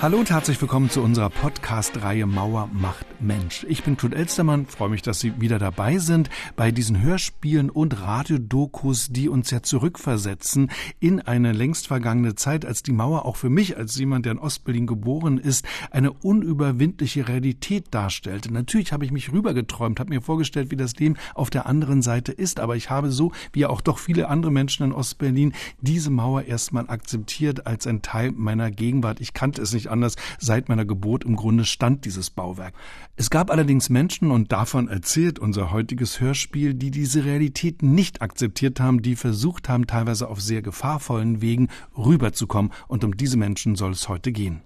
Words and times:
Hallo 0.00 0.18
und 0.18 0.30
herzlich 0.30 0.60
willkommen 0.60 0.90
zu 0.90 1.02
unserer 1.02 1.28
Podcast-Reihe 1.28 2.24
Mauer 2.24 2.70
macht 2.72 3.04
Mensch. 3.20 3.66
Ich 3.68 3.82
bin 3.82 3.96
Kurt 3.96 4.14
Elstermann, 4.14 4.66
freue 4.66 4.90
mich, 4.90 5.02
dass 5.02 5.18
Sie 5.18 5.40
wieder 5.40 5.58
dabei 5.58 5.98
sind 5.98 6.30
bei 6.54 6.70
diesen 6.70 7.02
Hörspielen 7.02 7.68
und 7.68 8.00
Radiodokus, 8.00 9.08
die 9.10 9.28
uns 9.28 9.50
ja 9.50 9.60
zurückversetzen 9.60 10.70
in 11.00 11.20
eine 11.20 11.50
längst 11.50 11.88
vergangene 11.88 12.36
Zeit, 12.36 12.64
als 12.64 12.84
die 12.84 12.92
Mauer 12.92 13.24
auch 13.24 13.34
für 13.34 13.50
mich, 13.50 13.76
als 13.76 13.98
jemand, 13.98 14.24
der 14.24 14.32
in 14.32 14.38
Ostberlin 14.38 14.86
geboren 14.86 15.36
ist, 15.36 15.66
eine 15.90 16.12
unüberwindliche 16.12 17.26
Realität 17.26 17.86
darstellte. 17.90 18.52
Natürlich 18.52 18.92
habe 18.92 19.04
ich 19.04 19.10
mich 19.10 19.32
rübergeträumt, 19.32 19.98
habe 19.98 20.10
mir 20.10 20.22
vorgestellt, 20.22 20.70
wie 20.70 20.76
das 20.76 20.94
Leben 20.94 21.16
auf 21.34 21.50
der 21.50 21.66
anderen 21.66 22.02
Seite 22.02 22.30
ist, 22.30 22.60
aber 22.60 22.76
ich 22.76 22.88
habe 22.88 23.10
so, 23.10 23.32
wie 23.52 23.66
auch 23.66 23.80
doch 23.80 23.98
viele 23.98 24.28
andere 24.28 24.52
Menschen 24.52 24.84
in 24.84 24.92
Ostberlin, 24.92 25.54
diese 25.80 26.10
Mauer 26.10 26.42
erstmal 26.42 26.88
akzeptiert 26.88 27.66
als 27.66 27.88
ein 27.88 28.00
Teil 28.00 28.30
meiner 28.30 28.70
Gegenwart. 28.70 29.20
Ich 29.20 29.34
kannte 29.34 29.60
es 29.60 29.72
nicht 29.72 29.87
anders. 29.88 30.16
Seit 30.38 30.68
meiner 30.68 30.84
Geburt 30.84 31.24
im 31.24 31.36
Grunde 31.36 31.64
stand 31.64 32.04
dieses 32.04 32.30
Bauwerk. 32.30 32.74
Es 33.16 33.30
gab 33.30 33.50
allerdings 33.50 33.90
Menschen, 33.90 34.30
und 34.30 34.52
davon 34.52 34.88
erzählt 34.88 35.38
unser 35.38 35.72
heutiges 35.72 36.20
Hörspiel, 36.20 36.74
die 36.74 36.90
diese 36.90 37.24
Realität 37.24 37.82
nicht 37.82 38.22
akzeptiert 38.22 38.80
haben, 38.80 39.02
die 39.02 39.16
versucht 39.16 39.68
haben, 39.68 39.86
teilweise 39.86 40.28
auf 40.28 40.40
sehr 40.40 40.62
gefahrvollen 40.62 41.40
Wegen 41.40 41.68
rüberzukommen. 41.96 42.72
Und 42.86 43.04
um 43.04 43.16
diese 43.16 43.36
Menschen 43.36 43.76
soll 43.76 43.92
es 43.92 44.08
heute 44.08 44.32
gehen. 44.32 44.60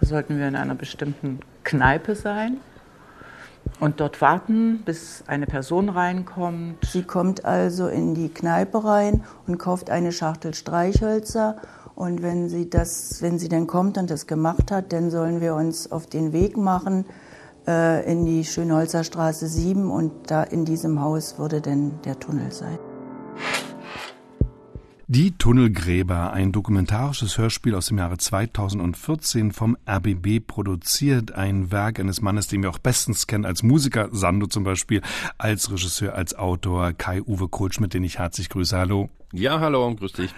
Sollten 0.00 0.38
wir 0.38 0.46
in 0.46 0.56
einer 0.56 0.74
bestimmten 0.74 1.40
Kneipe 1.64 2.14
sein? 2.14 2.58
und 3.80 4.00
dort 4.00 4.20
warten, 4.20 4.82
bis 4.84 5.22
eine 5.26 5.46
Person 5.46 5.88
reinkommt. 5.88 6.84
Sie 6.84 7.02
kommt 7.02 7.44
also 7.44 7.88
in 7.88 8.14
die 8.14 8.28
Kneipe 8.28 8.84
rein 8.84 9.24
und 9.46 9.58
kauft 9.58 9.90
eine 9.90 10.12
Schachtel 10.12 10.54
Streichhölzer 10.54 11.56
und 11.98 12.22
wenn 12.22 12.48
sie 12.48 12.70
das, 12.70 13.22
wenn 13.22 13.40
sie 13.40 13.48
dann 13.48 13.66
kommt 13.66 13.98
und 13.98 14.08
das 14.08 14.28
gemacht 14.28 14.70
hat, 14.70 14.92
dann 14.92 15.10
sollen 15.10 15.40
wir 15.40 15.56
uns 15.56 15.90
auf 15.90 16.06
den 16.06 16.32
Weg 16.32 16.56
machen 16.56 17.04
äh, 17.66 18.08
in 18.08 18.24
die 18.24 18.44
Schönholzer 18.44 19.02
Straße 19.02 19.48
7 19.48 19.90
und 19.90 20.30
da 20.30 20.44
in 20.44 20.64
diesem 20.64 21.00
Haus 21.00 21.40
würde 21.40 21.60
dann 21.60 22.00
der 22.02 22.16
Tunnel 22.20 22.52
sein. 22.52 22.78
Die 25.08 25.36
Tunnelgräber, 25.38 26.32
ein 26.32 26.52
dokumentarisches 26.52 27.36
Hörspiel 27.36 27.74
aus 27.74 27.86
dem 27.86 27.98
Jahre 27.98 28.18
2014 28.18 29.50
vom 29.50 29.76
RBB 29.88 30.46
produziert, 30.46 31.32
ein 31.32 31.72
Werk 31.72 31.98
eines 31.98 32.20
Mannes, 32.20 32.46
den 32.46 32.62
wir 32.62 32.70
auch 32.70 32.78
bestens 32.78 33.26
kennen 33.26 33.44
als 33.44 33.64
Musiker, 33.64 34.08
Sando 34.12 34.46
zum 34.46 34.62
Beispiel, 34.62 35.02
als 35.36 35.72
Regisseur, 35.72 36.14
als 36.14 36.36
Autor, 36.36 36.92
Kai-Uwe 36.92 37.48
Kohlschmidt, 37.48 37.94
den 37.94 38.04
ich 38.04 38.20
herzlich 38.20 38.50
grüße. 38.50 38.76
Hallo. 38.76 39.08
Ja, 39.34 39.60
hallo 39.60 39.86
und 39.86 40.00
grüß 40.00 40.12
dich. 40.12 40.34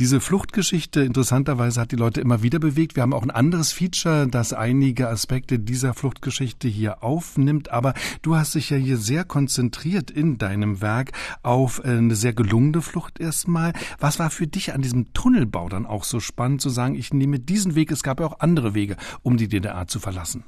Diese 0.00 0.20
Fluchtgeschichte, 0.20 1.02
interessanterweise, 1.02 1.80
hat 1.80 1.92
die 1.92 1.96
Leute 1.96 2.20
immer 2.20 2.42
wieder 2.42 2.58
bewegt. 2.58 2.96
Wir 2.96 3.04
haben 3.04 3.12
auch 3.12 3.22
ein 3.22 3.30
anderes 3.30 3.70
Feature, 3.70 4.26
das 4.26 4.52
einige 4.52 5.08
Aspekte 5.08 5.60
dieser 5.60 5.94
Fluchtgeschichte 5.94 6.66
hier 6.66 7.04
aufnimmt. 7.04 7.70
Aber 7.70 7.94
du 8.22 8.34
hast 8.34 8.56
dich 8.56 8.70
ja 8.70 8.76
hier 8.76 8.96
sehr 8.96 9.22
konzentriert 9.22 10.10
in 10.10 10.38
deinem 10.38 10.80
Werk 10.80 11.12
auf 11.44 11.84
eine 11.84 12.16
sehr 12.16 12.32
gelungene 12.32 12.82
Flucht 12.82 13.20
erstmal. 13.20 13.74
Was 14.00 14.18
war 14.18 14.30
für 14.30 14.48
dich 14.48 14.74
an 14.74 14.82
diesem 14.82 15.12
Tunnelbau 15.12 15.68
dann 15.68 15.86
auch 15.86 16.02
so 16.02 16.18
spannend 16.18 16.60
zu 16.62 16.68
sagen, 16.68 16.96
ich 16.96 17.14
nehme 17.14 17.38
diesen 17.38 17.76
Weg, 17.76 17.92
es 17.92 18.02
gab 18.02 18.18
ja 18.18 18.26
auch 18.26 18.40
andere 18.40 18.74
Wege, 18.74 18.96
um 19.22 19.36
die 19.36 19.46
DDR 19.46 19.86
zu 19.86 20.00
verlassen? 20.00 20.42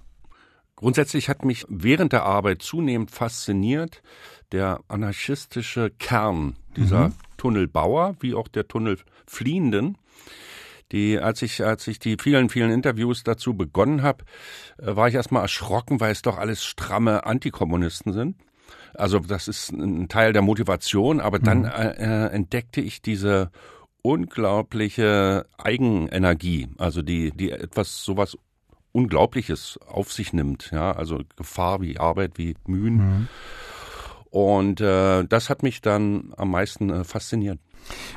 Grundsätzlich 0.74 1.28
hat 1.28 1.44
mich 1.44 1.64
während 1.68 2.12
der 2.12 2.24
Arbeit 2.24 2.60
zunehmend 2.62 3.12
fasziniert 3.12 4.02
der 4.50 4.80
anarchistische 4.88 5.90
Kern 5.90 6.56
dieser 6.76 7.08
mhm. 7.08 7.14
Tunnelbauer 7.44 8.16
wie 8.20 8.34
auch 8.34 8.48
der 8.48 8.66
Tunnelfliehenden. 8.68 9.98
Die, 10.92 11.18
als 11.18 11.42
ich, 11.42 11.62
als 11.62 11.86
ich 11.88 11.98
die 11.98 12.16
vielen, 12.18 12.48
vielen 12.48 12.70
Interviews 12.70 13.22
dazu 13.22 13.54
begonnen 13.54 14.02
habe, 14.02 14.24
äh, 14.78 14.96
war 14.96 15.08
ich 15.08 15.14
erstmal 15.14 15.42
erschrocken, 15.42 16.00
weil 16.00 16.12
es 16.12 16.22
doch 16.22 16.38
alles 16.38 16.64
stramme 16.64 17.26
Antikommunisten 17.26 18.14
sind. 18.14 18.36
Also 18.94 19.18
das 19.18 19.48
ist 19.48 19.72
ein 19.72 20.08
Teil 20.08 20.32
der 20.32 20.40
Motivation, 20.40 21.20
aber 21.20 21.38
dann 21.38 21.60
mhm. 21.60 21.66
äh, 21.66 21.90
äh, 21.90 22.26
entdeckte 22.32 22.80
ich 22.80 23.02
diese 23.02 23.50
unglaubliche 24.02 25.46
Eigenenergie, 25.58 26.68
also 26.78 27.02
die, 27.02 27.30
die 27.30 27.50
etwas 27.50 28.04
sowas 28.04 28.38
Unglaubliches 28.92 29.78
auf 29.86 30.12
sich 30.12 30.32
nimmt, 30.32 30.70
ja, 30.70 30.92
also 30.92 31.20
Gefahr 31.36 31.80
wie 31.80 31.98
Arbeit, 31.98 32.32
wie 32.36 32.54
Mühen. 32.66 32.96
Mhm. 32.96 33.28
Und 34.34 34.80
äh, 34.80 35.24
das 35.28 35.48
hat 35.48 35.62
mich 35.62 35.80
dann 35.80 36.32
am 36.36 36.50
meisten 36.50 36.90
äh, 36.90 37.04
fasziniert. 37.04 37.60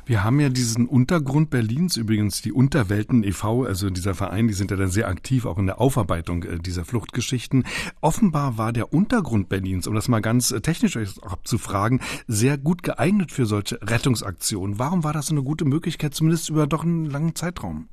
Wir 0.08 0.24
haben 0.24 0.40
ja 0.40 0.50
diesen 0.50 0.88
Untergrund 0.88 1.52
Berlins, 1.52 1.96
übrigens 1.96 2.42
die 2.42 2.52
Unterwelten 2.52 3.24
e.V., 3.24 3.66
also 3.66 3.92
dieser 3.92 4.16
Verein, 4.16 4.48
die 4.48 4.56
sind 4.56 4.72
ja 4.72 4.78
dann 4.78 4.90
sehr 4.90 5.10
aktiv 5.10 5.46
auch 5.46 5.60
in 5.60 5.68
der 5.68 5.80
Aufarbeitung 5.80 6.42
äh, 6.42 6.58
dieser 6.58 6.86
Fluchtgeschichten. 6.86 7.66
Offenbar 8.02 8.58
war 8.58 8.74
der 8.74 8.94
Untergrund 8.94 9.48
Berlins, 9.48 9.86
um 9.86 9.94
das 9.94 10.08
mal 10.08 10.22
ganz 10.22 10.50
äh, 10.50 10.60
technisch 10.60 10.98
abzufragen, 11.22 12.02
sehr 12.26 12.58
gut 12.58 12.82
geeignet 12.82 13.32
für 13.32 13.46
solche 13.46 13.80
Rettungsaktionen. 13.84 14.80
Warum 14.80 15.04
war 15.04 15.14
das 15.14 15.30
eine 15.30 15.44
gute 15.44 15.66
Möglichkeit, 15.66 16.16
zumindest 16.16 16.50
über 16.50 16.66
doch 16.66 16.84
einen 16.84 17.06
langen 17.06 17.36
Zeitraum? 17.36 17.90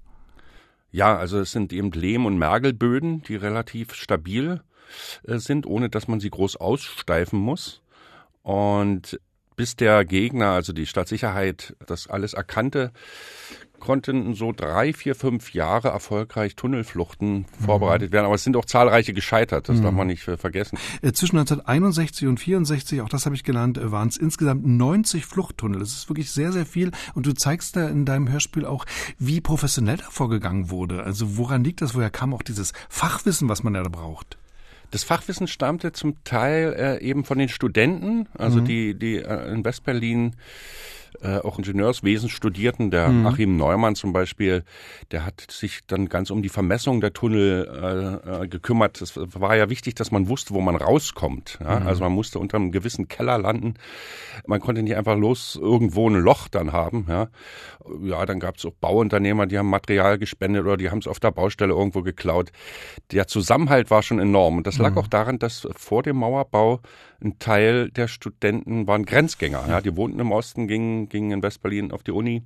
Ja, 0.92 1.14
also 1.14 1.40
es 1.40 1.52
sind 1.52 1.74
eben 1.74 1.92
Lehm- 1.92 2.24
und 2.24 2.38
Mergelböden, 2.38 3.22
die 3.24 3.36
relativ 3.36 3.92
stabil 3.92 4.62
äh, 5.24 5.36
sind, 5.36 5.66
ohne 5.66 5.90
dass 5.90 6.08
man 6.08 6.20
sie 6.20 6.30
groß 6.30 6.56
aussteifen 6.56 7.38
muss. 7.38 7.82
Und 8.44 9.18
bis 9.56 9.74
der 9.74 10.04
Gegner, 10.04 10.50
also 10.50 10.72
die 10.72 10.86
Staatssicherheit, 10.86 11.74
das 11.86 12.08
alles 12.08 12.34
erkannte, 12.34 12.92
konnten 13.80 14.34
so 14.34 14.52
drei, 14.52 14.92
vier, 14.92 15.14
fünf 15.14 15.54
Jahre 15.54 15.88
erfolgreich 15.88 16.54
Tunnelfluchten 16.54 17.32
mhm. 17.38 17.64
vorbereitet 17.64 18.12
werden. 18.12 18.26
Aber 18.26 18.34
es 18.34 18.44
sind 18.44 18.56
auch 18.56 18.66
zahlreiche 18.66 19.14
gescheitert, 19.14 19.68
das 19.68 19.78
mhm. 19.78 19.82
darf 19.82 19.94
man 19.94 20.06
nicht 20.08 20.22
vergessen. 20.22 20.78
Äh, 21.00 21.12
zwischen 21.12 21.38
1961 21.38 22.28
und 22.28 22.38
64, 22.38 23.00
auch 23.00 23.08
das 23.08 23.24
habe 23.24 23.34
ich 23.34 23.44
gelernt, 23.44 23.78
äh, 23.78 23.90
waren 23.90 24.08
es 24.08 24.18
insgesamt 24.18 24.66
90 24.66 25.24
Fluchttunnel. 25.24 25.80
Das 25.80 25.90
ist 25.90 26.08
wirklich 26.10 26.30
sehr, 26.30 26.52
sehr 26.52 26.66
viel. 26.66 26.90
Und 27.14 27.24
du 27.24 27.32
zeigst 27.32 27.76
da 27.76 27.88
in 27.88 28.04
deinem 28.04 28.30
Hörspiel 28.30 28.66
auch, 28.66 28.84
wie 29.18 29.40
professionell 29.40 29.96
da 29.96 30.10
vorgegangen 30.10 30.70
wurde. 30.70 31.02
Also 31.02 31.38
woran 31.38 31.64
liegt 31.64 31.80
das? 31.80 31.94
Woher 31.94 32.10
kam 32.10 32.34
auch 32.34 32.42
dieses 32.42 32.74
Fachwissen, 32.90 33.48
was 33.48 33.62
man 33.62 33.72
da 33.72 33.82
braucht? 33.82 34.36
Das 34.94 35.02
Fachwissen 35.02 35.48
stammte 35.48 35.90
zum 35.90 36.22
Teil 36.22 36.72
äh, 36.78 37.02
eben 37.02 37.24
von 37.24 37.36
den 37.36 37.48
Studenten, 37.48 38.28
also 38.38 38.60
mhm. 38.60 38.64
die, 38.64 38.94
die 38.94 39.16
äh, 39.16 39.52
in 39.52 39.64
Westberlin 39.64 40.36
äh, 41.24 41.38
auch 41.38 41.58
Ingenieurswesen 41.58 42.28
studierten. 42.28 42.90
Der 42.90 43.08
mhm. 43.08 43.26
Achim 43.26 43.56
Neumann 43.56 43.94
zum 43.94 44.12
Beispiel, 44.12 44.62
der 45.10 45.24
hat 45.24 45.46
sich 45.50 45.80
dann 45.86 46.08
ganz 46.08 46.30
um 46.30 46.42
die 46.42 46.48
Vermessung 46.48 47.00
der 47.00 47.12
Tunnel 47.12 48.20
äh, 48.28 48.42
äh, 48.42 48.48
gekümmert. 48.48 49.00
Es 49.00 49.16
war 49.16 49.56
ja 49.56 49.70
wichtig, 49.70 49.94
dass 49.94 50.10
man 50.10 50.28
wusste, 50.28 50.54
wo 50.54 50.60
man 50.60 50.76
rauskommt. 50.76 51.58
Ja? 51.62 51.80
Mhm. 51.80 51.86
Also 51.86 52.02
man 52.02 52.12
musste 52.12 52.38
unter 52.38 52.58
einem 52.58 52.72
gewissen 52.72 53.08
Keller 53.08 53.38
landen. 53.38 53.74
Man 54.46 54.60
konnte 54.60 54.82
nicht 54.82 54.96
einfach 54.96 55.16
los 55.16 55.58
irgendwo 55.60 56.08
ein 56.08 56.16
Loch 56.16 56.48
dann 56.48 56.72
haben. 56.72 57.06
Ja, 57.08 57.28
ja 58.02 58.26
dann 58.26 58.40
gab 58.40 58.56
es 58.56 58.66
auch 58.66 58.74
Bauunternehmer, 58.80 59.46
die 59.46 59.58
haben 59.58 59.70
Material 59.70 60.18
gespendet 60.18 60.64
oder 60.64 60.76
die 60.76 60.90
haben 60.90 60.98
es 60.98 61.06
auf 61.06 61.20
der 61.20 61.30
Baustelle 61.30 61.72
irgendwo 61.72 62.02
geklaut. 62.02 62.52
Der 63.12 63.26
Zusammenhalt 63.26 63.90
war 63.90 64.02
schon 64.02 64.18
enorm. 64.18 64.58
Und 64.58 64.66
das 64.66 64.78
lag 64.78 64.92
mhm. 64.92 64.98
auch 64.98 65.08
daran, 65.08 65.38
dass 65.38 65.66
vor 65.76 66.02
dem 66.02 66.16
Mauerbau 66.16 66.80
ein 67.24 67.38
Teil 67.38 67.90
der 67.90 68.08
Studenten 68.08 68.86
waren 68.86 69.04
Grenzgänger. 69.04 69.64
Ja, 69.68 69.80
die 69.80 69.96
wohnten 69.96 70.20
im 70.20 70.32
Osten, 70.32 70.68
gingen, 70.68 71.08
gingen 71.14 71.30
in 71.30 71.42
Westberlin 71.42 71.92
auf 71.92 72.02
die 72.02 72.10
Uni. 72.10 72.42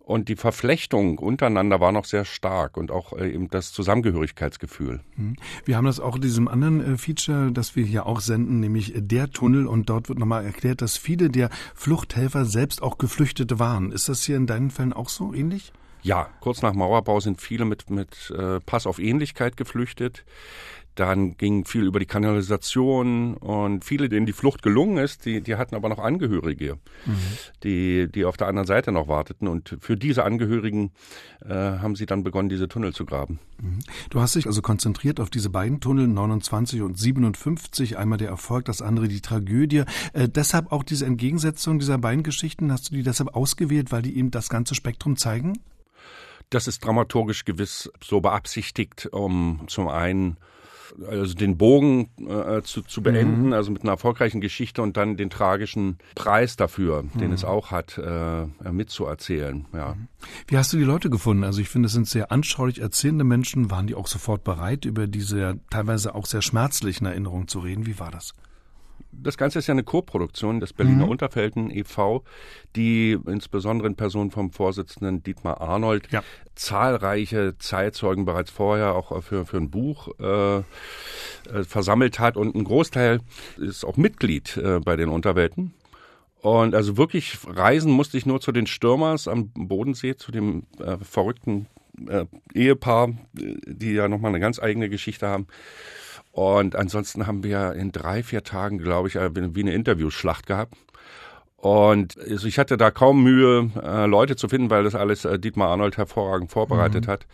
Und 0.00 0.28
die 0.28 0.34
Verflechtung 0.34 1.18
untereinander 1.18 1.78
war 1.78 1.92
noch 1.92 2.04
sehr 2.04 2.24
stark 2.24 2.76
und 2.76 2.90
auch 2.90 3.12
äh, 3.12 3.32
eben 3.32 3.48
das 3.48 3.70
Zusammengehörigkeitsgefühl. 3.70 5.00
Mhm. 5.14 5.36
Wir 5.64 5.76
haben 5.76 5.84
das 5.84 6.00
auch 6.00 6.16
in 6.16 6.22
diesem 6.22 6.48
anderen 6.48 6.94
äh, 6.94 6.98
Feature, 6.98 7.52
das 7.52 7.76
wir 7.76 7.84
hier 7.84 8.06
auch 8.06 8.20
senden, 8.20 8.58
nämlich 8.58 8.92
der 8.96 9.30
Tunnel. 9.30 9.68
Und 9.68 9.88
dort 9.88 10.08
wird 10.08 10.18
nochmal 10.18 10.44
erklärt, 10.44 10.82
dass 10.82 10.96
viele 10.96 11.30
der 11.30 11.48
Fluchthelfer 11.76 12.44
selbst 12.44 12.82
auch 12.82 12.98
Geflüchtete 12.98 13.60
waren. 13.60 13.92
Ist 13.92 14.08
das 14.08 14.24
hier 14.24 14.36
in 14.36 14.48
deinen 14.48 14.72
Fällen 14.72 14.92
auch 14.92 15.08
so 15.08 15.32
ähnlich? 15.32 15.72
Ja, 16.02 16.28
kurz 16.40 16.62
nach 16.62 16.72
Mauerbau 16.72 17.20
sind 17.20 17.40
viele 17.40 17.64
mit, 17.64 17.90
mit 17.90 18.32
äh, 18.36 18.58
Pass 18.60 18.86
auf 18.86 18.98
Ähnlichkeit 18.98 19.56
geflüchtet. 19.56 20.24
Dann 21.00 21.38
ging 21.38 21.64
viel 21.64 21.84
über 21.84 21.98
die 21.98 22.04
Kanalisation 22.04 23.32
und 23.32 23.86
viele, 23.86 24.10
denen 24.10 24.26
die 24.26 24.34
Flucht 24.34 24.62
gelungen 24.62 24.98
ist, 24.98 25.24
die, 25.24 25.40
die 25.40 25.56
hatten 25.56 25.74
aber 25.74 25.88
noch 25.88 25.98
Angehörige, 25.98 26.74
mhm. 27.06 27.16
die, 27.64 28.06
die 28.12 28.26
auf 28.26 28.36
der 28.36 28.48
anderen 28.48 28.66
Seite 28.66 28.92
noch 28.92 29.08
warteten. 29.08 29.48
Und 29.48 29.78
für 29.80 29.96
diese 29.96 30.24
Angehörigen 30.24 30.92
äh, 31.42 31.54
haben 31.54 31.96
sie 31.96 32.04
dann 32.04 32.22
begonnen, 32.22 32.50
diese 32.50 32.68
Tunnel 32.68 32.92
zu 32.92 33.06
graben. 33.06 33.38
Mhm. 33.62 33.78
Du 34.10 34.20
hast 34.20 34.34
dich 34.34 34.46
also 34.46 34.60
konzentriert 34.60 35.20
auf 35.20 35.30
diese 35.30 35.48
beiden 35.48 35.80
Tunnel, 35.80 36.06
29 36.06 36.82
und 36.82 36.98
57, 36.98 37.96
einmal 37.96 38.18
der 38.18 38.28
Erfolg, 38.28 38.66
das 38.66 38.82
andere 38.82 39.08
die 39.08 39.22
Tragödie. 39.22 39.84
Äh, 40.12 40.28
deshalb 40.28 40.70
auch 40.70 40.82
diese 40.82 41.06
Entgegensetzung 41.06 41.78
dieser 41.78 41.96
beiden 41.96 42.24
Geschichten, 42.24 42.70
hast 42.70 42.90
du 42.90 42.96
die 42.96 43.02
deshalb 43.02 43.34
ausgewählt, 43.34 43.90
weil 43.90 44.02
die 44.02 44.18
eben 44.18 44.30
das 44.30 44.50
ganze 44.50 44.74
Spektrum 44.74 45.16
zeigen? 45.16 45.54
Das 46.50 46.68
ist 46.68 46.84
dramaturgisch 46.84 47.46
gewiss 47.46 47.90
so 48.02 48.20
beabsichtigt, 48.20 49.08
um 49.12 49.62
zum 49.66 49.88
einen 49.88 50.36
also 51.08 51.34
den 51.34 51.56
Bogen 51.56 52.10
äh, 52.18 52.62
zu, 52.62 52.82
zu 52.82 53.02
beenden, 53.02 53.46
mhm. 53.46 53.52
also 53.52 53.70
mit 53.70 53.82
einer 53.82 53.92
erfolgreichen 53.92 54.40
Geschichte 54.40 54.82
und 54.82 54.96
dann 54.96 55.16
den 55.16 55.30
tragischen 55.30 55.98
Preis 56.14 56.56
dafür, 56.56 57.02
mhm. 57.02 57.18
den 57.18 57.32
es 57.32 57.44
auch 57.44 57.70
hat, 57.70 57.98
äh, 57.98 58.46
mitzuerzählen. 58.70 59.66
Ja. 59.72 59.94
Mhm. 59.94 60.08
Wie 60.46 60.58
hast 60.58 60.72
du 60.72 60.76
die 60.76 60.84
Leute 60.84 61.10
gefunden? 61.10 61.44
Also 61.44 61.60
ich 61.60 61.68
finde, 61.68 61.86
es 61.86 61.92
sind 61.92 62.08
sehr 62.08 62.32
anschaulich 62.32 62.80
erzählende 62.80 63.24
Menschen. 63.24 63.70
Waren 63.70 63.86
die 63.86 63.94
auch 63.94 64.06
sofort 64.06 64.44
bereit, 64.44 64.84
über 64.84 65.06
diese 65.06 65.60
teilweise 65.70 66.14
auch 66.14 66.26
sehr 66.26 66.42
schmerzlichen 66.42 67.06
Erinnerungen 67.06 67.48
zu 67.48 67.60
reden? 67.60 67.86
Wie 67.86 67.98
war 67.98 68.10
das? 68.10 68.34
Das 69.12 69.36
Ganze 69.36 69.58
ist 69.58 69.66
ja 69.66 69.72
eine 69.72 69.82
Co-Produktion 69.82 70.60
des 70.60 70.72
Berliner 70.72 71.04
mhm. 71.04 71.10
Unterfelden 71.10 71.70
e.V., 71.70 72.24
die 72.76 73.18
insbesondere 73.26 73.88
in 73.88 73.96
Person 73.96 74.30
vom 74.30 74.52
Vorsitzenden 74.52 75.22
Dietmar 75.22 75.60
Arnold 75.60 76.10
ja. 76.10 76.22
zahlreiche 76.54 77.56
Zeitzeugen 77.58 78.24
bereits 78.24 78.50
vorher 78.50 78.94
auch 78.94 79.22
für, 79.22 79.46
für 79.46 79.56
ein 79.56 79.70
Buch 79.70 80.08
äh, 80.18 80.58
äh, 80.58 80.62
versammelt 81.62 82.18
hat 82.18 82.36
und 82.36 82.54
ein 82.54 82.64
Großteil 82.64 83.20
ist 83.56 83.84
auch 83.84 83.96
Mitglied 83.96 84.56
äh, 84.56 84.80
bei 84.80 84.96
den 84.96 85.08
Unterwelten. 85.08 85.74
Und 86.40 86.74
also 86.74 86.96
wirklich 86.96 87.38
reisen 87.46 87.92
musste 87.92 88.16
ich 88.16 88.24
nur 88.24 88.40
zu 88.40 88.52
den 88.52 88.66
Stürmers 88.66 89.28
am 89.28 89.50
Bodensee, 89.50 90.16
zu 90.16 90.32
dem 90.32 90.62
äh, 90.78 90.96
verrückten 90.98 91.66
äh, 92.08 92.24
Ehepaar, 92.54 93.10
die 93.32 93.92
ja 93.92 94.08
nochmal 94.08 94.30
eine 94.30 94.40
ganz 94.40 94.58
eigene 94.58 94.88
Geschichte 94.88 95.26
haben. 95.28 95.46
Und 96.40 96.74
ansonsten 96.74 97.26
haben 97.26 97.44
wir 97.44 97.74
in 97.74 97.92
drei, 97.92 98.22
vier 98.22 98.42
Tagen, 98.42 98.78
glaube 98.78 99.08
ich, 99.08 99.16
äh, 99.16 99.30
wie 99.34 99.60
eine 99.60 99.74
Interviewschlacht 99.74 100.46
gehabt. 100.46 100.72
Und 101.58 102.16
also 102.18 102.46
ich 102.46 102.58
hatte 102.58 102.78
da 102.78 102.90
kaum 102.90 103.22
Mühe, 103.22 103.70
äh, 103.84 104.06
Leute 104.06 104.36
zu 104.36 104.48
finden, 104.48 104.70
weil 104.70 104.82
das 104.82 104.94
alles 104.94 105.26
äh, 105.26 105.38
Dietmar 105.38 105.68
Arnold 105.68 105.98
hervorragend 105.98 106.50
vorbereitet 106.50 107.06
mhm. 107.06 107.10
hat. 107.10 107.26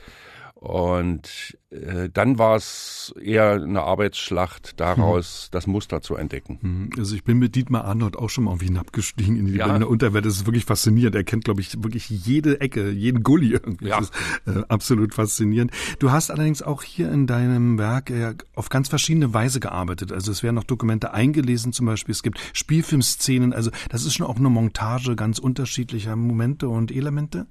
Und 0.58 1.58
äh, 1.68 2.08
dann 2.10 2.38
war 2.38 2.56
es 2.56 3.14
eher 3.20 3.52
eine 3.52 3.82
Arbeitsschlacht, 3.82 4.80
daraus 4.80 5.48
mhm. 5.48 5.52
das 5.52 5.66
Muster 5.66 6.00
zu 6.00 6.16
entdecken. 6.16 6.58
Mhm. 6.62 6.90
Also 6.98 7.14
ich 7.14 7.24
bin 7.24 7.38
mit 7.38 7.54
Dietmar 7.54 7.84
Arnold 7.84 8.16
auch 8.16 8.30
schon 8.30 8.44
mal 8.44 8.52
irgendwie 8.52 8.68
hinabgestiegen 8.68 9.36
in 9.36 9.46
die 9.46 9.56
ja. 9.56 9.66
Berliner 9.66 9.86
Unterwelt. 9.86 10.24
Das 10.24 10.32
ist 10.34 10.46
wirklich 10.46 10.64
faszinierend. 10.64 11.14
Er 11.14 11.24
kennt, 11.24 11.44
glaube 11.44 11.60
ich, 11.60 11.82
wirklich 11.84 12.08
jede 12.08 12.58
Ecke, 12.62 12.90
jeden 12.90 13.22
Gully 13.22 13.52
irgendwie. 13.52 13.88
Ja. 13.88 14.00
Das 14.00 14.08
ist 14.08 14.56
äh, 14.56 14.62
absolut 14.68 15.12
faszinierend. 15.12 15.72
Du 15.98 16.10
hast 16.10 16.30
allerdings 16.30 16.62
auch 16.62 16.82
hier 16.82 17.12
in 17.12 17.26
deinem 17.26 17.76
Werk 17.76 18.08
äh, 18.08 18.34
auf 18.54 18.70
ganz 18.70 18.88
verschiedene 18.88 19.34
Weise 19.34 19.60
gearbeitet. 19.60 20.10
Also 20.10 20.32
es 20.32 20.42
werden 20.42 20.56
noch 20.56 20.64
Dokumente 20.64 21.12
eingelesen 21.12 21.74
zum 21.74 21.84
Beispiel. 21.84 22.12
Es 22.12 22.22
gibt 22.22 22.40
Spielfilmszenen. 22.54 23.52
Also 23.52 23.70
das 23.90 24.06
ist 24.06 24.14
schon 24.14 24.26
auch 24.26 24.36
eine 24.36 24.48
Montage 24.48 25.16
ganz 25.16 25.38
unterschiedlicher 25.38 26.16
Momente 26.16 26.70
und 26.70 26.90
Elemente. 26.90 27.46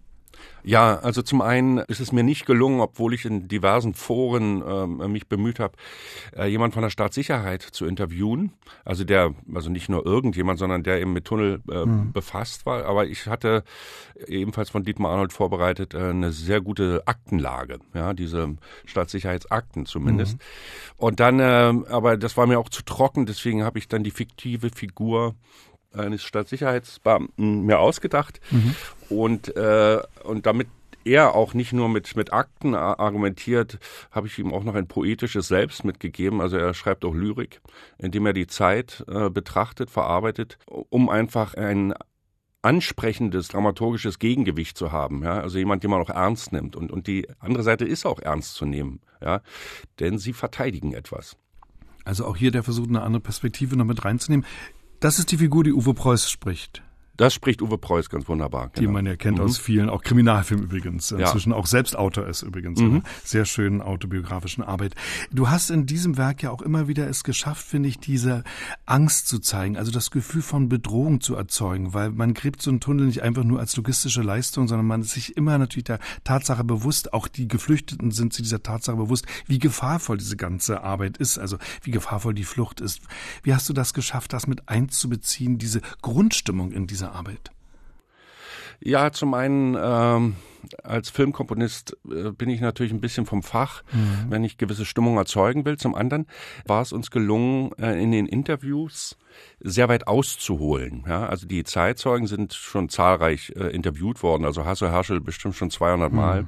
Ja, 0.66 0.98
also 0.98 1.22
zum 1.22 1.42
einen 1.42 1.78
ist 1.78 2.00
es 2.00 2.12
mir 2.12 2.24
nicht 2.24 2.48
gelungen, 2.48 2.80
obwohl 2.80 3.14
ich 3.14 3.26
in 3.26 3.48
diversen 3.48 3.94
Foren 3.94 4.64
äh, 4.64 5.08
mich 5.08 5.28
bemüht 5.28 5.60
habe, 5.60 5.76
äh, 6.36 6.48
jemand 6.48 6.74
von 6.74 6.82
der 6.82 6.90
Staatssicherheit 6.90 7.62
zu 7.62 7.86
interviewen. 7.86 8.52
Also 8.84 9.04
der, 9.04 9.36
also 9.54 9.70
nicht 9.70 9.90
nur 9.90 10.06
irgendjemand, 10.08 10.58
sondern 10.58 10.82
der 10.82 11.00
eben 11.00 11.14
mit 11.14 11.26
Tunnel 11.26 11.62
äh, 11.70 11.86
mhm. 11.86 12.12
befasst 12.14 12.66
war. 12.66 12.86
Aber 12.86 13.06
ich 13.06 13.28
hatte 13.28 13.64
ebenfalls 14.28 14.72
von 14.72 14.84
Dietmar 14.84 15.12
Arnold 15.12 15.34
vorbereitet 15.34 15.94
äh, 15.94 16.10
eine 16.10 16.32
sehr 16.32 16.62
gute 16.62 17.04
Aktenlage, 17.06 17.78
ja, 17.94 18.14
diese 18.14 18.56
Staatssicherheitsakten 18.86 19.86
zumindest. 19.86 20.34
Mhm. 20.34 20.40
Und 20.98 21.20
dann, 21.20 21.40
äh, 21.40 21.74
aber 21.90 22.18
das 22.18 22.38
war 22.38 22.48
mir 22.48 22.60
auch 22.60 22.70
zu 22.70 22.84
trocken, 22.84 23.28
deswegen 23.28 23.64
habe 23.64 23.78
ich 23.78 23.88
dann 23.88 24.04
die 24.04 24.12
fiktive 24.12 24.72
Figur 24.72 25.36
eines 25.96 26.24
Staatssicherheitsbeamten 26.24 27.66
mir 27.66 27.80
ausgedacht 27.80 28.40
mhm. 28.52 28.76
und, 29.10 29.56
äh, 29.56 30.00
und 30.24 30.46
damit 30.46 30.68
er 31.06 31.36
auch 31.36 31.54
nicht 31.54 31.72
nur 31.72 31.88
mit, 31.88 32.16
mit 32.16 32.34
Akten 32.34 32.74
argumentiert, 32.74 33.78
habe 34.12 34.28
ich 34.28 34.40
ihm 34.40 34.52
auch 34.52 34.64
noch 34.64 34.74
ein 34.74 34.88
poetisches 34.88 35.48
Selbst 35.48 35.86
mitgegeben. 35.86 36.42
Also 36.42 36.58
er 36.58 36.74
schreibt 36.74 37.06
auch 37.06 37.14
Lyrik, 37.14 37.62
indem 38.00 38.26
er 38.26 38.34
die 38.34 38.48
Zeit 38.48 39.06
äh, 39.08 39.30
betrachtet, 39.30 39.92
verarbeitet, 39.92 40.58
um 40.66 41.10
einfach 41.10 41.54
ein 41.54 41.94
ansprechendes, 42.64 43.50
dramaturgisches 43.50 44.18
Gegengewicht 44.18 44.76
zu 44.78 44.92
haben. 44.92 45.24
Ja? 45.24 45.40
Also 45.40 45.60
jemand, 45.60 45.84
den 45.84 45.92
man 45.92 46.02
auch 46.02 46.10
ernst 46.10 46.52
nimmt. 46.52 46.76
Und, 46.76 46.92
und 46.92 47.06
die 47.06 47.28
andere 47.40 47.62
Seite 47.62 47.86
ist 47.86 48.08
auch 48.08 48.20
ernst 48.20 48.56
zu 48.56 48.66
nehmen, 48.66 49.00
ja? 49.22 49.42
denn 50.00 50.18
sie 50.18 50.34
verteidigen 50.34 50.94
etwas. 50.94 51.38
Also 52.04 52.26
auch 52.26 52.36
hier 52.36 52.52
der 52.52 52.64
Versuch, 52.64 52.88
eine 52.88 53.02
andere 53.02 53.22
Perspektive 53.22 53.76
noch 53.76 53.86
mit 53.86 54.04
reinzunehmen. 54.04 54.46
Das 55.06 55.20
ist 55.20 55.32
die 55.32 55.38
Figur, 55.38 55.64
die 55.64 55.72
Uwe 55.72 55.94
Preuß 55.94 56.32
spricht. 56.32 56.82
Das 57.18 57.34
spricht 57.34 57.62
Uwe 57.62 57.78
Preuß 57.78 58.10
ganz 58.10 58.28
wunderbar. 58.28 58.70
Genau. 58.70 58.80
Die 58.80 58.88
man 58.88 59.06
ja 59.06 59.16
kennt 59.16 59.38
mhm. 59.38 59.46
aus 59.46 59.58
vielen, 59.58 59.90
auch 59.90 60.04
Kriminalfilmen 60.04 60.66
übrigens. 60.66 61.12
Inzwischen 61.12 61.52
ja. 61.52 61.56
auch 61.56 61.66
selbst 61.66 61.96
Autor 61.96 62.28
ist 62.28 62.42
übrigens. 62.42 62.80
Mhm. 62.80 63.04
Sehr 63.24 63.46
schönen 63.46 63.82
autobiografischen 63.82 64.64
Arbeit. 64.64 64.96
Du 65.32 65.50
hast 65.50 65.70
in 65.70 65.86
diesem 65.86 66.18
Werk 66.18 66.44
ja 66.44 66.52
auch 66.52 66.62
immer 66.62 66.88
wieder 66.88 67.08
es 67.08 67.24
geschafft, 67.24 67.66
finde 67.66 67.90
ich, 67.90 68.00
diese 68.00 68.44
Angst 68.86 69.28
zu 69.28 69.40
zeigen, 69.40 69.78
also 69.78 69.92
das 69.92 70.12
Gefühl 70.12 70.42
von 70.42 70.70
Bedrohung 70.70 71.22
zu 71.22 71.36
erzeugen, 71.36 71.94
weil 71.94 72.12
man 72.12 72.34
gräbt 72.34 72.62
so 72.62 72.70
einen 72.70 72.80
Tunnel 72.80 73.06
nicht 73.06 73.24
einfach 73.24 73.44
nur 73.44 73.60
als 73.60 73.76
logistische 73.78 74.22
Leistung, 74.22 74.68
sondern 74.68 74.88
man 74.88 75.02
ist 75.02 75.12
sich 75.12 75.38
immer 75.38 75.58
natürlich 75.58 75.86
der 75.86 76.00
Tatsache 76.24 76.64
bewusst, 76.64 77.14
auch 77.14 77.28
die 77.28 77.48
Geflüchteten 77.48 78.12
sind 78.12 78.34
sich 78.34 78.44
dieser 78.44 78.64
Tatsache 78.64 78.98
bewusst, 78.98 79.26
wie 79.48 79.60
gefahrvoll 79.60 80.18
diese 80.18 80.38
ganze 80.38 80.84
Arbeit 80.84 81.18
ist, 81.18 81.38
also 81.38 81.58
wie 81.82 81.92
gefahrvoll 81.92 82.34
die 82.34 82.44
Flucht 82.44 82.82
ist. 82.82 83.02
Wie 83.44 83.54
hast 83.54 83.70
du 83.70 83.74
das 83.74 83.94
geschafft, 83.94 84.34
das 84.34 84.48
mit 84.48 84.68
einzubeziehen, 84.68 85.58
diese 85.58 85.82
Grundstimmung 86.02 86.72
in 86.72 86.88
dieser 86.88 87.05
diese 87.06 87.16
Arbeit? 87.16 87.52
Ja, 88.82 89.12
zum 89.12 89.34
einen 89.34 89.78
ähm, 89.80 90.36
als 90.84 91.10
Filmkomponist 91.10 91.96
äh, 92.10 92.32
bin 92.32 92.50
ich 92.50 92.60
natürlich 92.60 92.92
ein 92.92 93.00
bisschen 93.00 93.26
vom 93.26 93.42
Fach, 93.42 93.84
mhm. 93.94 94.26
wenn 94.30 94.44
ich 94.44 94.58
gewisse 94.58 94.86
Stimmung 94.86 95.18
erzeugen 95.18 95.66
will. 95.66 95.78
Zum 95.78 95.96
anderen 95.96 96.28
war 96.66 96.82
es 96.82 96.92
uns 96.92 97.10
gelungen, 97.10 97.72
äh, 97.80 98.02
in 98.02 98.12
den 98.12 98.26
Interviews 98.26 99.18
sehr 99.60 99.88
weit 99.88 100.08
auszuholen. 100.08 101.06
Ja, 101.08 101.26
also 101.26 101.48
die 101.48 101.64
Zeitzeugen 101.64 102.28
sind 102.28 102.54
schon 102.54 102.90
zahlreich 102.90 103.54
äh, 103.56 103.68
interviewt 103.68 104.22
worden, 104.24 104.46
also 104.46 104.66
Hasse 104.66 104.92
Herschel 104.92 105.22
bestimmt 105.22 105.56
schon 105.56 105.70
200 105.70 106.12
Mal. 106.12 106.44
Mhm. 106.44 106.48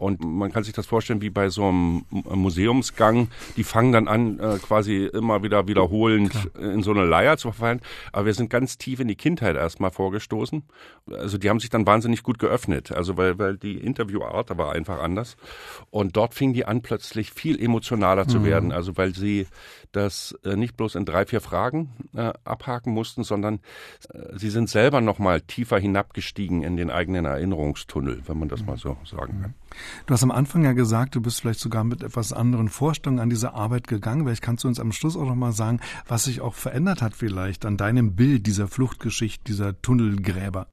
Und 0.00 0.24
man 0.24 0.50
kann 0.50 0.64
sich 0.64 0.72
das 0.72 0.86
vorstellen 0.86 1.20
wie 1.20 1.28
bei 1.28 1.50
so 1.50 1.68
einem 1.68 2.06
Museumsgang. 2.10 3.28
Die 3.58 3.64
fangen 3.64 3.92
dann 3.92 4.08
an, 4.08 4.40
äh, 4.40 4.56
quasi 4.56 5.04
immer 5.04 5.42
wieder 5.42 5.68
wiederholend 5.68 6.30
Klar. 6.30 6.72
in 6.72 6.82
so 6.82 6.90
eine 6.90 7.04
Leier 7.04 7.36
zu 7.36 7.52
verfallen. 7.52 7.82
Aber 8.10 8.24
wir 8.24 8.32
sind 8.32 8.48
ganz 8.48 8.78
tief 8.78 9.00
in 9.00 9.08
die 9.08 9.14
Kindheit 9.14 9.56
erstmal 9.56 9.90
vorgestoßen. 9.90 10.62
Also 11.12 11.36
die 11.36 11.50
haben 11.50 11.60
sich 11.60 11.68
dann 11.68 11.86
wahnsinnig 11.86 12.22
gut 12.22 12.38
geöffnet. 12.38 12.92
Also 12.92 13.18
weil, 13.18 13.38
weil 13.38 13.58
die 13.58 13.76
Interviewart 13.76 14.56
war 14.56 14.72
einfach 14.72 15.02
anders. 15.02 15.36
Und 15.90 16.16
dort 16.16 16.32
fingen 16.32 16.54
die 16.54 16.64
an, 16.64 16.80
plötzlich 16.80 17.30
viel 17.30 17.62
emotionaler 17.62 18.26
zu 18.26 18.40
mhm. 18.40 18.44
werden. 18.44 18.72
Also 18.72 18.96
weil 18.96 19.14
sie 19.14 19.48
das 19.92 20.34
äh, 20.44 20.56
nicht 20.56 20.78
bloß 20.78 20.94
in 20.94 21.04
drei, 21.04 21.26
vier 21.26 21.42
Fragen 21.42 21.90
äh, 22.14 22.32
abhaken 22.44 22.94
mussten, 22.94 23.22
sondern 23.22 23.60
äh, 24.14 24.38
sie 24.38 24.48
sind 24.48 24.70
selber 24.70 25.02
noch 25.02 25.18
mal 25.18 25.42
tiefer 25.42 25.78
hinabgestiegen 25.78 26.62
in 26.62 26.78
den 26.78 26.90
eigenen 26.90 27.26
Erinnerungstunnel, 27.26 28.22
wenn 28.26 28.38
man 28.38 28.48
das 28.48 28.64
mal 28.64 28.78
so 28.78 28.96
sagen 29.04 29.42
kann. 29.42 29.54
Du 30.06 30.14
hast 30.14 30.22
am 30.22 30.30
Anfang 30.30 30.64
ja 30.64 30.72
gesagt, 30.72 31.14
du 31.14 31.20
bist 31.20 31.40
vielleicht 31.40 31.60
sogar 31.60 31.84
mit 31.84 32.02
etwas 32.02 32.32
anderen 32.32 32.68
Vorstellungen 32.68 33.20
an 33.20 33.30
diese 33.30 33.54
Arbeit 33.54 33.86
gegangen. 33.86 34.24
Vielleicht 34.24 34.42
kannst 34.42 34.64
du 34.64 34.68
uns 34.68 34.80
am 34.80 34.92
Schluss 34.92 35.16
auch 35.16 35.26
noch 35.26 35.34
mal 35.34 35.52
sagen, 35.52 35.80
was 36.06 36.24
sich 36.24 36.40
auch 36.40 36.54
verändert 36.54 37.02
hat 37.02 37.14
vielleicht 37.14 37.64
an 37.64 37.76
deinem 37.76 38.14
Bild 38.16 38.46
dieser 38.46 38.68
Fluchtgeschichte, 38.68 39.44
dieser 39.44 39.80
Tunnelgräber 39.80 40.66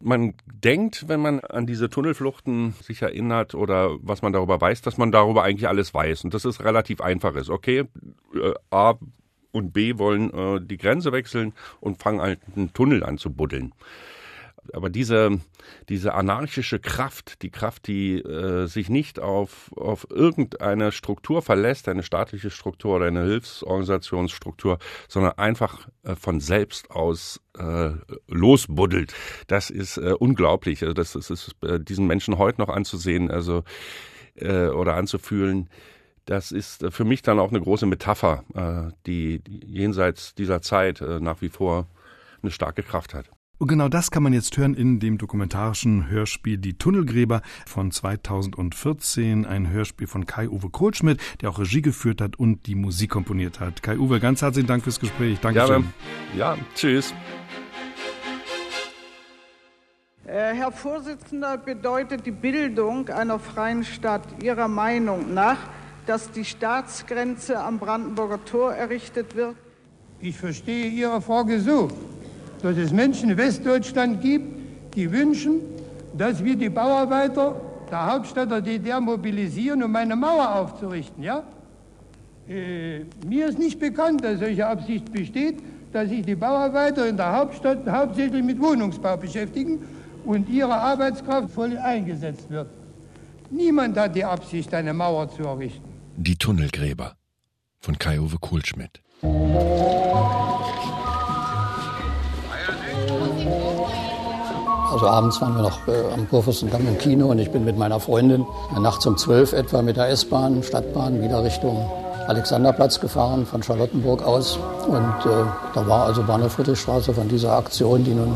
man 0.00 0.34
denkt, 0.46 1.08
wenn 1.08 1.20
man 1.20 1.40
an 1.40 1.66
diese 1.66 1.90
Tunnelfluchten 1.90 2.74
sich 2.82 3.02
erinnert 3.02 3.54
oder 3.54 3.96
was 4.00 4.22
man 4.22 4.32
darüber 4.32 4.60
weiß, 4.60 4.82
dass 4.82 4.96
man 4.96 5.10
darüber 5.10 5.42
eigentlich 5.42 5.68
alles 5.68 5.92
weiß 5.92 6.24
und 6.24 6.34
dass 6.34 6.44
es 6.44 6.62
relativ 6.62 7.00
einfach 7.00 7.34
ist. 7.34 7.50
Okay, 7.50 7.84
äh, 8.34 8.54
A 8.70 8.94
und 9.50 9.72
B 9.72 9.98
wollen 9.98 10.32
äh, 10.32 10.60
die 10.60 10.76
Grenze 10.76 11.12
wechseln 11.12 11.52
und 11.80 12.00
fangen 12.00 12.20
halt 12.20 12.40
einen 12.54 12.72
Tunnel 12.72 13.02
an 13.02 13.18
zu 13.18 13.30
buddeln 13.32 13.72
aber 14.74 14.90
diese, 14.90 15.40
diese 15.88 16.14
anarchische 16.14 16.78
Kraft, 16.78 17.42
die 17.42 17.50
Kraft, 17.50 17.86
die 17.86 18.18
äh, 18.20 18.66
sich 18.66 18.88
nicht 18.88 19.20
auf, 19.20 19.70
auf 19.76 20.06
irgendeine 20.10 20.92
Struktur 20.92 21.42
verlässt, 21.42 21.88
eine 21.88 22.02
staatliche 22.02 22.50
Struktur 22.50 22.96
oder 22.96 23.06
eine 23.06 23.24
Hilfsorganisationsstruktur, 23.24 24.78
sondern 25.08 25.32
einfach 25.38 25.88
äh, 26.02 26.14
von 26.14 26.40
selbst 26.40 26.90
aus 26.90 27.40
äh, 27.58 27.90
losbuddelt, 28.28 29.14
das 29.46 29.70
ist 29.70 29.96
äh, 29.98 30.14
unglaublich. 30.18 30.82
Also 30.82 30.94
das, 30.94 31.12
das 31.12 31.30
ist 31.30 31.56
äh, 31.62 31.80
diesen 31.80 32.06
Menschen 32.06 32.38
heute 32.38 32.60
noch 32.60 32.68
anzusehen, 32.68 33.30
also 33.30 33.64
äh, 34.36 34.68
oder 34.68 34.94
anzufühlen. 34.94 35.68
Das 36.24 36.52
ist 36.52 36.84
für 36.90 37.04
mich 37.04 37.22
dann 37.22 37.38
auch 37.38 37.48
eine 37.48 37.60
große 37.60 37.86
Metapher, 37.86 38.44
die, 39.06 39.40
jenseits 39.46 40.34
dieser 40.34 40.60
Zeit 40.60 41.00
nach 41.00 41.40
wie 41.40 41.48
vor 41.48 41.86
eine 42.42 42.50
starke 42.50 42.82
Kraft 42.82 43.14
hat. 43.14 43.30
Und 43.58 43.66
genau 43.66 43.88
das 43.88 44.10
kann 44.12 44.22
man 44.22 44.32
jetzt 44.32 44.56
hören 44.56 44.74
in 44.74 45.00
dem 45.00 45.18
dokumentarischen 45.18 46.08
Hörspiel 46.08 46.58
Die 46.58 46.74
Tunnelgräber 46.74 47.42
von 47.66 47.90
2014. 47.90 49.46
Ein 49.46 49.68
Hörspiel 49.70 50.06
von 50.06 50.26
Kai-Uwe 50.26 50.70
Kohlschmidt, 50.70 51.20
der 51.40 51.50
auch 51.50 51.58
Regie 51.58 51.82
geführt 51.82 52.20
hat 52.20 52.38
und 52.38 52.66
die 52.66 52.76
Musik 52.76 53.10
komponiert 53.10 53.58
hat. 53.58 53.82
Kai-Uwe, 53.82 54.20
ganz 54.20 54.42
herzlichen 54.42 54.68
Dank 54.68 54.84
fürs 54.84 55.00
Gespräch. 55.00 55.40
Dankeschön. 55.40 55.86
Ja, 56.36 56.54
ja 56.54 56.58
tschüss. 56.74 57.12
Äh, 60.24 60.54
Herr 60.54 60.70
Vorsitzender, 60.70 61.58
bedeutet 61.58 62.26
die 62.26 62.30
Bildung 62.30 63.08
einer 63.08 63.40
freien 63.40 63.82
Stadt 63.82 64.42
Ihrer 64.42 64.68
Meinung 64.68 65.34
nach 65.34 65.58
dass 66.08 66.30
die 66.30 66.46
Staatsgrenze 66.46 67.60
am 67.60 67.78
Brandenburger 67.78 68.42
Tor 68.46 68.72
errichtet 68.72 69.36
wird? 69.36 69.56
Ich 70.20 70.38
verstehe 70.38 70.88
Ihre 70.88 71.20
Frage 71.20 71.60
so, 71.60 71.90
dass 72.62 72.76
es 72.76 72.92
Menschen 72.92 73.30
in 73.30 73.36
Westdeutschland 73.36 74.20
gibt, 74.20 74.46
die 74.94 75.10
wünschen, 75.10 75.60
dass 76.16 76.42
wir 76.42 76.56
die 76.56 76.68
Bauarbeiter 76.68 77.54
der 77.90 78.12
Hauptstadt 78.12 78.50
der 78.50 78.60
DDR 78.60 79.00
mobilisieren, 79.00 79.82
um 79.82 79.94
eine 79.94 80.16
Mauer 80.16 80.54
aufzurichten. 80.56 81.22
Ja? 81.22 81.44
Äh, 82.48 83.04
mir 83.26 83.48
ist 83.48 83.58
nicht 83.58 83.78
bekannt, 83.78 84.24
dass 84.24 84.40
solche 84.40 84.66
Absicht 84.66 85.12
besteht, 85.12 85.56
dass 85.92 86.08
sich 86.08 86.24
die 86.24 86.34
Bauarbeiter 86.34 87.06
in 87.08 87.16
der 87.16 87.32
Hauptstadt 87.32 87.88
hauptsächlich 87.88 88.42
mit 88.42 88.60
Wohnungsbau 88.60 89.16
beschäftigen 89.16 89.80
und 90.24 90.48
ihre 90.48 90.74
Arbeitskraft 90.74 91.50
voll 91.50 91.76
eingesetzt 91.78 92.50
wird. 92.50 92.68
Niemand 93.50 93.96
hat 93.96 94.14
die 94.14 94.24
Absicht, 94.24 94.74
eine 94.74 94.92
Mauer 94.92 95.30
zu 95.30 95.42
errichten. 95.44 95.88
Die 96.16 96.36
Tunnelgräber 96.36 97.16
von 97.80 97.98
Kai-Uwe 97.98 98.36
Kohlschmidt. 98.38 99.00
Also 104.98 105.10
abends 105.10 105.40
waren 105.40 105.54
wir 105.54 105.62
noch 105.62 105.86
äh, 105.86 106.12
am 106.12 106.28
Kurfürstendamm 106.28 106.88
im 106.88 106.98
Kino 106.98 107.28
und 107.28 107.38
ich 107.38 107.52
bin 107.52 107.64
mit 107.64 107.78
meiner 107.78 108.00
Freundin 108.00 108.44
nachts 108.80 109.06
um 109.06 109.16
zwölf 109.16 109.52
etwa 109.52 109.80
mit 109.80 109.96
der 109.96 110.08
S-Bahn, 110.08 110.60
Stadtbahn 110.64 111.22
wieder 111.22 111.44
Richtung 111.44 111.88
Alexanderplatz 112.26 112.98
gefahren 112.98 113.46
von 113.46 113.62
Charlottenburg 113.62 114.24
aus. 114.24 114.58
Und 114.88 115.30
äh, 115.30 115.44
da 115.72 115.86
war 115.86 116.06
also 116.06 116.24
Bahnhof 116.24 116.54
Friedrichstraße 116.54 117.14
von 117.14 117.28
dieser 117.28 117.52
Aktion, 117.52 118.02
die 118.02 118.10
nun 118.10 118.34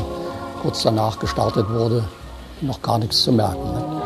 kurz 0.61 0.83
danach 0.83 1.19
gestartet 1.19 1.65
wurde, 1.69 2.05
noch 2.61 2.81
gar 2.81 2.97
nichts 2.97 3.23
zu 3.23 3.33
merken. 3.33 3.73
Ne? 3.73 4.01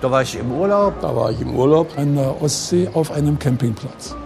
Da 0.00 0.10
war 0.10 0.22
ich 0.22 0.36
im 0.36 0.50
Urlaub. 0.50 0.94
Da 1.00 1.14
war 1.14 1.30
ich 1.30 1.40
im 1.40 1.54
Urlaub 1.54 1.96
an 1.96 2.16
der 2.16 2.42
Ostsee 2.42 2.90
auf 2.92 3.12
einem 3.12 3.38
Campingplatz. 3.38 4.16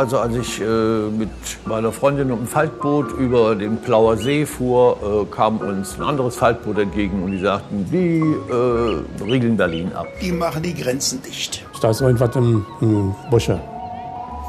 Also 0.00 0.18
als 0.18 0.34
ich 0.34 0.62
äh, 0.62 0.64
mit 0.64 1.28
meiner 1.66 1.92
Freundin 1.92 2.32
um 2.32 2.44
ein 2.44 2.46
Faltboot 2.46 3.12
über 3.18 3.54
den 3.54 3.76
Plauer 3.82 4.16
See 4.16 4.46
fuhr, 4.46 5.26
äh, 5.30 5.34
kam 5.36 5.58
uns 5.58 5.98
ein 5.98 6.02
anderes 6.02 6.36
Faltboot 6.36 6.78
entgegen 6.78 7.22
und 7.22 7.32
die 7.32 7.38
sagten, 7.38 7.84
die 7.92 8.18
äh, 8.18 9.22
riegeln 9.22 9.58
Berlin 9.58 9.92
ab. 9.92 10.06
Die 10.22 10.32
machen 10.32 10.62
die 10.62 10.72
Grenzen 10.72 11.20
dicht. 11.20 11.66
Da 11.82 11.90
ist 11.90 12.00
irgendwas 12.00 12.34
im, 12.34 12.64
im 12.80 13.14
Busche. 13.28 13.60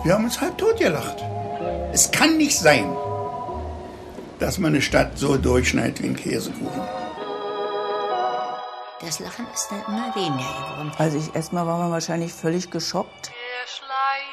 Wir 0.05 0.13
haben 0.13 0.23
uns 0.23 0.39
halb 0.39 0.57
tot 0.57 0.77
gelacht. 0.79 1.17
Es 1.91 2.09
kann 2.09 2.37
nicht 2.37 2.57
sein, 2.57 2.85
dass 4.39 4.57
man 4.57 4.71
eine 4.71 4.81
Stadt 4.81 5.17
so 5.17 5.35
durchschneidet 5.35 6.01
wie 6.01 6.07
ein 6.07 6.15
Käsekuchen. 6.15 6.81
Das 9.01 9.19
Lachen 9.19 9.45
ist 9.53 9.67
dann 9.69 9.81
immer 9.85 10.15
weniger 10.15 10.37
geworden. 10.37 10.91
Also 10.97 11.17
ich 11.17 11.35
erstmal 11.35 11.67
war 11.67 11.77
man 11.77 11.91
wahrscheinlich 11.91 12.31
völlig 12.31 12.71
geschockt. 12.71 13.27
Der 13.27 13.67
Schleier 13.67 14.30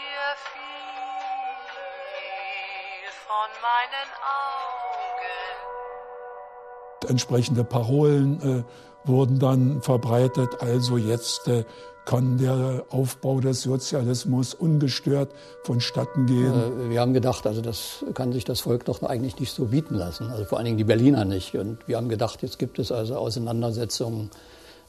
Entsprechende 7.09 7.65
Parolen 7.65 8.43
äh, 8.43 9.09
wurden 9.09 9.39
dann 9.39 9.83
verbreitet. 9.83 10.61
Also 10.61 10.97
jetzt 10.97 11.49
äh, 11.49 11.65
kann 12.05 12.39
der 12.39 12.85
Aufbau 12.89 13.41
des 13.41 13.63
Sozialismus 13.63 14.55
ungestört 14.55 15.31
vonstatten 15.63 16.27
gehen. 16.27 16.55
Äh, 16.55 16.91
wir 16.91 17.01
haben 17.01 17.13
gedacht, 17.13 17.47
also 17.47 17.61
das 17.61 18.05
kann 18.15 18.33
sich 18.33 18.45
das 18.45 18.61
Volk 18.61 18.87
doch 18.87 19.03
eigentlich 19.03 19.39
nicht 19.39 19.55
so 19.55 19.67
bieten 19.67 19.95
lassen. 19.95 20.31
Also 20.31 20.45
vor 20.45 20.59
allen 20.59 20.65
Dingen 20.65 20.79
die 20.79 20.85
Berliner 20.85 21.25
nicht. 21.25 21.55
Und 21.55 21.87
wir 21.87 21.97
haben 21.97 22.09
gedacht, 22.09 22.43
jetzt 22.43 22.59
gibt 22.59 22.79
es 22.79 22.91
also 22.93 23.17
Auseinandersetzungen 23.17 24.31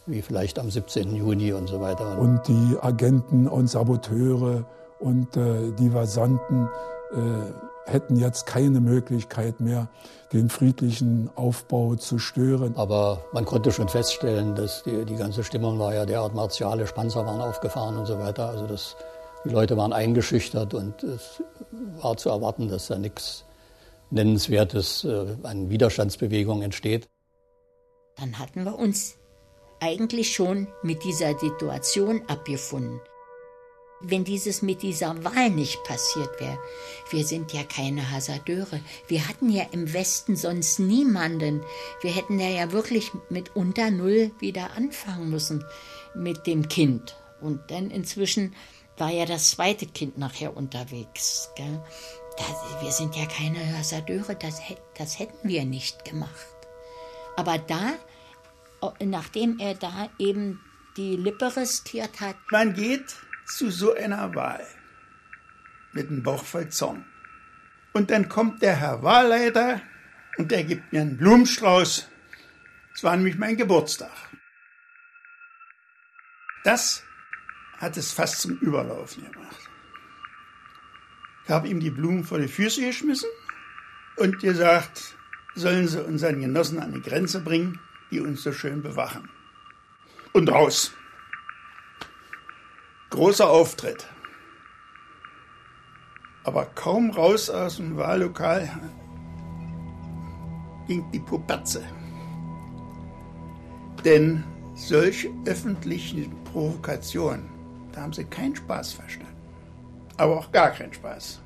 wie 0.06 0.22
vielleicht 0.22 0.60
am 0.60 0.72
17. 0.72 1.16
Juni 1.16 1.54
und 1.54 1.68
so 1.68 1.82
weiter. 1.82 2.18
Und 2.18 2.48
die 2.48 2.78
Agenten 2.82 3.48
und 3.48 3.68
Saboteure 3.68 4.66
und 5.00 5.36
äh, 5.38 5.72
die 5.78 5.90
Versanten 5.90 6.70
äh, 7.12 7.18
hätten 7.90 8.16
jetzt 8.16 8.46
keine 8.46 8.80
Möglichkeit 8.80 9.60
mehr, 9.60 9.90
den 10.32 10.50
friedlichen 10.50 11.30
Aufbau 11.36 11.96
zu 11.96 12.20
stören. 12.20 12.76
Aber 12.76 13.24
man 13.34 13.46
konnte 13.46 13.72
schon 13.72 13.90
feststellen, 13.90 14.56
dass 14.56 14.84
die, 14.84 15.06
die 15.06 15.16
ganze 15.16 15.44
Stimmung 15.44 15.80
war 15.80 15.94
ja 15.94 16.06
derart 16.06 16.36
martialisch, 16.36 16.92
Panzer 16.92 17.26
waren 17.26 17.42
aufgefahren 17.42 17.98
und 17.98 18.06
so 18.06 18.20
weiter. 18.20 18.50
Also 18.50 18.68
das, 18.68 18.96
die 19.44 19.50
Leute 19.50 19.76
waren 19.76 19.94
eingeschüchtert 19.94 20.74
und 20.74 21.04
es 21.04 21.42
war 22.02 22.16
zu 22.18 22.30
erwarten, 22.30 22.70
dass 22.70 22.88
da 22.88 22.98
nichts 22.98 23.46
Nennenswertes 24.12 25.04
äh, 25.04 25.36
an 25.44 25.70
Widerstandsbewegung 25.70 26.62
entsteht. 26.62 27.10
Dann 28.18 28.38
hatten 28.38 28.66
wir 28.66 28.78
uns 28.78 29.16
eigentlich 29.80 30.34
schon 30.34 30.68
mit 30.84 31.04
dieser 31.04 31.38
Situation 31.38 32.22
abgefunden. 32.28 33.00
Wenn 34.02 34.24
dieses 34.24 34.62
mit 34.62 34.82
dieser 34.82 35.24
Wahl 35.24 35.50
nicht 35.50 35.84
passiert 35.84 36.40
wäre, 36.40 36.58
wir 37.10 37.26
sind 37.26 37.52
ja 37.52 37.64
keine 37.64 38.12
Hasardeure. 38.12 38.80
Wir 39.08 39.28
hatten 39.28 39.50
ja 39.50 39.66
im 39.72 39.92
Westen 39.94 40.36
sonst 40.36 40.80
niemanden. 40.80 41.62
Wir 42.02 42.12
hätten 42.12 42.40
ja, 42.40 42.72
wirklich 42.72 43.12
mit 43.30 43.56
unter 43.56 43.92
Null 43.92 44.32
wieder 44.40 44.72
anfangen 44.78 45.30
müssen 45.30 45.66
mit 46.16 46.48
dem 46.48 46.70
Kind. 46.70 47.18
Und 47.42 47.72
dann 47.72 47.92
inzwischen 47.92 48.56
war 48.98 49.12
ja 49.12 49.26
das 49.26 49.52
zweite 49.52 49.86
Kind 49.86 50.18
nachher 50.18 50.56
unterwegs. 50.56 51.50
Gell? 51.56 51.84
Das, 52.38 52.84
wir 52.84 52.92
sind 52.92 53.16
ja 53.16 53.26
keine 53.26 53.78
Hasardeure, 53.78 54.36
das, 54.36 54.62
das 54.98 55.20
hätten 55.20 55.48
wir 55.48 55.66
nicht 55.66 56.06
gemacht. 56.06 56.48
Aber 57.36 57.58
da 57.58 57.94
nachdem 59.00 59.60
er 59.60 59.76
da 59.76 60.10
eben 60.18 60.62
die 60.98 61.16
Lippe 61.16 61.56
riskiert 61.56 62.20
hat. 62.20 62.36
Man 62.52 62.74
geht 62.74 63.04
zu 63.50 63.72
so 63.72 63.94
einer 63.94 64.34
Wahl 64.36 64.66
mit 65.92 66.10
einem 66.10 66.24
Bauch 66.24 66.44
voll 66.46 66.70
Zorn. 66.70 67.06
Und 67.94 68.12
dann 68.12 68.30
kommt 68.30 68.62
der 68.62 68.76
Herr 68.76 69.04
Wahlleiter 69.04 69.82
und 70.38 70.52
der 70.52 70.64
gibt 70.64 70.94
mir 70.94 71.02
einen 71.02 71.18
Blumenstrauß. 71.18 72.08
Es 72.94 73.04
war 73.04 73.16
nämlich 73.16 73.38
mein 73.38 73.58
Geburtstag. 73.58 74.12
Das 76.64 77.04
hat 77.78 77.98
es 77.98 78.12
fast 78.12 78.42
zum 78.42 78.58
Überlaufen 78.58 79.30
gemacht. 79.32 79.70
Ich 81.46 81.50
habe 81.50 81.68
ihm 81.68 81.80
die 81.80 81.90
Blumen 81.90 82.24
vor 82.24 82.38
die 82.38 82.48
Füße 82.48 82.82
geschmissen 82.82 83.30
und 84.18 84.40
gesagt, 84.40 85.16
sollen 85.56 85.88
sie 85.88 86.04
unseren 86.04 86.42
Genossen 86.42 86.80
an 86.80 86.94
die 86.94 87.02
Grenze 87.02 87.40
bringen 87.40 87.80
die 88.12 88.20
uns 88.20 88.44
so 88.44 88.52
schön 88.52 88.82
bewachen. 88.82 89.30
Und 90.34 90.50
raus. 90.50 90.94
Großer 93.10 93.50
Auftritt. 93.50 94.08
Aber 96.44 96.66
kaum 96.66 97.10
raus 97.10 97.50
aus 97.50 97.78
dem 97.78 97.98
Wahllokal 97.98 98.70
ging 100.88 101.10
die 101.12 101.20
Puperze. 101.20 101.84
Denn 104.06 104.44
solche 104.76 105.30
öffentlichen 105.46 106.44
Provokationen, 106.46 107.50
da 107.92 108.02
haben 108.02 108.14
sie 108.14 108.26
keinen 108.26 108.56
Spaß 108.56 108.94
verstanden. 108.94 109.36
Aber 110.18 110.38
auch 110.38 110.52
gar 110.52 110.72
keinen 110.72 110.94
Spaß. 110.94 111.42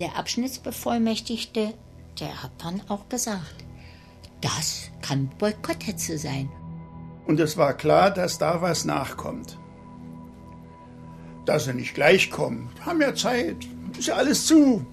Der 0.00 0.16
Abschnittsbevollmächtigte, 0.16 1.74
der 2.18 2.42
hat 2.42 2.52
dann 2.58 2.82
auch 2.88 3.08
gesagt, 3.08 3.64
das 4.40 4.90
kann 5.02 5.28
Boykotthetze 5.38 6.18
sein. 6.18 6.50
Und 7.26 7.40
es 7.40 7.56
war 7.56 7.74
klar, 7.74 8.10
dass 8.10 8.38
da 8.38 8.60
was 8.62 8.84
nachkommt. 8.84 9.58
Dass 11.46 11.64
sie 11.64 11.74
nicht 11.74 11.94
gleich 11.94 12.30
kommen. 12.30 12.70
Haben 12.84 13.00
ja 13.00 13.14
Zeit. 13.14 13.56
Ist 13.98 14.08
ja 14.08 14.16
alles 14.16 14.46
zu. 14.46 14.84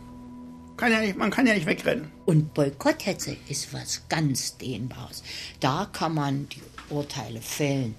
Kann 0.77 0.91
ja 0.91 0.99
nicht, 0.99 1.17
man 1.17 1.31
kann 1.31 1.47
ja 1.47 1.55
nicht 1.55 1.65
wegrennen. 1.65 2.11
Und 2.25 2.53
Boykotthetze 2.53 3.35
ist 3.49 3.73
was 3.73 4.03
ganz 4.09 4.57
Dehnbares. 4.57 5.23
Da 5.59 5.87
kann 5.91 6.13
man 6.13 6.47
die 6.49 6.61
Urteile 6.93 7.41
fällen, 7.41 7.95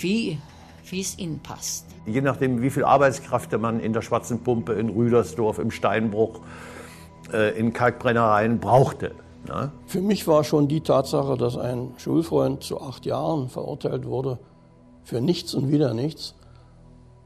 wie, 0.00 0.38
wie 0.88 1.00
es 1.00 1.18
ihnen 1.18 1.40
passt. 1.40 1.84
Je 2.06 2.22
nachdem, 2.22 2.62
wie 2.62 2.70
viel 2.70 2.84
Arbeitskräfte 2.84 3.58
man 3.58 3.80
in 3.80 3.92
der 3.92 4.00
Schwarzen 4.00 4.42
Pumpe, 4.42 4.72
in 4.72 4.88
Rüdersdorf, 4.88 5.58
im 5.58 5.70
Steinbruch, 5.70 6.40
äh, 7.32 7.58
in 7.58 7.74
Kalkbrennereien 7.74 8.58
brauchte. 8.58 9.14
Na? 9.46 9.72
Für 9.86 10.00
mich 10.00 10.26
war 10.26 10.44
schon 10.44 10.68
die 10.68 10.80
Tatsache, 10.80 11.36
dass 11.36 11.56
ein 11.56 11.94
Schulfreund 11.96 12.62
zu 12.62 12.80
acht 12.80 13.06
Jahren 13.06 13.48
verurteilt 13.48 14.06
wurde, 14.06 14.38
für 15.04 15.20
nichts 15.20 15.54
und 15.54 15.70
wieder 15.70 15.94
nichts, 15.94 16.34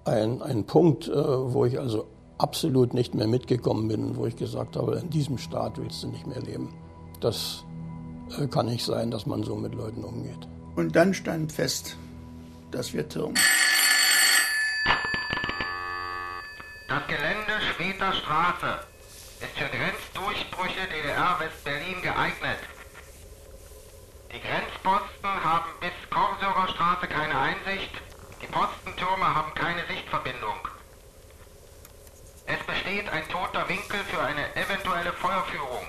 ein, 0.05 0.43
ein 0.43 0.65
Punkt, 0.65 1.09
äh, 1.09 1.15
wo 1.15 1.65
ich 1.65 1.79
also 1.79 2.07
absolut 2.39 2.95
nicht 2.95 3.15
mehr 3.15 3.27
mitgekommen 3.27 3.89
bin 3.89 4.05
und 4.05 4.17
wo 4.17 4.27
ich 4.27 4.37
gesagt 4.37 4.77
habe, 4.77 4.97
in 4.97 5.11
diesem 5.11 5.39
Staat 5.39 5.79
willst 5.79 6.03
du 6.03 6.09
nicht 6.09 6.27
mehr 6.27 6.41
leben. 6.41 6.75
Das 7.21 7.65
äh, 8.39 8.47
kann 8.47 8.67
nicht 8.67 8.85
sein, 8.85 9.11
dass 9.11 9.27
man 9.27 9.43
so 9.43 9.55
mit 9.57 9.75
Leuten 9.75 10.05
umgeht. 10.05 10.49
Und 10.75 10.97
dann 10.97 11.15
stand 11.15 11.53
fest, 11.53 11.97
dass 12.71 12.93
wir 12.93 13.09
türmen. 13.09 13.37
Das 16.89 17.07
Gelände 17.07 17.53
Schweter 17.75 18.13
Straße 18.13 18.92
ist 19.43 19.59
für 19.59 19.69
Grenzdurchbrüche 19.69 20.87
DDR 20.89 21.39
West-Berlin 21.41 22.01
geeignet. 22.03 22.59
Die 24.33 24.41
Grenzposten 24.41 25.45
haben 25.45 25.71
bis 25.81 25.93
Korsurer 26.11 26.69
Straße 26.69 27.07
keine 27.09 27.39
Einsicht. 27.39 27.91
Die 28.41 28.47
Postentürme 28.47 29.35
haben 29.35 29.53
keine 29.55 29.85
Sichtverbindung. 29.87 30.57
Es 32.47 32.59
besteht 32.67 33.09
ein 33.09 33.29
toter 33.29 33.69
Winkel 33.69 34.01
für 34.11 34.21
eine 34.23 34.55
eventuelle 34.57 35.13
Feuerführung. 35.13 35.87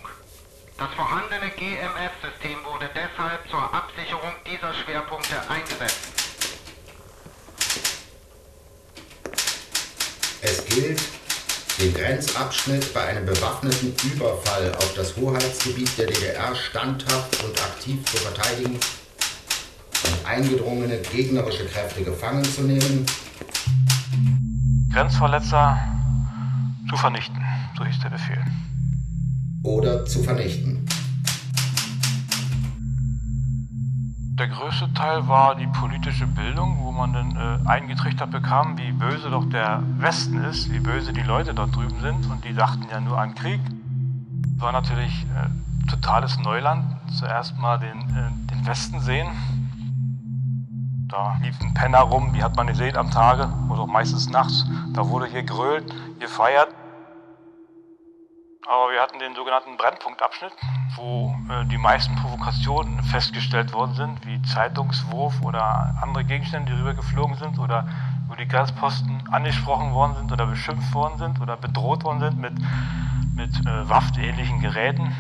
Das 0.78 0.92
vorhandene 0.96 1.50
GMS-System 1.52 2.64
wurde 2.66 2.90
deshalb 2.96 3.48
zur 3.50 3.74
Absicherung 3.74 4.34
dieser 4.46 4.74
Schwerpunkte 4.74 5.40
eingesetzt. 5.50 6.24
Es 10.42 10.66
gilt, 10.66 11.02
den 11.84 11.94
Grenzabschnitt 11.94 12.94
bei 12.94 13.02
einem 13.08 13.26
bewaffneten 13.26 13.94
Überfall 14.14 14.74
auf 14.76 14.94
das 14.94 15.18
Hoheitsgebiet 15.18 15.98
der 15.98 16.08
DDR 16.08 16.56
standhaft 16.56 17.44
und 17.44 17.62
aktiv 17.62 18.00
zu 18.06 18.18
verteidigen 18.18 18.76
und 18.76 20.26
eingedrungene 20.26 21.00
gegnerische 21.00 21.66
Kräfte 21.66 22.04
gefangen 22.04 22.46
zu 22.46 22.62
nehmen. 22.62 23.06
Grenzverletzer 24.94 25.78
zu 26.90 26.96
vernichten, 26.96 27.44
so 27.78 27.84
hieß 27.84 28.00
der 28.02 28.10
Befehl. 28.12 28.46
Oder 29.64 30.06
zu 30.06 30.24
vernichten. 30.24 30.86
Der 34.36 34.48
größte 34.48 34.92
Teil 34.96 35.28
war 35.28 35.54
die 35.54 35.68
politische 35.68 36.26
Bildung, 36.26 36.80
wo 36.80 36.92
man 36.92 37.14
dann 37.14 37.36
äh, 37.36 37.70
eingetrichtert 37.70 38.32
bekam, 38.32 38.80
wie 38.80 38.92
böse 38.92 39.30
doch 39.30 39.46
der 39.46 39.84
Westen 40.00 40.44
ist, 40.44 40.72
wie 40.72 40.80
böse 40.80 41.14
die 41.14 41.22
Leute 41.22 41.54
dort 41.54 41.76
drüben 41.76 42.02
sind. 42.02 42.26
Und 42.32 42.44
die 42.44 42.56
dachten 42.56 42.88
ja 42.90 43.00
nur 43.00 43.20
an 43.20 43.36
Krieg. 43.36 43.62
War 44.58 44.72
natürlich 44.72 45.28
äh, 45.36 45.88
totales 45.88 46.40
Neuland. 46.40 46.84
Zuerst 47.12 47.60
mal 47.60 47.78
den, 47.78 48.00
äh, 48.00 48.52
den 48.52 48.66
Westen 48.66 49.02
sehen. 49.02 49.28
Da 51.10 51.38
liefen 51.44 51.76
Penner 51.76 52.00
rum, 52.00 52.34
die 52.34 52.42
hat 52.42 52.56
man 52.56 52.66
gesehen 52.66 52.98
am 52.98 53.12
Tage 53.12 53.48
oder 53.70 53.82
auch 53.82 53.88
meistens 53.88 54.32
nachts. 54.32 54.66
Da 54.94 55.08
wurde 55.08 55.28
hier 55.28 55.44
grölt, 55.44 55.94
gefeiert. 56.20 56.70
Aber 58.66 58.92
wir 58.92 59.02
hatten 59.02 59.20
den 59.20 59.36
sogenannten 59.36 59.76
Brennpunktabschnitt, 59.76 60.54
wo 60.96 61.36
äh, 61.50 61.66
die 61.66 61.78
meisten 61.78 62.16
Provokationen 62.16 63.04
festgestellt 63.04 63.74
worden 63.74 63.94
sind, 63.94 64.26
wie 64.26 64.42
Zeitungswurf 64.44 65.42
oder 65.42 65.96
andere 66.02 66.24
Gegenstände, 66.24 66.72
die 66.72 66.80
rübergeflogen 66.80 67.36
sind 67.36 67.60
oder 67.60 67.86
wo 68.28 68.36
die 68.36 68.48
Grenzposten 68.48 69.28
angesprochen 69.32 69.94
worden 69.94 70.16
sind 70.16 70.32
oder 70.32 70.46
beschimpft 70.46 70.94
worden 70.94 71.18
sind 71.18 71.42
oder 71.42 71.58
bedroht 71.58 72.06
worden 72.06 72.22
sind 72.22 72.40
mit, 72.40 72.54
mit 73.36 73.54
äh, 73.66 73.90
waffenähnlichen 73.90 74.62
Geräten. 74.62 75.12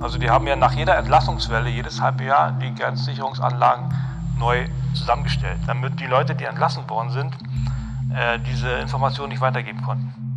Also 0.00 0.18
die 0.18 0.28
haben 0.28 0.48
ja 0.48 0.56
nach 0.56 0.72
jeder 0.72 0.98
Entlassungswelle 0.98 1.70
jedes 1.70 2.00
halbe 2.00 2.24
Jahr 2.24 2.50
die 2.52 2.74
Grenzsicherungsanlagen 2.74 3.94
neu 4.36 4.66
zusammengestellt, 4.94 5.60
damit 5.68 6.00
die 6.00 6.06
Leute, 6.06 6.34
die 6.34 6.44
entlassen 6.44 6.90
worden 6.90 7.10
sind, 7.10 7.36
äh, 8.12 8.40
diese 8.40 8.68
Informationen 8.80 9.28
nicht 9.28 9.40
weitergeben 9.40 9.80
konnten. 9.82 10.33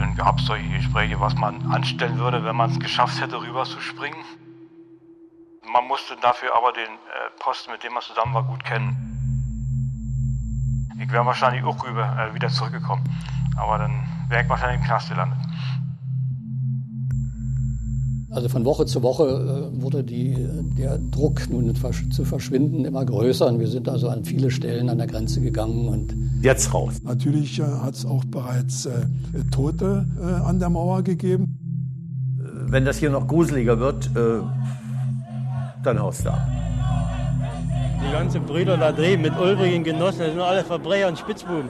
Dann 0.00 0.16
gab 0.16 0.38
es 0.38 0.46
solche 0.46 0.66
Gespräche, 0.66 1.20
was 1.20 1.34
man 1.34 1.70
anstellen 1.70 2.18
würde, 2.18 2.42
wenn 2.42 2.56
man 2.56 2.70
es 2.70 2.80
geschafft 2.80 3.20
hätte, 3.20 3.38
rüber 3.38 3.64
zu 3.64 3.78
springen. 3.80 4.24
Man 5.70 5.86
musste 5.88 6.16
dafür 6.16 6.56
aber 6.56 6.72
den 6.72 6.88
äh, 6.88 7.30
Posten, 7.38 7.70
mit 7.70 7.84
dem 7.84 7.92
man 7.92 8.02
zusammen 8.02 8.32
war, 8.32 8.44
gut 8.44 8.64
kennen. 8.64 8.96
Ich 10.98 11.12
wäre 11.12 11.26
wahrscheinlich 11.26 11.62
auch 11.64 11.84
rüber 11.84 12.16
äh, 12.18 12.34
wieder 12.34 12.48
zurückgekommen. 12.48 13.04
Aber 13.58 13.76
dann 13.76 14.24
wäre 14.28 14.42
ich 14.42 14.48
wahrscheinlich 14.48 14.80
im 14.80 14.86
Knast 14.86 15.10
gelandet. 15.10 15.38
Also 18.32 18.48
von 18.48 18.64
Woche 18.64 18.86
zu 18.86 19.02
Woche 19.02 19.24
äh, 19.74 19.82
wurde 19.82 20.04
die, 20.04 20.36
der 20.78 20.98
Druck, 20.98 21.50
nun 21.50 21.74
zu 21.74 22.24
verschwinden, 22.24 22.84
immer 22.84 23.04
größer. 23.04 23.48
Und 23.48 23.58
wir 23.58 23.66
sind 23.66 23.88
also 23.88 24.08
an 24.08 24.24
viele 24.24 24.52
Stellen 24.52 24.88
an 24.88 24.98
der 24.98 25.08
Grenze 25.08 25.40
gegangen 25.40 25.88
und 25.88 26.14
jetzt 26.40 26.72
raus. 26.72 27.02
Natürlich 27.02 27.58
äh, 27.58 27.64
hat 27.64 27.94
es 27.94 28.06
auch 28.06 28.24
bereits 28.24 28.86
äh, 28.86 29.00
Tote 29.50 30.06
äh, 30.20 30.24
an 30.24 30.60
der 30.60 30.70
Mauer 30.70 31.02
gegeben. 31.02 31.56
Wenn 32.66 32.84
das 32.84 32.98
hier 32.98 33.10
noch 33.10 33.26
gruseliger 33.26 33.80
wird, 33.80 34.10
dann 34.14 35.98
haust 35.98 36.24
du 36.24 36.30
ab. 36.30 36.40
Die 38.06 38.12
ganzen 38.12 38.44
Brüder 38.44 38.76
da 38.76 38.92
drüben 38.92 39.22
mit 39.22 39.36
ulbrigen 39.36 39.82
Genossen, 39.82 40.20
das 40.20 40.30
sind 40.30 40.40
alle 40.40 40.62
Verbrecher 40.62 41.08
und 41.08 41.18
Spitzbuben. 41.18 41.68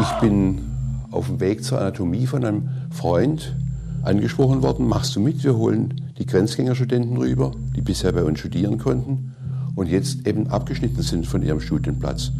Ich 0.00 0.20
bin 0.20 0.69
auf 1.10 1.26
dem 1.26 1.40
Weg 1.40 1.64
zur 1.64 1.80
Anatomie 1.80 2.26
von 2.26 2.44
einem 2.44 2.68
Freund 2.90 3.56
angesprochen 4.02 4.62
worden, 4.62 4.88
machst 4.88 5.16
du 5.16 5.20
mit, 5.20 5.44
wir 5.44 5.56
holen 5.56 5.94
die 6.18 6.26
Grenzgängerstudenten 6.26 7.16
rüber, 7.16 7.52
die 7.76 7.82
bisher 7.82 8.12
bei 8.12 8.24
uns 8.24 8.38
studieren 8.38 8.78
konnten 8.78 9.32
und 9.74 9.88
jetzt 9.88 10.26
eben 10.26 10.46
abgeschnitten 10.48 11.02
sind 11.02 11.26
von 11.26 11.42
ihrem 11.42 11.60
Studienplatz. 11.60 12.32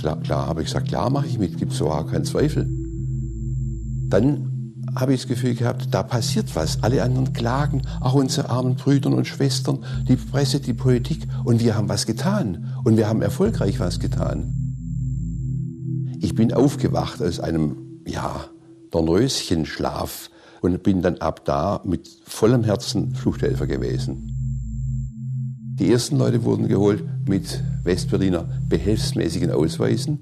Klar, 0.00 0.20
klar 0.20 0.46
habe 0.46 0.62
ich 0.62 0.68
gesagt, 0.68 0.88
klar 0.88 1.10
mache 1.10 1.26
ich 1.26 1.38
mit, 1.38 1.56
gibt 1.58 1.72
es 1.72 1.80
überhaupt 1.80 2.12
keinen 2.12 2.24
Zweifel. 2.24 2.68
Dann 4.08 4.50
habe 4.94 5.14
ich 5.14 5.20
das 5.20 5.28
Gefühl 5.28 5.54
gehabt, 5.54 5.88
da 5.92 6.02
passiert 6.02 6.54
was. 6.56 6.82
Alle 6.82 7.02
anderen 7.02 7.32
klagen, 7.32 7.82
auch 8.00 8.14
unsere 8.14 8.50
armen 8.50 8.76
Brüder 8.76 9.10
und 9.10 9.26
Schwestern, 9.26 9.78
die 10.08 10.16
Presse, 10.16 10.60
die 10.60 10.74
Politik. 10.74 11.26
Und 11.44 11.60
wir 11.60 11.76
haben 11.76 11.88
was 11.88 12.06
getan. 12.06 12.72
Und 12.84 12.96
wir 12.96 13.08
haben 13.08 13.22
erfolgreich 13.22 13.78
was 13.78 14.00
getan. 14.00 14.54
Ich 16.20 16.34
bin 16.34 16.52
aufgewacht 16.52 17.22
aus 17.22 17.40
einem 17.40 17.89
ja, 18.06 18.46
Dornröschenschlaf 18.90 20.30
und 20.60 20.82
bin 20.82 21.02
dann 21.02 21.18
ab 21.18 21.44
da 21.44 21.80
mit 21.84 22.08
vollem 22.24 22.64
Herzen 22.64 23.14
Fluchthelfer 23.14 23.66
gewesen. 23.66 24.36
Die 25.78 25.90
ersten 25.90 26.18
Leute 26.18 26.44
wurden 26.44 26.68
geholt 26.68 27.02
mit 27.26 27.62
Westberliner 27.84 28.46
behelfsmäßigen 28.68 29.50
Ausweisen. 29.50 30.18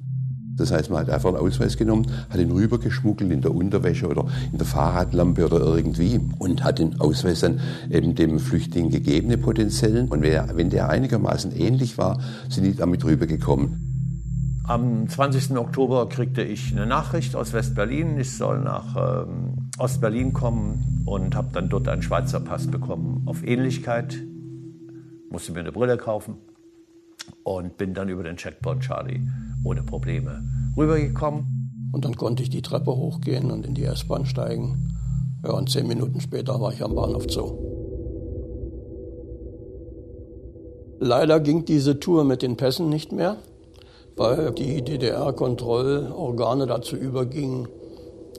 Das 0.56 0.72
heißt, 0.72 0.90
man 0.90 1.00
hat 1.00 1.10
einfach 1.10 1.28
einen 1.30 1.38
Ausweis 1.38 1.76
genommen, 1.76 2.06
hat 2.30 2.40
ihn 2.40 2.50
rübergeschmuggelt 2.50 3.30
in 3.30 3.40
der 3.40 3.54
Unterwäsche 3.54 4.08
oder 4.08 4.26
in 4.52 4.58
der 4.58 4.66
Fahrradlampe 4.66 5.46
oder 5.46 5.60
irgendwie 5.60 6.20
und 6.38 6.64
hat 6.64 6.80
den 6.80 7.00
Ausweis 7.00 7.40
dann 7.40 7.60
eben 7.90 8.14
dem 8.14 8.40
Flüchtling 8.40 8.90
gegeben, 8.90 9.28
den 9.28 9.40
potenziellen. 9.40 10.08
Und 10.08 10.22
wenn 10.22 10.70
der 10.70 10.88
einigermaßen 10.88 11.52
ähnlich 11.56 11.96
war, 11.96 12.20
sind 12.48 12.64
die 12.64 12.74
damit 12.74 13.04
rübergekommen. 13.04 13.88
Am 14.68 15.08
20. 15.08 15.56
Oktober 15.56 16.10
kriegte 16.10 16.42
ich 16.42 16.72
eine 16.72 16.84
Nachricht 16.84 17.34
aus 17.34 17.54
West-Berlin. 17.54 18.18
Ich 18.20 18.36
soll 18.36 18.60
nach 18.60 19.24
ähm, 19.26 19.70
Ost-Berlin 19.78 20.34
kommen 20.34 21.04
und 21.06 21.34
habe 21.34 21.48
dann 21.54 21.70
dort 21.70 21.88
einen 21.88 22.02
Schweizer 22.02 22.38
Pass 22.38 22.66
bekommen 22.66 23.22
auf 23.24 23.42
Ähnlichkeit. 23.42 24.22
Musste 25.30 25.52
mir 25.52 25.60
eine 25.60 25.72
Brille 25.72 25.96
kaufen 25.96 26.36
und 27.44 27.78
bin 27.78 27.94
dann 27.94 28.10
über 28.10 28.22
den 28.22 28.36
Checkpoint 28.36 28.82
Charlie 28.82 29.22
ohne 29.64 29.82
Probleme 29.82 30.44
rübergekommen. 30.76 31.90
Und 31.92 32.04
dann 32.04 32.16
konnte 32.16 32.42
ich 32.42 32.50
die 32.50 32.60
Treppe 32.60 32.94
hochgehen 32.94 33.50
und 33.50 33.64
in 33.64 33.72
die 33.72 33.84
S-Bahn 33.84 34.26
steigen. 34.26 34.94
Ja, 35.44 35.52
und 35.52 35.70
zehn 35.70 35.88
Minuten 35.88 36.20
später 36.20 36.60
war 36.60 36.74
ich 36.74 36.84
am 36.84 36.94
Bahnhof 36.94 37.24
Zoo. 37.30 37.56
Leider 41.00 41.40
ging 41.40 41.64
diese 41.64 41.98
Tour 41.98 42.24
mit 42.24 42.42
den 42.42 42.58
Pässen 42.58 42.90
nicht 42.90 43.12
mehr 43.12 43.38
weil 44.18 44.52
die 44.52 44.82
DDR-Kontrollorgane 44.82 46.66
dazu 46.66 46.96
übergingen, 46.96 47.68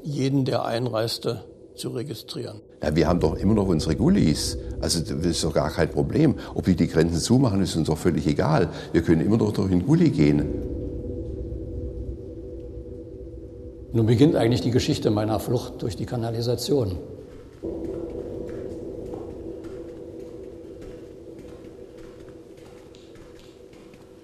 jeden, 0.04 0.46
der 0.46 0.65
einreiste, 0.65 1.44
zu 1.76 1.89
registrieren. 1.89 2.62
Ja, 2.84 2.96
wir 2.96 3.08
haben 3.08 3.20
doch 3.20 3.36
immer 3.38 3.54
noch 3.54 3.68
unsere 3.68 3.96
Gullis. 3.96 4.58
Also 4.82 5.00
das 5.00 5.26
ist 5.26 5.44
doch 5.44 5.54
gar 5.54 5.72
kein 5.72 5.89
Problem. 5.89 6.36
Ob 6.54 6.65
die 6.65 6.76
die 6.76 6.88
Grenzen 6.88 7.20
zumachen, 7.20 7.62
ist 7.62 7.76
uns 7.76 7.88
doch 7.88 7.98
völlig 7.98 8.28
egal. 8.28 8.70
Wir 8.92 9.02
können 9.02 9.22
immer 9.22 9.38
noch 9.38 9.54
durch 9.54 9.70
den 9.70 9.86
Gulli 9.86 10.10
gehen. 10.10 10.46
Nun 13.92 14.06
beginnt 14.06 14.36
eigentlich 14.36 14.62
die 14.62 14.72
Geschichte 14.72 15.10
meiner 15.10 15.39
Flucht 15.39 15.82
durch 15.82 15.96
die 15.96 16.06
Kanalisation. 16.06 16.98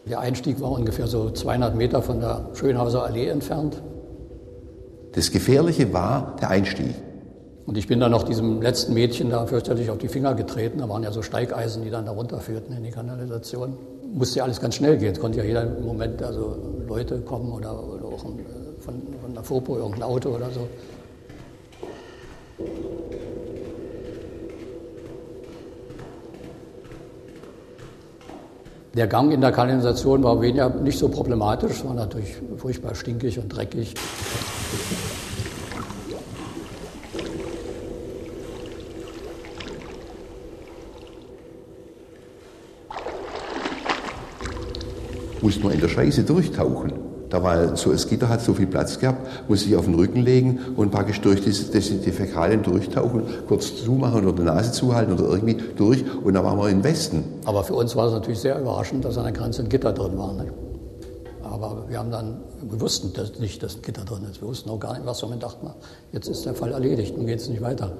Der 0.07 0.19
Einstieg 0.19 0.61
war 0.61 0.71
ungefähr 0.71 1.07
so 1.07 1.31
200 1.31 1.75
Meter 1.75 2.01
von 2.01 2.19
der 2.19 2.49
Schönhauser 2.53 3.03
Allee 3.03 3.27
entfernt. 3.27 3.81
Das 5.13 5.31
Gefährliche 5.31 5.93
war 5.93 6.35
der 6.39 6.49
Einstieg. 6.49 6.93
Und 7.65 7.77
ich 7.77 7.87
bin 7.87 7.99
dann 7.99 8.11
noch 8.11 8.23
diesem 8.23 8.61
letzten 8.61 8.93
Mädchen 8.93 9.31
da 9.31 9.47
fürchterlich 9.47 9.89
auf 9.89 9.97
die 9.97 10.07
Finger 10.07 10.35
getreten. 10.35 10.79
Da 10.79 10.89
waren 10.89 11.01
ja 11.01 11.11
so 11.11 11.23
Steigeisen, 11.23 11.83
die 11.83 11.89
dann 11.89 12.05
da 12.05 12.11
runterführten 12.11 12.77
in 12.77 12.83
die 12.83 12.91
Kanalisation. 12.91 13.77
Musste 14.13 14.39
ja 14.39 14.43
alles 14.43 14.61
ganz 14.61 14.75
schnell 14.75 14.97
gehen. 14.97 15.13
Es 15.13 15.19
konnte 15.19 15.39
ja 15.39 15.43
jeder 15.43 15.65
Moment 15.65 16.21
also 16.21 16.55
Leute 16.87 17.21
kommen 17.21 17.51
oder, 17.51 17.71
oder 17.83 18.05
auch 18.05 18.23
ein, 18.23 18.45
von, 18.79 19.01
von 19.19 19.33
der 19.33 19.43
Fopo 19.43 19.77
irgendein 19.77 20.03
Auto 20.03 20.29
oder 20.29 20.49
so. 20.51 20.67
Der 28.95 29.07
Gang 29.07 29.29
in 29.33 29.41
der 29.41 29.51
Kanalisation 29.51 30.23
war 30.23 30.39
weniger, 30.39 30.69
nicht 30.69 30.97
so 30.97 31.09
problematisch, 31.09 31.83
war 31.83 31.93
natürlich 31.93 32.37
furchtbar 32.55 32.95
stinkig 32.95 33.37
und 33.37 33.49
dreckig. 33.49 33.93
Muss 45.41 45.61
man 45.61 45.73
in 45.73 45.81
der 45.81 45.89
Scheiße 45.89 46.23
durchtauchen? 46.23 47.14
Da 47.29 47.41
war 47.41 47.75
so, 47.75 47.91
das 47.91 48.07
Gitter 48.07 48.29
hat 48.29 48.41
so 48.41 48.53
viel 48.53 48.67
Platz 48.67 48.99
gehabt, 48.99 49.49
muss 49.49 49.61
sich 49.61 49.75
auf 49.75 49.85
den 49.85 49.95
Rücken 49.95 50.21
legen 50.21 50.59
und 50.75 50.91
praktisch 50.91 51.21
durch 51.21 51.41
diese, 51.41 51.71
diese, 51.71 51.95
die 51.95 52.11
Fäkalien 52.11 52.63
durchtauchen, 52.63 53.23
kurz 53.47 53.75
zumachen 53.83 54.25
oder 54.25 54.37
die 54.37 54.43
Nase 54.43 54.71
zuhalten 54.71 55.13
oder 55.13 55.29
irgendwie 55.29 55.57
durch 55.75 56.03
und 56.23 56.33
dann 56.33 56.43
waren 56.43 56.57
wir 56.57 56.69
im 56.69 56.83
Westen. 56.83 57.23
Aber 57.45 57.63
für 57.63 57.73
uns 57.73 57.95
war 57.95 58.07
es 58.07 58.13
natürlich 58.13 58.39
sehr 58.39 58.59
überraschend, 58.59 59.05
dass 59.05 59.17
an 59.17 59.23
der 59.23 59.33
Grenze 59.33 59.63
ein 59.63 59.69
Gitter 59.69 59.91
drin 59.91 60.17
war. 60.17 60.33
Ne? 60.33 60.45
Aber 61.43 61.85
wir 61.87 61.99
haben 61.99 62.11
dann, 62.11 62.37
wir 62.61 62.79
wussten 62.81 63.13
dass 63.13 63.39
nicht, 63.39 63.63
dass 63.63 63.75
ein 63.77 63.81
Gitter 63.81 64.03
drin 64.03 64.25
ist. 64.29 64.41
Wir 64.41 64.47
wussten 64.47 64.69
auch 64.69 64.79
gar 64.79 64.93
nicht, 64.93 65.05
was 65.05 65.21
wir 65.21 65.35
dachten, 65.35 65.69
jetzt 66.11 66.27
ist 66.27 66.45
der 66.45 66.53
Fall 66.53 66.71
erledigt, 66.71 67.17
nun 67.17 67.25
geht 67.25 67.39
es 67.39 67.49
nicht 67.49 67.61
weiter. 67.61 67.91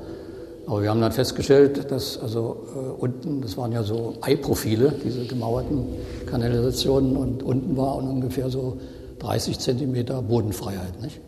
Aber 0.68 0.82
wir 0.82 0.90
haben 0.90 1.02
dann 1.02 1.12
festgestellt, 1.12 1.92
dass 1.92 2.20
also 2.20 2.66
äh, 2.76 3.02
unten, 3.02 3.42
das 3.42 3.56
waren 3.56 3.72
ja 3.72 3.84
so 3.84 4.16
Eiprofile, 4.22 4.94
diese 5.04 5.26
gemauerten 5.26 5.86
Kanalisationen, 6.26 7.16
und 7.16 7.44
unten 7.44 7.78
war 7.78 7.96
ungefähr 7.98 8.50
so 8.50 8.78
30 9.26 9.58
Zentimeter 9.58 10.22
Bodenfreiheit. 10.22 11.02
Nicht? 11.02 11.20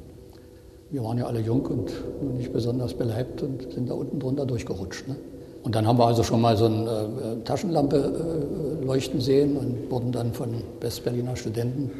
Wir 0.91 1.03
waren 1.03 1.17
ja 1.17 1.25
alle 1.25 1.39
jung 1.39 1.65
und 1.65 1.91
nicht 2.37 2.53
besonders 2.53 2.93
beleibt 2.93 3.41
und 3.41 3.73
sind 3.73 3.89
da 3.89 3.95
unten 3.95 4.19
drunter 4.19 4.45
durchgerutscht. 4.45 5.07
Ne? 5.07 5.15
Und 5.63 5.75
dann 5.75 5.87
haben 5.87 5.97
wir 5.97 6.05
also 6.05 6.23
schon 6.23 6.39
mal 6.39 6.55
so 6.55 6.65
eine 6.65 6.85
äh, 6.85 7.43
Taschenlampe 7.43 7.97
äh, 7.97 8.85
leuchten 8.85 9.19
sehen 9.19 9.57
und 9.57 9.91
wurden 9.91 10.11
dann 10.11 10.31
von 10.31 10.49
Westberliner 10.79 11.35
Studenten 11.35 11.91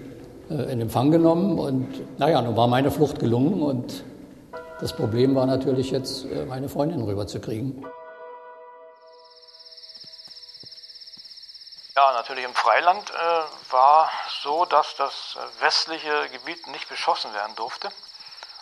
äh, 0.49 0.71
in 0.71 0.81
Empfang 0.81 1.10
genommen. 1.10 1.57
Und 1.57 1.88
naja, 2.19 2.41
nun 2.43 2.55
war 2.55 2.67
meine 2.67 2.91
Flucht 2.91 3.19
gelungen 3.19 3.62
und 3.62 4.03
das 4.79 4.93
Problem 4.93 5.33
war 5.33 5.47
natürlich 5.47 5.89
jetzt, 5.89 6.25
äh, 6.25 6.45
meine 6.45 6.69
Freundin 6.69 7.01
rüberzukriegen. 7.01 7.83
Ja, 11.97 12.13
natürlich 12.13 12.45
im 12.45 12.53
Freiland 12.53 13.10
äh, 13.10 13.71
war 13.71 14.12
so, 14.43 14.65
dass 14.65 14.93
das 14.97 15.36
westliche 15.57 16.29
Gebiet 16.29 16.67
nicht 16.67 16.88
beschossen 16.88 17.33
werden 17.33 17.55
durfte. 17.55 17.91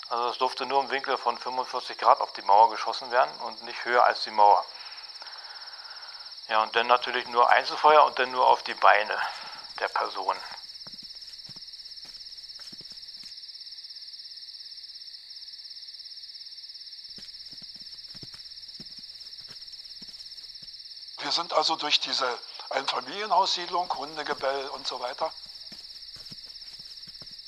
Also 0.08 0.30
es 0.30 0.38
durfte 0.38 0.66
nur 0.66 0.82
im 0.82 0.90
Winkel 0.90 1.18
von 1.18 1.38
45 1.38 1.98
Grad 1.98 2.22
auf 2.22 2.32
die 2.32 2.44
Mauer 2.44 2.70
geschossen 2.70 3.12
werden 3.12 3.30
und 3.42 3.62
nicht 3.66 3.84
höher 3.84 4.06
als 4.06 4.24
die 4.24 4.32
Mauer. 4.32 4.64
Ja, 6.48 6.64
und 6.64 6.74
dann 6.78 6.88
natürlich 6.88 7.28
nur 7.28 7.50
Einzelfeuer 7.50 8.06
und 8.06 8.18
dann 8.18 8.32
nur 8.32 8.48
auf 8.48 8.64
die 8.64 8.74
Beine 8.74 9.20
der 9.82 9.90
Person. 9.90 10.38
Wir 21.18 21.32
sind 21.34 21.52
also 21.52 21.76
durch 21.76 22.00
diese 22.00 22.40
Einfamilienhaussiedlung, 22.70 23.94
Hundegebell 23.94 24.68
und 24.70 24.88
so 24.88 25.00
weiter. 25.00 25.32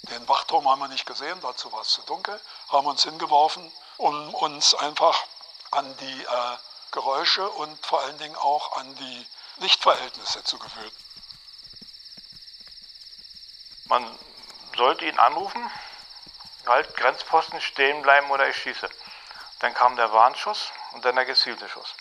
Den 0.09 0.27
Wachturm 0.27 0.69
haben 0.69 0.79
wir 0.79 0.87
nicht 0.87 1.05
gesehen, 1.05 1.39
dazu 1.41 1.71
war 1.73 1.81
es 1.81 1.89
zu 1.89 2.01
dunkel, 2.03 2.39
haben 2.69 2.87
uns 2.87 3.03
hingeworfen, 3.03 3.71
um 3.97 4.33
uns 4.35 4.73
einfach 4.75 5.21
an 5.71 5.97
die 5.97 6.23
äh, 6.23 6.57
Geräusche 6.91 7.49
und 7.49 7.85
vor 7.85 8.01
allen 8.01 8.17
Dingen 8.17 8.35
auch 8.37 8.77
an 8.77 8.95
die 8.95 9.27
Lichtverhältnisse 9.57 10.43
zu 10.43 10.57
gewöhnen. 10.57 10.91
Man 13.85 14.19
sollte 14.75 15.05
ihn 15.05 15.19
anrufen, 15.19 15.71
halt 16.65 16.95
Grenzposten 16.95 17.59
stehen 17.61 18.01
bleiben 18.01 18.29
oder 18.31 18.47
ich 18.47 18.57
schieße. 18.57 18.89
Dann 19.59 19.73
kam 19.73 19.95
der 19.95 20.11
Warnschuss 20.13 20.71
und 20.93 21.03
dann 21.03 21.15
der 21.15 21.25
gezielte 21.25 21.67
Schuss. 21.67 21.93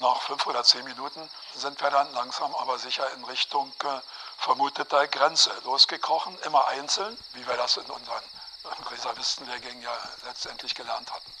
Nach 0.00 0.22
fünf 0.22 0.46
oder 0.46 0.62
zehn 0.62 0.84
Minuten 0.84 1.28
sind 1.54 1.80
wir 1.80 1.90
dann 1.90 2.12
langsam 2.14 2.54
aber 2.54 2.78
sicher 2.78 3.10
in 3.14 3.24
Richtung 3.24 3.72
äh, 3.82 4.00
vermuteter 4.38 5.08
Grenze 5.08 5.50
losgekrochen, 5.64 6.38
immer 6.42 6.68
einzeln, 6.68 7.18
wie 7.32 7.46
wir 7.46 7.56
das 7.56 7.78
in 7.78 7.90
unseren 7.90 8.22
Reservistenlehrgängen 8.90 9.82
ja 9.82 9.96
letztendlich 10.24 10.74
gelernt 10.76 11.12
hatten. 11.12 11.32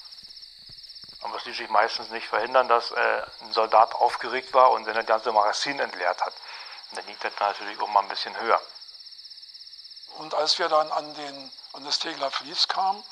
Aber 1.22 1.36
es 1.36 1.44
ließ 1.44 1.56
sich 1.56 1.68
meistens 1.68 2.10
nicht 2.10 2.26
verhindern, 2.26 2.68
dass 2.68 2.90
äh, 2.90 3.22
ein 3.42 3.52
Soldat 3.52 3.94
aufgeregt 3.94 4.52
war 4.54 4.70
und 4.72 4.86
dann 4.86 4.94
das 4.94 5.06
ganze 5.06 5.30
Magazin 5.30 5.78
entleert 5.78 6.20
hat. 6.20 6.34
Und 6.90 6.98
dann 6.98 7.06
liegt 7.06 7.22
das 7.22 7.32
natürlich 7.38 7.80
auch 7.80 7.88
mal 7.88 8.00
ein 8.00 8.08
bisschen 8.08 8.38
höher. 8.40 8.60
Und 10.18 10.34
als 10.34 10.58
wir 10.58 10.68
dann 10.68 10.90
an, 10.90 11.14
den, 11.14 11.52
an 11.74 11.84
das 11.84 12.00
Tegler 12.00 12.30
Fließ 12.30 12.66
kamen, 12.66 13.04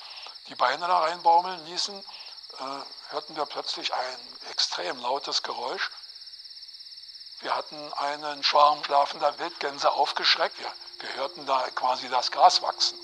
die 0.49 0.55
Beine 0.55 0.87
da 0.87 1.01
reinbaumeln 1.01 1.67
ließen, 1.67 2.05
äh, 2.61 3.13
hörten 3.13 3.37
wir 3.37 3.47
plötzlich 3.47 3.93
ein 3.93 4.19
extrem 4.51 4.99
lautes 5.01 5.43
Geräusch. 5.43 5.91
Wir 7.41 7.55
hatten 7.55 7.93
einen 7.95 8.43
Schwarm 8.43 8.83
schlafender 8.85 9.39
Wildgänse 9.39 9.93
aufgeschreckt. 9.93 10.59
Wir, 10.59 10.73
wir 11.01 11.15
hörten 11.17 11.47
da 11.47 11.69
quasi 11.75 12.09
das 12.09 12.31
Gras 12.31 12.63
wachsen. 12.63 12.99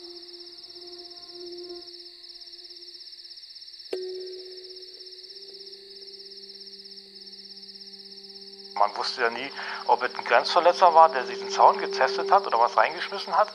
Man 8.75 8.97
wusste 8.97 9.21
ja 9.21 9.31
nie, 9.31 9.53
ob 9.87 10.03
es 10.03 10.15
ein 10.15 10.25
Grenzverletzer 10.25 10.93
war, 10.95 11.09
der 11.11 11.25
sich 11.27 11.39
den 11.39 11.51
Zaun 11.51 11.79
getestet 11.79 12.31
hat 12.33 12.47
oder 12.47 12.59
was 12.59 12.77
reingeschmissen 12.77 13.37
hat, 13.37 13.53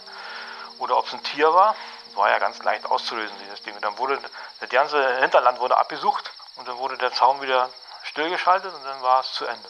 oder 0.78 0.98
ob 0.98 1.08
es 1.08 1.14
ein 1.14 1.24
Tier 1.24 1.54
war. 1.54 1.76
War 2.16 2.30
ja 2.30 2.40
ganz 2.40 2.64
leicht 2.64 2.86
auszulösen, 2.86 3.36
dieses 3.44 3.62
Ding. 3.64 3.76
Und 3.76 3.84
dann 3.84 3.98
wurde 3.98 4.22
das 4.60 4.70
ganze 4.70 5.20
Hinterland 5.20 5.60
wurde 5.60 5.78
abgesucht 5.78 6.32
und 6.56 6.68
dann 6.68 6.78
wurde 6.78 6.98
der 6.98 7.14
Zaun 7.14 7.42
wieder 7.42 7.70
stillgeschaltet 8.04 8.74
und 8.74 8.84
dann 8.84 9.02
war 9.02 9.22
es 9.22 9.34
zu 9.34 9.46
Ende. 9.46 9.70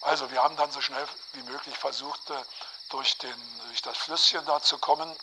Also 0.00 0.30
wir 0.30 0.42
haben 0.42 0.56
dann 0.56 0.70
so 0.70 0.80
schnell 0.80 1.06
wie 1.32 1.42
möglich 1.42 1.76
versucht, 1.76 2.30
äh, 2.30 2.34
durch, 2.90 3.18
den, 3.18 3.34
durch 3.66 3.82
das 3.82 3.96
Flüsschen 3.96 4.44
da 4.46 4.60
zu 4.60 4.78
kommen. 4.78 5.14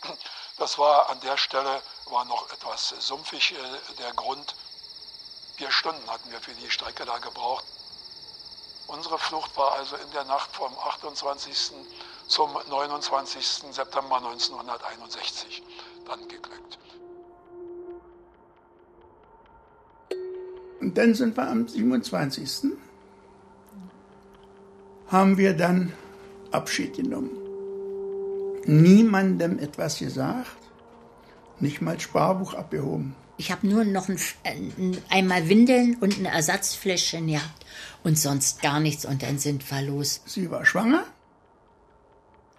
Das 0.58 0.78
war 0.78 1.10
an 1.10 1.20
der 1.22 1.38
Stelle 1.38 1.82
war 2.06 2.26
noch 2.26 2.52
etwas 2.52 2.90
sumpfig 3.00 3.54
äh, 3.54 3.94
der 4.00 4.14
Grund. 4.14 4.56
Vier 5.56 5.72
Stunden 5.72 6.10
hatten 6.10 6.32
wir 6.32 6.42
für 6.42 6.54
die 6.54 6.70
Strecke 6.70 7.06
da 7.06 7.18
gebraucht. 7.20 7.64
Unsere 8.88 9.18
Flucht 9.18 9.56
war 9.56 9.74
also 9.74 9.96
in 9.96 10.12
der 10.12 10.26
Nacht 10.26 10.54
vom 10.54 10.78
28. 10.78 11.72
zum 12.28 12.54
29. 12.68 13.74
September 13.74 14.18
1961 14.18 15.64
dann 16.06 16.28
geglückt. 16.28 16.78
Und 20.84 20.98
dann 20.98 21.16
sind 21.16 21.38
wir 21.38 21.48
am 21.48 21.66
27. 21.66 22.74
haben 25.08 25.38
wir 25.38 25.54
dann 25.54 25.94
Abschied 26.52 26.98
genommen. 26.98 27.30
Niemandem 28.66 29.60
etwas 29.60 30.00
gesagt, 30.00 30.58
nicht 31.62 31.82
mal 31.82 31.98
Sparbuch 32.02 32.54
abgehoben. 32.54 33.16
Ich 33.38 33.50
habe 33.50 33.66
nur 33.66 33.86
noch 33.86 34.10
ein, 34.10 34.20
ein, 34.44 34.98
einmal 35.10 35.48
Windeln 35.48 35.96
und 36.02 36.20
ein 36.20 36.26
Ersatzfläschchen 36.26 37.28
gehabt 37.28 37.66
und 38.04 38.20
sonst 38.20 38.62
gar 38.62 38.82
nichts 38.82 39.06
und 39.06 39.24
dann 39.24 39.40
sind 39.40 39.72
wir 39.72 39.84
los. 39.84 40.22
Sie 40.26 40.52
war 40.52 40.66
schwanger, 40.66 41.06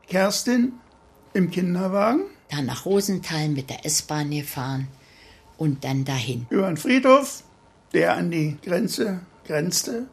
Kerstin 0.09 0.73
im 1.35 1.51
Kinderwagen. 1.51 2.23
Dann 2.51 2.65
nach 2.65 2.87
Rosenthal 2.87 3.51
mit 3.51 3.69
der 3.69 3.85
S-Bahn 3.85 4.31
gefahren 4.31 4.89
und 5.59 5.85
dann 5.85 6.07
dahin. 6.07 6.47
Über 6.49 6.67
den 6.69 6.79
Friedhof, 6.79 7.44
der 7.95 8.15
an 8.15 8.31
die 8.31 8.59
Grenze 8.63 9.21
grenzte. 9.47 10.07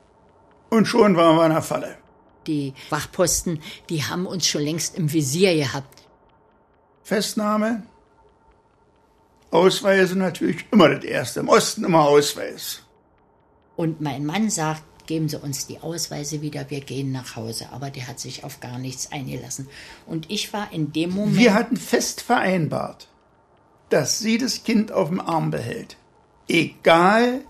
Und 0.70 0.86
schon 0.88 1.18
waren 1.18 1.36
wir 1.36 1.46
in 1.46 1.52
der 1.52 1.62
Falle. 1.62 1.98
Die 2.48 2.74
Wachposten, 2.90 3.62
die 3.90 4.04
haben 4.04 4.26
uns 4.26 4.48
schon 4.48 4.64
längst 4.64 4.98
im 4.98 5.12
Visier 5.12 5.56
gehabt. 5.56 6.04
Festnahme, 7.04 7.84
Ausweise 9.52 10.18
natürlich 10.18 10.66
immer 10.72 10.90
das 10.90 11.04
Erste. 11.04 11.42
Im 11.42 11.50
Osten 11.50 11.84
immer 11.84 12.06
Ausweis. 12.06 12.84
Und 13.76 14.00
mein 14.00 14.26
Mann 14.26 14.50
sagt, 14.50 14.84
geben 15.08 15.28
Sie 15.28 15.38
uns 15.38 15.68
die 15.68 15.80
Ausweise 15.80 16.42
wieder, 16.42 16.70
wir 16.70 16.80
gehen 16.80 17.12
nach 17.12 17.36
Hause. 17.36 17.68
Aber 17.72 17.90
der 17.90 18.08
hat 18.08 18.20
sich 18.20 18.46
auf 18.46 18.62
gar 18.62 18.80
nichts 18.80 19.12
eingelassen. 19.12 19.68
Und 20.06 20.32
ich 20.32 20.54
war 20.54 20.72
in 20.72 20.94
dem 20.94 21.12
Moment. 21.12 21.38
Wir 21.38 21.54
hatten 21.54 21.76
fest 21.76 22.22
vereinbart, 22.22 23.10
dass 23.90 24.20
sie 24.20 24.38
das 24.38 24.64
Kind 24.64 24.92
auf 24.92 25.10
dem 25.10 25.20
Arm 25.20 25.52
behält. 25.52 25.98
Egal, 26.48 27.42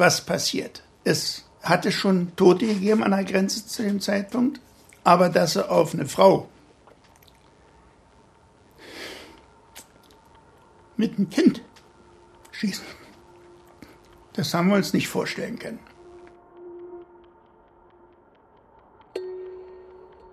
was 0.00 0.22
passiert. 0.22 0.82
Es 1.04 1.44
hatte 1.62 1.92
schon 1.92 2.34
Tote 2.34 2.66
gegeben 2.66 3.04
an 3.04 3.12
der 3.12 3.24
Grenze 3.24 3.64
zu 3.66 3.82
dem 3.82 4.00
Zeitpunkt, 4.00 4.60
aber 5.04 5.28
dass 5.28 5.54
er 5.54 5.70
auf 5.70 5.94
eine 5.94 6.06
Frau 6.06 6.48
mit 10.96 11.16
einem 11.16 11.30
Kind 11.30 11.62
schießen, 12.50 12.84
das 14.32 14.52
haben 14.54 14.68
wir 14.68 14.76
uns 14.76 14.92
nicht 14.92 15.08
vorstellen 15.08 15.58
können. 15.58 15.78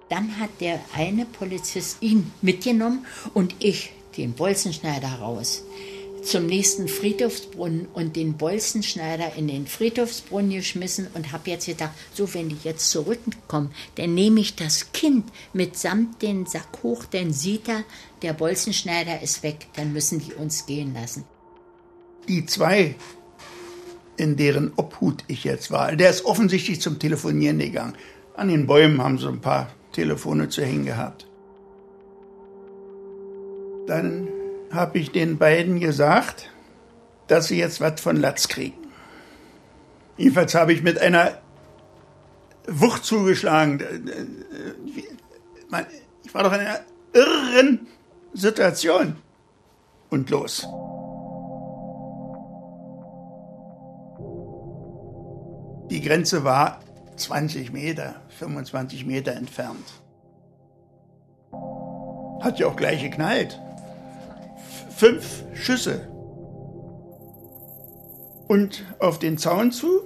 Dann 0.09 0.39
hat 0.39 0.49
der 0.61 0.79
eine 0.95 1.25
Polizist 1.25 2.01
ihn 2.01 2.31
mitgenommen 2.41 3.05
und 3.33 3.55
ich 3.59 3.91
den 4.15 4.33
Bolzenschneider 4.33 5.19
raus 5.19 5.63
zum 6.27 6.45
nächsten 6.45 6.89
Friedhofsbrunnen 6.89 7.87
und 7.93 8.17
den 8.17 8.33
Bolzenschneider 8.33 9.35
in 9.35 9.47
den 9.47 9.65
Friedhofsbrunnen 9.65 10.51
geschmissen 10.51 11.07
und 11.13 11.31
habe 11.31 11.49
jetzt 11.49 11.67
gedacht, 11.67 11.93
so 12.13 12.33
wenn 12.33 12.49
die 12.49 12.57
jetzt 12.63 12.91
zurückkommen, 12.91 13.71
dann 13.95 14.13
nehme 14.13 14.41
ich 14.41 14.55
das 14.55 14.91
Kind 14.91 15.25
mitsamt 15.53 16.21
den 16.21 16.45
Sack 16.45 16.79
hoch, 16.83 17.05
denn 17.05 17.31
sieht 17.31 17.69
er, 17.69 17.83
der 18.21 18.33
Bolzenschneider 18.33 19.21
ist 19.21 19.41
weg, 19.41 19.67
dann 19.75 19.93
müssen 19.93 20.19
die 20.19 20.33
uns 20.33 20.65
gehen 20.65 20.93
lassen. 20.93 21.23
Die 22.27 22.45
zwei, 22.45 22.95
in 24.17 24.35
deren 24.35 24.73
Obhut 24.75 25.23
ich 25.27 25.45
jetzt 25.45 25.71
war, 25.71 25.95
der 25.95 26.09
ist 26.09 26.25
offensichtlich 26.25 26.81
zum 26.81 26.99
Telefonieren 26.99 27.59
gegangen. 27.59 27.95
An 28.35 28.49
den 28.49 28.67
Bäumen 28.67 29.01
haben 29.01 29.17
sie 29.17 29.29
ein 29.29 29.39
paar 29.39 29.71
Telefone 29.93 30.49
zu 30.49 30.61
hängen 30.63 30.85
gehabt. 30.85 31.25
Dann 33.87 34.27
habe 34.71 34.97
ich 34.97 35.11
den 35.11 35.37
beiden 35.37 35.79
gesagt, 35.79 36.49
dass 37.27 37.47
sie 37.47 37.57
jetzt 37.57 37.81
was 37.81 37.99
von 38.01 38.15
Latz 38.15 38.47
kriegen. 38.47 38.77
Jedenfalls 40.17 40.55
habe 40.55 40.73
ich 40.73 40.81
mit 40.83 40.99
einer 40.99 41.37
Wucht 42.67 43.05
zugeschlagen. 43.05 43.83
Ich 46.23 46.33
war 46.33 46.43
doch 46.43 46.53
in 46.53 46.59
einer 46.59 46.79
irren 47.13 47.87
Situation. 48.33 49.17
Und 50.09 50.29
los. 50.29 50.65
Die 55.89 56.01
Grenze 56.01 56.43
war 56.45 56.79
20 57.17 57.73
Meter, 57.73 58.21
25 58.39 59.05
Meter 59.05 59.33
entfernt. 59.33 60.01
Hat 62.41 62.59
ja 62.59 62.67
auch 62.67 62.75
gleich 62.75 63.01
geknallt 63.01 63.59
fünf 64.97 65.43
Schüsse. 65.53 66.07
Und 68.47 68.83
auf 68.99 69.19
den 69.19 69.37
Zaun 69.37 69.71
zu, 69.71 70.01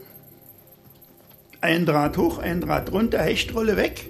ein 1.62 1.86
Draht 1.86 2.18
hoch, 2.18 2.40
ein 2.40 2.60
Draht 2.60 2.92
runter, 2.92 3.22
Hechtrolle 3.22 3.78
weg. 3.78 4.10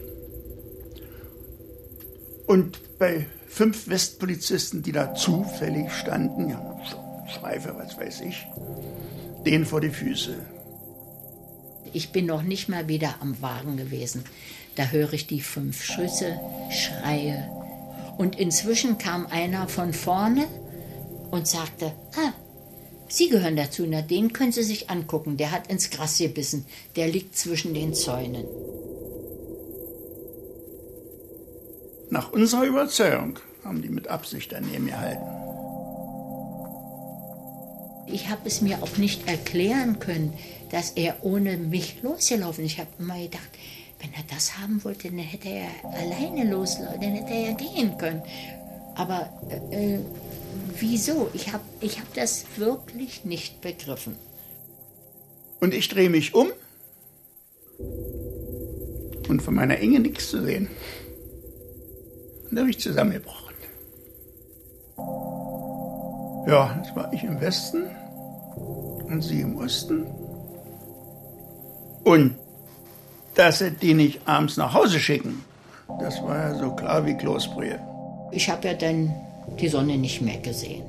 Und 2.48 2.98
bei 2.98 3.28
fünf 3.48 3.90
Westpolizisten, 3.90 4.82
die 4.82 4.92
da 4.92 5.14
zufällig 5.14 5.92
standen, 5.92 6.50
ja, 6.50 6.80
Schweife, 7.28 7.76
was 7.78 7.98
weiß 7.98 8.22
ich, 8.22 8.48
denen 9.46 9.66
vor 9.66 9.82
die 9.82 9.90
Füße. 9.90 10.34
Ich 11.94 12.12
bin 12.12 12.26
noch 12.26 12.42
nicht 12.42 12.70
mal 12.70 12.88
wieder 12.88 13.16
am 13.20 13.40
Wagen 13.42 13.78
gewesen. 13.78 14.24
Da 14.76 14.86
höre 14.86 15.14
ich 15.14 15.28
die 15.28 15.42
fünf 15.42 15.84
Schüsse, 15.84 16.40
Schreie. 16.72 17.50
Und 18.18 18.40
inzwischen 18.40 18.98
kam 18.98 19.28
einer 19.28 19.68
von 19.68 19.94
vorne 19.94 20.48
und 21.32 21.48
sagte, 21.48 21.94
ah, 22.16 22.34
Sie 23.08 23.28
gehören 23.28 23.58
dazu, 23.58 23.86
na 23.86 24.02
den 24.02 24.32
können 24.32 24.54
Sie 24.54 24.64
sich 24.64 24.90
angucken, 24.90 25.36
der 25.36 25.52
hat 25.52 25.68
ins 25.68 25.90
Gras 25.90 26.18
gebissen, 26.18 26.66
der 26.96 27.10
liegt 27.10 27.38
zwischen 27.38 27.74
den 27.74 27.94
Zäunen. 27.94 28.46
Nach 32.10 32.32
unserer 32.32 32.64
Überzeugung 32.64 33.40
haben 33.66 33.82
die 33.82 33.90
mit 33.90 34.08
Absicht 34.08 34.52
daneben 34.52 34.88
gehalten. 34.88 35.24
Ich 38.08 38.30
habe 38.30 38.42
es 38.46 38.62
mir 38.62 38.82
auch 38.82 38.98
nicht 38.98 39.28
erklären 39.28 40.00
können, 40.00 40.34
dass 40.72 40.92
er 40.92 41.24
ohne 41.24 41.58
mich 41.58 42.02
losgelaufen 42.04 42.66
ist. 42.66 42.74
Ich 42.74 42.80
habe 42.80 42.90
immer 43.00 43.18
gedacht, 43.18 43.50
wenn 44.00 44.14
er 44.14 44.24
das 44.34 44.58
haben 44.58 44.84
wollte, 44.84 45.10
dann 45.10 45.20
hätte 45.20 45.50
er 45.50 45.70
alleine 45.94 46.50
loslaufen, 46.50 47.00
dann 47.00 47.14
hätte 47.14 47.34
er 47.34 47.50
ja 47.50 47.54
gehen 47.54 47.98
können. 47.98 48.22
Aber 48.96 49.30
äh, 49.72 50.00
Wieso? 50.80 51.30
Ich 51.34 51.54
habe 51.54 51.64
ich 51.80 52.00
hab 52.00 52.14
das 52.14 52.46
wirklich 52.58 53.26
nicht 53.26 53.62
begriffen. 53.62 54.16
Und 55.60 55.74
ich 55.74 55.90
drehe 55.90 56.10
mich 56.10 56.34
um 56.34 56.48
und 59.28 59.42
von 59.42 59.54
meiner 59.54 59.80
Enge 59.80 60.00
nichts 60.00 60.30
zu 60.30 60.44
sehen. 60.44 60.68
Und 62.50 62.56
da 62.56 62.62
bin 62.62 62.72
ich 62.72 62.80
zusammengebrochen. 62.80 63.56
Ja, 66.48 66.76
jetzt 66.82 66.96
war 66.96 67.14
ich 67.14 67.24
im 67.24 67.40
Westen 67.40 67.84
und 69.06 69.22
sie 69.22 69.42
im 69.42 69.58
Osten. 69.58 70.06
Und 72.04 72.36
dass 73.36 73.60
sie 73.60 73.72
die 73.72 73.94
nicht 73.94 74.28
abends 74.28 74.58
nach 74.58 74.74
Hause 74.74 75.00
schicken, 75.00 75.46
das 76.00 76.22
war 76.24 76.36
ja 76.36 76.56
so 76.56 76.72
klar 76.76 77.06
wie 77.06 77.16
Kloßbrühe. 77.16 77.80
Ich 78.32 78.50
habe 78.50 78.68
ja 78.68 78.74
dann 78.74 79.14
die 79.60 79.68
Sonne 79.68 79.98
nicht 79.98 80.22
mehr 80.22 80.40
gesehen. 80.40 80.86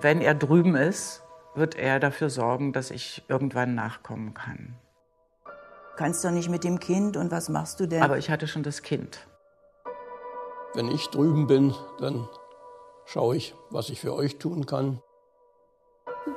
Wenn 0.00 0.20
er 0.20 0.34
drüben 0.34 0.76
ist, 0.76 1.22
wird 1.54 1.76
er 1.76 1.98
dafür 1.98 2.28
sorgen, 2.28 2.74
dass 2.74 2.90
ich 2.90 3.22
irgendwann 3.28 3.74
nachkommen 3.74 4.34
kann. 4.34 4.74
Kannst 5.96 6.22
doch 6.24 6.30
nicht 6.30 6.50
mit 6.50 6.62
dem 6.62 6.78
Kind 6.78 7.16
und 7.16 7.30
was 7.30 7.48
machst 7.48 7.80
du 7.80 7.86
denn? 7.86 8.02
Aber 8.02 8.18
ich 8.18 8.28
hatte 8.28 8.46
schon 8.46 8.62
das 8.62 8.82
Kind. 8.82 9.26
Wenn 10.74 10.88
ich 10.88 11.08
drüben 11.08 11.46
bin, 11.46 11.74
dann 12.00 12.28
schaue 13.06 13.36
ich, 13.36 13.54
was 13.70 13.88
ich 13.88 14.00
für 14.00 14.12
euch 14.12 14.38
tun 14.38 14.66
kann. 14.66 15.00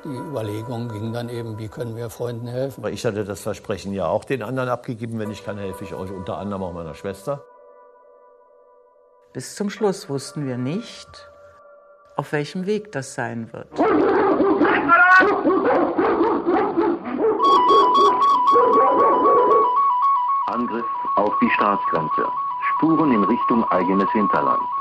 Die 0.04 0.16
Überlegung 0.16 0.90
ging 0.90 1.14
dann 1.14 1.30
eben, 1.30 1.58
wie 1.58 1.70
können 1.70 1.96
wir 1.96 2.10
Freunden 2.10 2.48
helfen. 2.48 2.84
Weil 2.84 2.94
ich 2.94 3.06
hatte 3.06 3.24
das 3.24 3.42
Versprechen 3.42 3.94
ja 3.94 4.08
auch 4.08 4.26
den 4.26 4.44
anderen 4.44 4.68
abgegeben, 4.68 5.18
wenn 5.18 5.32
ich 5.32 5.46
kann, 5.46 5.58
helfe 5.58 5.86
ich 5.86 5.94
euch, 5.94 6.12
unter 6.12 6.38
anderem 6.38 6.64
auch 6.64 6.74
meiner 6.74 6.94
Schwester. 6.94 7.44
Bis 9.32 9.56
zum 9.56 9.70
Schluss 9.70 10.10
wussten 10.10 10.46
wir 10.46 10.58
nicht, 10.58 11.30
auf 12.18 12.34
welchem 12.34 12.66
Weg 12.66 12.92
das 12.92 13.14
sein 13.14 13.52
wird. 13.54 13.68
Angriff 20.48 20.86
auf 21.16 21.34
die 21.42 21.50
Staatsgrenze. 21.52 22.28
Spuren 22.76 23.14
in 23.14 23.24
Richtung 23.24 23.64
eigenes 23.70 24.12
Hinterland. 24.12 24.77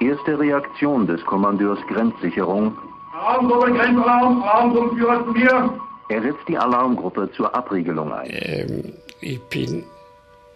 Erste 0.00 0.38
Reaktion 0.38 1.06
des 1.06 1.24
Kommandeurs 1.24 1.80
Grenzsicherung. 1.88 2.76
Alarmgruppe 3.12 3.72
Grenzalarm, 3.72 4.42
Alarmgruppenführer 4.42 5.24
zu 5.24 5.32
mir. 5.32 5.80
Er 6.08 6.22
setzt 6.22 6.48
die 6.48 6.56
Alarmgruppe 6.56 7.30
zur 7.32 7.54
Abriegelung 7.54 8.12
ein. 8.12 8.30
Ähm, 8.30 8.94
ich 9.20 9.40
bin 9.44 9.84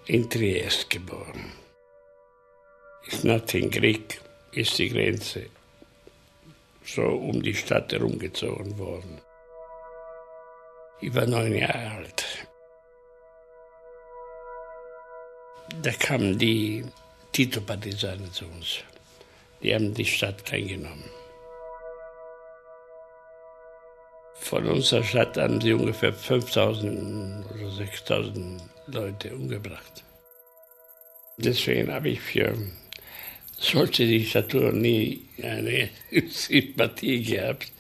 in 0.07 0.29
Triest 0.31 0.89
geboren. 0.89 1.53
Nach 3.25 3.41
dem 3.41 3.71
Krieg 3.71 4.21
ist 4.53 4.79
die 4.79 4.89
Grenze 4.89 5.47
so 6.85 7.03
um 7.03 7.43
die 7.43 7.55
Stadt 7.55 7.93
herumgezogen 7.93 8.79
worden. 8.79 9.21
Ich 11.01 11.15
war 11.15 11.27
neun 11.27 11.55
Jahre 11.55 11.91
alt. 11.97 12.47
Da 15.83 15.91
kamen 15.93 16.39
die 16.39 16.85
Tito-Partisanen 17.33 18.33
zu 18.33 18.45
uns. 18.47 18.85
Die 19.63 19.75
haben 19.75 19.95
die 19.95 20.05
Stadt 20.05 20.53
eingenommen. 20.53 21.05
Von 24.35 24.67
unserer 24.67 25.05
Stadt 25.05 25.37
haben 25.37 25.61
sie 25.61 25.73
ungefähr 25.73 26.13
5000 26.13 27.47
oder 27.49 27.71
6000 27.71 28.63
Leute 28.89 29.35
umgebracht. 29.35 30.03
Deswegen 31.39 31.93
habe 31.93 32.11
ich 32.11 32.21
für 32.21 32.55
solche 33.57 34.07
Diktaturen 34.07 34.81
nie 34.81 35.23
eine 35.41 35.89
Sympathie 36.29 37.23
gehabt. 37.23 37.73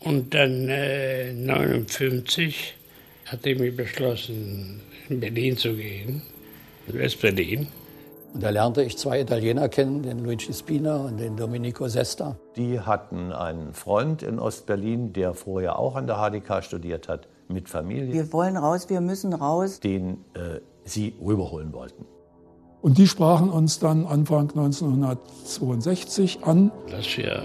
Und 0.00 0.34
dann 0.34 0.68
äh, 0.68 1.32
59 1.32 2.74
hatte 3.26 3.50
ich 3.50 3.58
mich 3.58 3.76
beschlossen, 3.76 4.80
in 5.08 5.20
Berlin 5.20 5.56
zu 5.56 5.74
gehen, 5.76 6.22
in 6.88 6.98
West-Berlin. 6.98 7.68
Und 8.32 8.42
da 8.42 8.50
lernte 8.50 8.82
ich 8.82 8.96
zwei 8.96 9.20
Italiener 9.20 9.68
kennen, 9.68 10.02
den 10.02 10.24
Luigi 10.24 10.52
Spina 10.52 10.96
und 10.96 11.18
den 11.18 11.36
Domenico 11.36 11.86
Sesta. 11.88 12.36
Die 12.56 12.80
hatten 12.80 13.30
einen 13.32 13.74
Freund 13.74 14.22
in 14.22 14.38
Ostberlin, 14.38 15.12
der 15.12 15.34
vorher 15.34 15.78
auch 15.78 15.96
an 15.96 16.06
der 16.06 16.16
HDK 16.16 16.62
studiert 16.62 17.08
hat, 17.08 17.28
mit 17.48 17.68
Familie. 17.68 18.12
Wir 18.12 18.32
wollen 18.32 18.56
raus, 18.56 18.88
wir 18.88 19.02
müssen 19.02 19.34
raus. 19.34 19.80
Den 19.80 20.24
äh, 20.34 20.60
sie 20.84 21.14
rüberholen 21.20 21.72
wollten. 21.74 22.06
Und 22.80 22.98
die 22.98 23.06
sprachen 23.06 23.50
uns 23.50 23.78
dann 23.78 24.06
Anfang 24.06 24.50
1962 24.50 26.42
an. 26.42 26.72
Dass 26.90 27.16
wir 27.16 27.42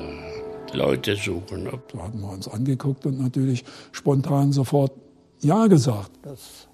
Leute 0.74 1.16
suchen. 1.16 1.66
Da 1.66 2.04
hatten 2.04 2.22
wir 2.22 2.32
uns 2.32 2.48
angeguckt 2.48 3.06
und 3.06 3.20
natürlich 3.22 3.64
spontan 3.92 4.52
sofort 4.52 4.94
Ja 5.40 5.68
gesagt. 5.68 6.12
Das 6.24 6.68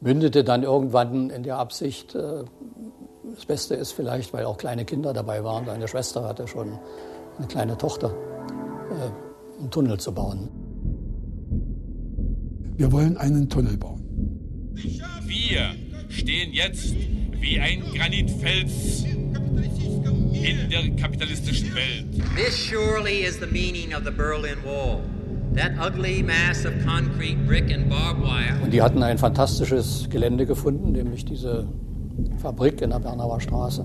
mündete 0.00 0.42
dann 0.42 0.62
irgendwann 0.62 1.30
in 1.30 1.42
der 1.42 1.58
Absicht, 1.58 2.14
äh, 2.14 2.44
das 3.34 3.46
Beste 3.46 3.74
ist 3.74 3.92
vielleicht, 3.92 4.32
weil 4.32 4.44
auch 4.44 4.58
kleine 4.58 4.84
Kinder 4.84 5.12
dabei 5.12 5.44
waren. 5.44 5.66
Seine 5.66 5.88
Schwester 5.88 6.24
hatte 6.24 6.48
schon 6.48 6.78
eine 7.38 7.46
kleine 7.46 7.78
Tochter. 7.78 8.14
Äh, 8.90 9.60
einen 9.60 9.70
Tunnel 9.70 9.98
zu 9.98 10.12
bauen. 10.12 10.48
Wir 12.76 12.90
wollen 12.90 13.16
einen 13.16 13.48
Tunnel 13.48 13.76
bauen. 13.76 14.02
Wir 14.74 15.74
stehen 16.08 16.52
jetzt 16.52 16.94
wie 17.40 17.60
ein 17.60 17.82
Granitfels 17.94 19.04
in 19.04 20.70
der 20.70 20.90
kapitalistischen 20.96 21.74
Welt. 21.74 22.06
This 22.34 22.56
surely 22.56 23.24
is 23.24 23.38
the 23.38 23.46
meaning 23.46 23.94
of 23.94 24.04
the 24.04 24.10
Berlin 24.10 24.56
Wall. 24.64 25.00
That 25.54 25.72
ugly 25.78 26.22
mass 26.22 26.64
of 26.64 26.72
concrete, 26.84 27.46
brick 27.46 27.70
and 27.70 27.88
barbed 27.88 28.22
wire. 28.22 28.58
Und 28.64 28.72
die 28.72 28.82
hatten 28.82 29.02
ein 29.02 29.18
fantastisches 29.18 30.08
Gelände 30.10 30.46
gefunden, 30.46 30.92
nämlich 30.92 31.24
diese 31.24 31.68
Fabrik 32.38 32.80
in 32.82 32.90
der 32.90 32.98
Bernauer 32.98 33.40
Straße. 33.40 33.84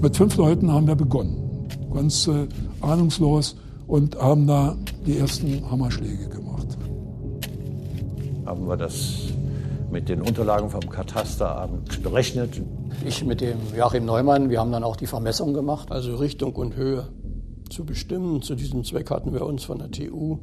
Mit 0.00 0.16
fünf 0.16 0.36
Leuten 0.36 0.72
haben 0.72 0.86
wir 0.86 0.94
begonnen, 0.94 1.66
ganz 1.92 2.28
äh, 2.28 2.46
ahnungslos 2.80 3.56
und 3.86 4.20
haben 4.20 4.46
da 4.46 4.76
die 5.06 5.18
ersten 5.18 5.68
Hammerschläge 5.70 6.28
gemacht. 6.28 6.78
Haben 8.46 8.68
wir 8.68 8.76
das 8.76 9.32
mit 9.90 10.08
den 10.08 10.22
Unterlagen 10.22 10.70
vom 10.70 10.88
Katasterabend 10.88 12.02
berechnet. 12.02 12.60
Ich 13.04 13.24
mit 13.24 13.40
dem 13.40 13.58
Joachim 13.76 14.04
Neumann, 14.04 14.50
wir 14.50 14.60
haben 14.60 14.72
dann 14.72 14.84
auch 14.84 14.96
die 14.96 15.06
Vermessung 15.06 15.54
gemacht. 15.54 15.90
Also 15.90 16.16
Richtung 16.16 16.54
und 16.56 16.76
Höhe 16.76 17.08
zu 17.70 17.84
bestimmen. 17.84 18.42
Zu 18.42 18.54
diesem 18.54 18.84
Zweck 18.84 19.10
hatten 19.10 19.32
wir 19.32 19.44
uns 19.44 19.64
von 19.64 19.78
der 19.78 19.90
TU 19.90 20.38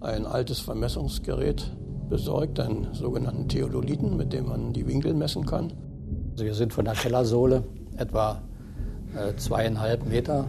ein 0.00 0.26
altes 0.26 0.60
Vermessungsgerät 0.60 1.72
besorgt, 2.08 2.60
einen 2.60 2.88
sogenannten 2.92 3.48
Theodoliten, 3.48 4.16
mit 4.16 4.32
dem 4.32 4.46
man 4.46 4.72
die 4.72 4.86
Winkel 4.86 5.14
messen 5.14 5.46
kann. 5.46 5.72
Also 6.36 6.44
wir 6.44 6.54
sind 6.54 6.74
von 6.74 6.84
der 6.84 6.92
Kellersohle 6.92 7.64
etwa 7.96 8.42
äh, 9.16 9.34
zweieinhalb 9.36 10.04
Meter 10.04 10.46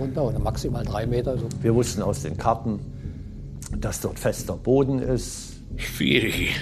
runter 0.00 0.24
oder 0.24 0.38
maximal 0.38 0.82
drei 0.86 1.04
Meter. 1.04 1.36
So. 1.36 1.50
Wir 1.60 1.74
wussten 1.74 2.00
aus 2.00 2.22
den 2.22 2.38
Karten, 2.38 2.80
dass 3.78 4.00
dort 4.00 4.18
fester 4.18 4.54
Boden 4.54 5.00
ist. 5.00 5.60
Schwierig. 5.76 6.56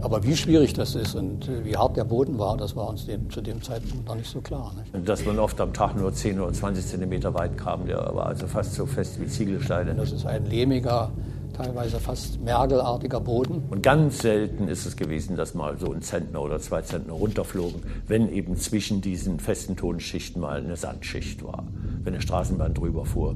Aber 0.00 0.24
wie 0.24 0.34
schwierig 0.34 0.72
das 0.72 0.94
ist 0.94 1.16
und 1.16 1.50
äh, 1.50 1.66
wie 1.66 1.76
hart 1.76 1.98
der 1.98 2.04
Boden 2.04 2.38
war, 2.38 2.56
das 2.56 2.74
war 2.74 2.88
uns 2.88 3.04
dem, 3.04 3.28
zu 3.28 3.42
dem 3.42 3.60
Zeitpunkt 3.60 4.08
noch 4.08 4.14
nicht 4.14 4.30
so 4.30 4.40
klar. 4.40 4.72
Nicht? 4.78 5.06
Dass 5.06 5.26
man 5.26 5.38
oft 5.38 5.60
am 5.60 5.74
Tag 5.74 5.94
nur 5.94 6.10
10 6.10 6.40
oder 6.40 6.50
20 6.50 6.86
Zentimeter 6.86 7.34
weit 7.34 7.58
kam, 7.58 7.84
der 7.84 7.98
war 8.14 8.24
also 8.24 8.46
fast 8.46 8.72
so 8.72 8.86
fest 8.86 9.20
wie 9.20 9.26
Ziegelsteine. 9.26 9.94
Das 9.94 10.12
ist 10.12 10.24
ein 10.24 10.46
lehmiger, 10.46 11.10
teilweise 11.58 11.98
fast 11.98 12.40
mergelartiger 12.40 13.20
Boden. 13.20 13.64
Und 13.68 13.82
ganz 13.82 14.20
selten 14.20 14.68
ist 14.68 14.86
es 14.86 14.96
gewesen, 14.96 15.36
dass 15.36 15.54
mal 15.54 15.76
so 15.76 15.92
ein 15.92 16.02
Zentner 16.02 16.40
oder 16.40 16.60
zwei 16.60 16.82
Zentner 16.82 17.14
runterflogen, 17.14 17.82
wenn 18.06 18.32
eben 18.32 18.56
zwischen 18.56 19.00
diesen 19.00 19.40
festen 19.40 19.76
Tonschichten 19.76 20.40
mal 20.40 20.60
eine 20.60 20.76
Sandschicht 20.76 21.42
war, 21.42 21.66
wenn 22.04 22.14
eine 22.14 22.22
Straßenbahn 22.22 22.74
drüber 22.74 23.04
fuhr. 23.04 23.34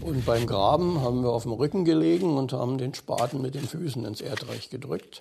Und 0.00 0.24
beim 0.24 0.46
Graben 0.46 1.02
haben 1.02 1.22
wir 1.22 1.30
auf 1.30 1.42
dem 1.42 1.52
Rücken 1.52 1.84
gelegen 1.84 2.38
und 2.38 2.54
haben 2.54 2.78
den 2.78 2.94
Spaten 2.94 3.42
mit 3.42 3.54
den 3.54 3.66
Füßen 3.66 4.04
ins 4.06 4.22
Erdreich 4.22 4.70
gedrückt. 4.70 5.20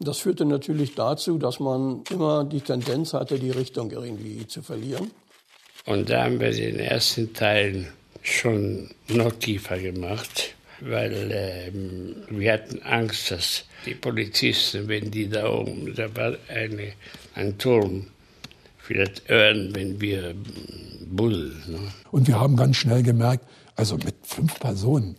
Das 0.00 0.18
führte 0.18 0.44
natürlich 0.44 0.94
dazu, 0.94 1.38
dass 1.38 1.60
man 1.60 2.02
immer 2.10 2.44
die 2.44 2.60
Tendenz 2.60 3.14
hatte, 3.14 3.38
die 3.38 3.52
Richtung 3.52 3.90
irgendwie 3.90 4.46
zu 4.46 4.60
verlieren. 4.60 5.10
Und 5.86 6.10
da 6.10 6.24
haben 6.24 6.40
wir 6.40 6.50
den 6.50 6.80
ersten 6.80 7.32
Teil 7.32 7.86
schon 8.22 8.90
noch 9.08 9.32
tiefer 9.32 9.78
gemacht, 9.78 10.54
weil 10.80 11.30
ähm, 11.32 12.16
wir 12.28 12.52
hatten 12.54 12.82
Angst, 12.82 13.30
dass 13.30 13.64
die 13.86 13.94
Polizisten, 13.94 14.88
wenn 14.88 15.10
die 15.10 15.28
da 15.28 15.48
oben, 15.48 15.94
da 15.94 16.14
war 16.16 16.36
eine, 16.48 16.92
ein 17.36 17.56
Turm, 17.56 18.08
vielleicht 18.78 19.28
hören, 19.28 19.74
wenn 19.74 20.00
wir 20.00 20.34
bullen. 21.06 21.62
Ne? 21.68 21.78
Und 22.10 22.26
wir 22.26 22.38
haben 22.38 22.56
ganz 22.56 22.76
schnell 22.76 23.02
gemerkt, 23.04 23.44
also 23.76 23.96
mit 23.96 24.14
fünf 24.24 24.58
Personen 24.58 25.16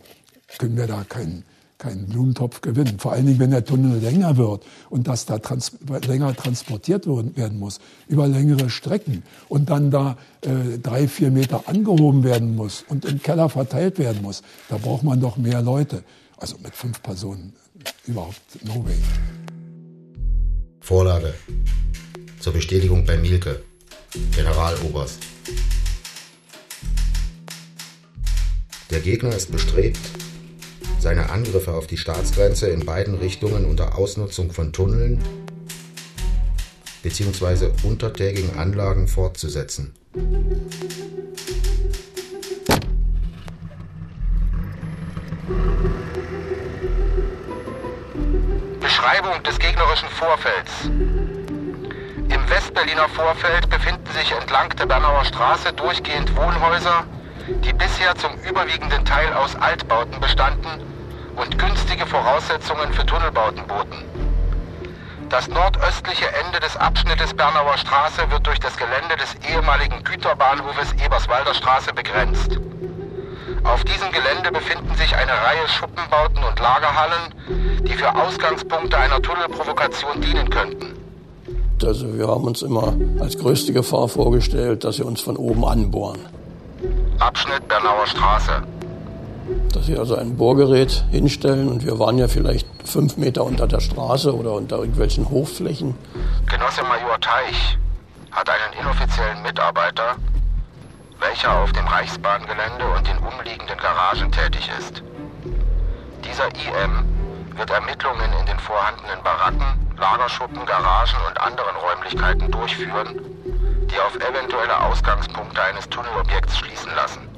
können 0.58 0.76
wir 0.76 0.86
da 0.86 1.04
keinen 1.04 1.44
keinen 1.78 2.06
Blumentopf 2.06 2.60
gewinnen. 2.60 2.98
Vor 2.98 3.12
allen 3.12 3.26
Dingen, 3.26 3.38
wenn 3.38 3.52
der 3.52 3.64
Tunnel 3.64 4.00
länger 4.00 4.36
wird 4.36 4.64
und 4.90 5.06
das 5.06 5.26
da 5.26 5.38
trans 5.38 5.72
länger 6.06 6.34
transportiert 6.34 7.06
werden 7.06 7.58
muss, 7.58 7.78
über 8.08 8.26
längere 8.26 8.68
Strecken 8.68 9.22
und 9.48 9.70
dann 9.70 9.90
da 9.90 10.16
äh, 10.42 10.78
drei, 10.82 11.06
vier 11.08 11.30
Meter 11.30 11.62
angehoben 11.66 12.24
werden 12.24 12.56
muss 12.56 12.84
und 12.88 13.04
im 13.04 13.22
Keller 13.22 13.48
verteilt 13.48 13.98
werden 13.98 14.22
muss, 14.22 14.42
da 14.68 14.76
braucht 14.76 15.04
man 15.04 15.20
doch 15.20 15.36
mehr 15.36 15.62
Leute. 15.62 16.02
Also 16.36 16.56
mit 16.62 16.74
fünf 16.74 17.02
Personen 17.02 17.52
überhaupt 18.06 18.40
no 18.64 18.84
way. 18.84 18.96
Vorlage 20.80 21.34
zur 22.40 22.52
Bestätigung 22.52 23.04
bei 23.04 23.16
Mielke, 23.16 23.62
Generaloberst. 24.34 25.18
Der 28.90 29.00
Gegner 29.00 29.36
ist 29.36 29.52
bestrebt, 29.52 29.98
seine 30.98 31.30
Angriffe 31.30 31.72
auf 31.72 31.86
die 31.86 31.96
Staatsgrenze 31.96 32.68
in 32.68 32.84
beiden 32.84 33.14
Richtungen 33.14 33.64
unter 33.64 33.96
Ausnutzung 33.98 34.52
von 34.52 34.72
Tunneln 34.72 35.22
bzw. 37.02 37.70
untertägigen 37.84 38.58
Anlagen 38.58 39.08
fortzusetzen. 39.08 39.94
Beschreibung 48.80 49.42
des 49.44 49.58
gegnerischen 49.58 50.08
Vorfelds. 50.08 50.72
Im 52.30 52.50
Westberliner 52.50 53.08
Vorfeld 53.08 53.70
befinden 53.70 54.06
sich 54.18 54.32
entlang 54.32 54.74
der 54.76 54.86
Bernauer 54.86 55.24
Straße 55.24 55.72
durchgehend 55.72 56.34
Wohnhäuser, 56.36 57.04
die 57.64 57.72
bisher 57.72 58.14
zum 58.16 58.32
überwiegenden 58.48 59.04
Teil 59.04 59.32
aus 59.32 59.56
Altbauten 59.56 60.20
bestanden 60.20 60.82
und 61.36 61.58
günstige 61.58 62.06
Voraussetzungen 62.06 62.92
für 62.92 63.06
Tunnelbauten 63.06 63.66
boten. 63.66 64.04
Das 65.30 65.48
nordöstliche 65.48 66.26
Ende 66.44 66.60
des 66.60 66.76
Abschnittes 66.76 67.34
Bernauer 67.34 67.76
Straße 67.76 68.30
wird 68.30 68.46
durch 68.46 68.60
das 68.60 68.76
Gelände 68.76 69.16
des 69.20 69.34
ehemaligen 69.50 70.02
Güterbahnhofes 70.02 70.94
Eberswalder 71.04 71.54
Straße 71.54 71.92
begrenzt. 71.92 72.58
Auf 73.64 73.84
diesem 73.84 74.10
Gelände 74.10 74.50
befinden 74.52 74.94
sich 74.96 75.14
eine 75.14 75.32
Reihe 75.32 75.68
Schuppenbauten 75.68 76.42
und 76.44 76.58
Lagerhallen, 76.58 77.84
die 77.84 77.92
für 77.92 78.14
Ausgangspunkte 78.14 78.96
einer 78.96 79.20
Tunnelprovokation 79.20 80.20
dienen 80.20 80.48
könnten. 80.48 80.94
Also 81.82 82.16
wir 82.16 82.26
haben 82.26 82.44
uns 82.44 82.62
immer 82.62 82.94
als 83.20 83.38
größte 83.38 83.72
Gefahr 83.72 84.08
vorgestellt, 84.08 84.84
dass 84.84 84.96
sie 84.96 85.04
uns 85.04 85.20
von 85.20 85.36
oben 85.36 85.64
anbohren. 85.64 86.20
Abschnitt 87.18 87.66
Bernauer 87.68 88.06
Straße. 88.06 88.62
Dass 89.72 89.86
sie 89.86 89.98
also 89.98 90.16
ein 90.16 90.36
Bohrgerät 90.36 91.04
hinstellen 91.10 91.68
und 91.68 91.84
wir 91.84 91.98
waren 91.98 92.18
ja 92.18 92.28
vielleicht 92.28 92.66
fünf 92.84 93.16
Meter 93.16 93.44
unter 93.44 93.66
der 93.66 93.80
Straße 93.80 94.34
oder 94.34 94.52
unter 94.52 94.78
irgendwelchen 94.78 95.28
Hochflächen. 95.28 95.94
Genosse 96.46 96.82
Major 96.82 97.18
Teich 97.20 97.78
hat 98.30 98.48
einen 98.48 98.80
inoffiziellen 98.80 99.42
Mitarbeiter, 99.42 100.16
welcher 101.18 101.58
auf 101.58 101.72
dem 101.72 101.86
Reichsbahngelände 101.86 102.84
und 102.96 103.06
den 103.06 103.18
umliegenden 103.18 103.76
Garagen 103.78 104.30
tätig 104.30 104.70
ist. 104.78 105.02
Dieser 106.24 106.46
IM 106.48 107.04
wird 107.56 107.70
Ermittlungen 107.70 108.30
in 108.40 108.46
den 108.46 108.58
vorhandenen 108.58 109.22
Baracken, 109.24 109.96
Lagerschuppen, 109.98 110.64
Garagen 110.66 111.18
und 111.28 111.40
anderen 111.40 111.76
Räumlichkeiten 111.76 112.50
durchführen, 112.50 113.20
die 113.90 113.98
auf 114.00 114.14
eventuelle 114.16 114.80
Ausgangspunkte 114.80 115.62
eines 115.62 115.88
Tunnelobjekts 115.88 116.58
schließen 116.58 116.94
lassen. 116.94 117.28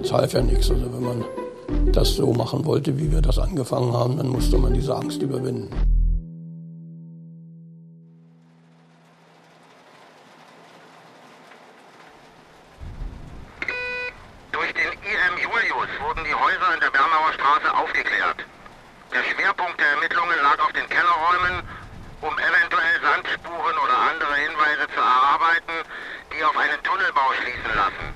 Das 0.00 0.12
half 0.12 0.32
ja 0.32 0.42
nichts. 0.42 0.70
Also 0.70 0.92
wenn 0.92 1.02
man 1.02 1.24
das 1.92 2.14
so 2.14 2.32
machen 2.32 2.64
wollte, 2.64 2.98
wie 2.98 3.10
wir 3.10 3.22
das 3.22 3.38
angefangen 3.38 3.92
haben, 3.92 4.16
dann 4.16 4.28
musste 4.28 4.58
man 4.58 4.74
diese 4.74 4.94
Angst 4.94 5.22
überwinden. 5.22 5.70
Durch 14.52 14.72
den 14.74 14.92
IM 14.92 15.34
Julius 15.42 15.88
wurden 16.00 16.24
die 16.24 16.34
Häuser 16.34 16.74
in 16.74 16.80
der 16.80 16.90
Bernauer 16.90 17.32
Straße 17.34 17.74
aufgeklärt. 17.74 18.44
Der 19.12 19.22
Schwerpunkt 19.22 19.78
der 19.80 19.88
Ermittlungen 19.94 20.36
lag 20.42 20.58
auf 20.58 20.72
den 20.72 20.88
Kellerräumen, 20.88 21.62
um 22.20 22.32
eventuell 22.38 23.00
Sandspuren 23.00 23.76
oder 23.78 23.96
andere 24.10 24.34
Hinweise 24.34 24.88
zu 24.92 25.00
erarbeiten, 25.00 25.76
die 26.32 26.44
auf 26.44 26.56
einen 26.56 26.82
Tunnelbau 26.82 27.32
schließen 27.40 27.74
lassen. 27.76 28.14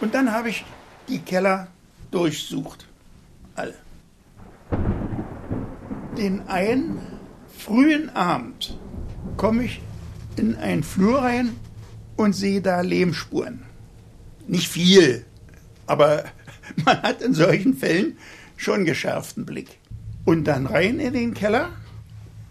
Und 0.00 0.14
dann 0.14 0.32
habe 0.32 0.50
ich 0.50 0.64
die 1.08 1.20
Keller 1.20 1.68
durchsucht. 2.10 2.86
Alle. 3.54 3.74
Den 6.16 6.48
einen 6.48 6.98
frühen 7.56 8.10
Abend 8.10 8.78
komme 9.36 9.64
ich 9.64 9.80
in 10.36 10.56
einen 10.56 10.82
Flur 10.82 11.20
rein 11.22 11.56
und 12.16 12.34
sehe 12.34 12.60
da 12.60 12.80
Lehmspuren. 12.80 13.62
Nicht 14.46 14.68
viel, 14.68 15.24
aber 15.86 16.24
man 16.84 17.02
hat 17.02 17.22
in 17.22 17.34
solchen 17.34 17.74
Fällen 17.74 18.18
schon 18.56 18.84
geschärften 18.84 19.44
Blick. 19.44 19.78
Und 20.24 20.44
dann 20.44 20.66
rein 20.66 20.98
in 20.98 21.12
den 21.12 21.34
Keller 21.34 21.70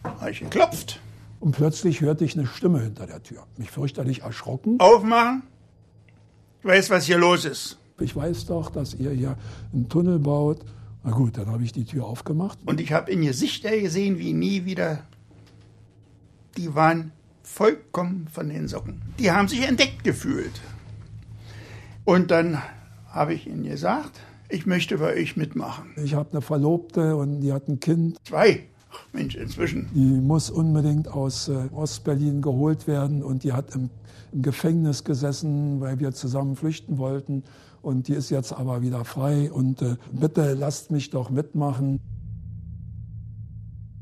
Habe 0.04 0.32
ich 0.32 0.40
geklopft. 0.40 1.00
Und 1.40 1.52
plötzlich 1.52 2.02
hörte 2.02 2.24
ich 2.24 2.38
eine 2.38 2.48
Stimme 2.48 2.80
hinter 2.82 3.06
der 3.06 3.22
Tür. 3.22 3.46
Mich 3.58 3.70
fürchterlich 3.70 4.22
erschrocken. 4.22 4.80
Aufmachen. 4.80 5.44
Ich 6.66 6.72
weiß, 6.72 6.90
was 6.90 7.06
hier 7.06 7.20
los 7.20 7.46
ist. 7.46 7.78
Ich 8.00 8.16
weiß 8.16 8.48
doch, 8.48 8.72
dass 8.72 8.96
ihr 8.96 9.12
hier 9.12 9.38
einen 9.72 9.88
Tunnel 9.88 10.18
baut. 10.18 10.66
Na 11.04 11.12
gut, 11.12 11.38
dann 11.38 11.46
habe 11.46 11.64
ich 11.64 11.74
die 11.74 11.86
Tür 11.86 12.06
aufgemacht. 12.06 12.58
Und 12.66 12.82
ich 12.82 12.92
habe 12.92 13.12
in 13.12 13.22
Gesichter 13.22 13.80
gesehen 13.80 14.18
wie 14.18 14.34
nie 14.34 14.66
wieder. 14.66 15.04
Die 16.58 16.74
waren 16.74 17.12
vollkommen 17.44 18.28
von 18.32 18.50
den 18.50 18.68
Socken. 18.68 19.04
Die 19.20 19.32
haben 19.32 19.48
sich 19.48 19.62
entdeckt 19.62 20.04
gefühlt. 20.04 20.60
Und 22.04 22.32
dann 22.32 22.60
habe 23.10 23.36
ich 23.36 23.46
ihnen 23.46 23.66
gesagt, 23.66 24.20
ich 24.50 24.66
möchte 24.66 24.98
bei 24.98 25.14
euch 25.14 25.38
mitmachen. 25.38 25.92
Ich 26.04 26.16
habe 26.16 26.32
eine 26.32 26.42
Verlobte 26.42 27.16
und 27.16 27.42
die 27.42 27.54
hat 27.54 27.68
ein 27.68 27.80
Kind. 27.80 28.18
Zwei. 28.24 28.64
Ach, 28.92 29.06
Mensch, 29.14 29.36
inzwischen. 29.36 29.88
Die 29.94 30.00
muss 30.00 30.50
unbedingt 30.50 31.10
aus 31.10 31.48
äh, 31.48 31.68
Ostberlin 31.72 32.42
geholt 32.42 32.88
werden 32.88 33.22
und 33.22 33.44
die 33.44 33.54
hat 33.54 33.76
im, 33.76 33.92
im 34.36 34.42
Gefängnis 34.42 35.04
gesessen, 35.04 35.80
weil 35.80 36.00
wir 36.00 36.12
zusammen 36.12 36.56
flüchten 36.56 36.98
wollten. 36.98 37.44
Und 37.82 38.08
die 38.08 38.14
ist 38.14 38.30
jetzt 38.30 38.52
aber 38.52 38.82
wieder 38.82 39.06
frei. 39.06 39.52
Und 39.52 39.82
äh, 39.82 39.96
bitte 40.12 40.54
lasst 40.54 40.92
mich 40.92 41.10
doch 41.10 41.30
mitmachen. 41.30 42.00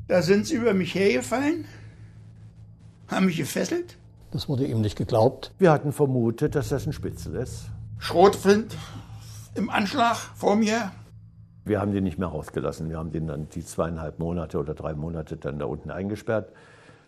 Da 0.08 0.20
sind 0.20 0.46
sie 0.46 0.56
über 0.56 0.74
mich 0.74 0.94
hergefallen, 0.94 1.64
haben 3.08 3.26
mich 3.26 3.38
gefesselt. 3.38 3.96
Das 4.32 4.48
wurde 4.48 4.66
ihm 4.66 4.80
nicht 4.80 4.96
geglaubt. 4.96 5.52
Wir 5.58 5.70
hatten 5.70 5.92
vermutet, 5.92 6.56
dass 6.56 6.68
das 6.68 6.86
ein 6.86 6.92
Spitzel 6.92 7.36
ist. 7.36 7.66
Schrotflint 7.98 8.76
im 9.54 9.70
Anschlag 9.70 10.16
vor 10.34 10.56
mir. 10.56 10.90
Wir 11.64 11.80
haben 11.80 11.92
den 11.92 12.04
nicht 12.04 12.18
mehr 12.18 12.28
rausgelassen. 12.28 12.90
Wir 12.90 12.98
haben 12.98 13.12
den 13.12 13.28
dann 13.28 13.48
die 13.48 13.64
zweieinhalb 13.64 14.18
Monate 14.18 14.58
oder 14.58 14.74
drei 14.74 14.94
Monate 14.94 15.36
dann 15.36 15.58
da 15.58 15.64
unten 15.66 15.90
eingesperrt 15.90 16.52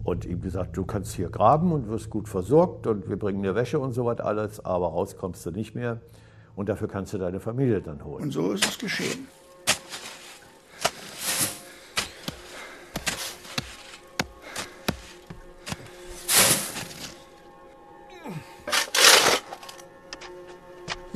und 0.04 0.24
ihm 0.24 0.40
gesagt, 0.40 0.76
du 0.76 0.84
kannst 0.84 1.14
hier 1.14 1.28
graben 1.28 1.72
und 1.72 1.88
wirst 1.88 2.10
gut 2.10 2.28
versorgt 2.28 2.86
und 2.86 3.08
wir 3.08 3.18
bringen 3.18 3.42
dir 3.42 3.54
Wäsche 3.54 3.78
und 3.78 3.92
so 3.92 4.04
was 4.04 4.20
alles, 4.20 4.64
aber 4.64 4.88
raus 4.88 5.16
kommst 5.16 5.44
du 5.46 5.50
nicht 5.50 5.74
mehr 5.74 6.00
und 6.54 6.68
dafür 6.68 6.88
kannst 6.88 7.12
du 7.12 7.18
deine 7.18 7.40
Familie 7.40 7.80
dann 7.80 8.04
holen. 8.04 8.24
Und 8.24 8.30
so 8.32 8.52
ist 8.52 8.64
es 8.64 8.78
geschehen. 8.78 9.28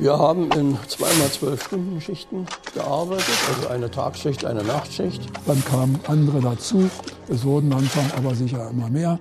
Wir 0.01 0.17
haben 0.17 0.51
in 0.53 0.79
zweimal 0.87 1.29
zwölf 1.29 1.63
Stunden 1.63 2.01
Schichten 2.01 2.47
gearbeitet, 2.73 3.37
also 3.53 3.67
eine 3.67 3.91
Tagsschicht, 3.91 4.45
eine 4.45 4.63
Nachtschicht. 4.63 5.21
Dann 5.45 5.63
kamen 5.63 5.99
andere 6.07 6.41
dazu. 6.41 6.89
Es 7.29 7.45
wurden 7.45 7.69
langsam 7.69 8.05
aber 8.17 8.35
sicher 8.35 8.69
immer 8.69 8.89
mehr. 8.89 9.19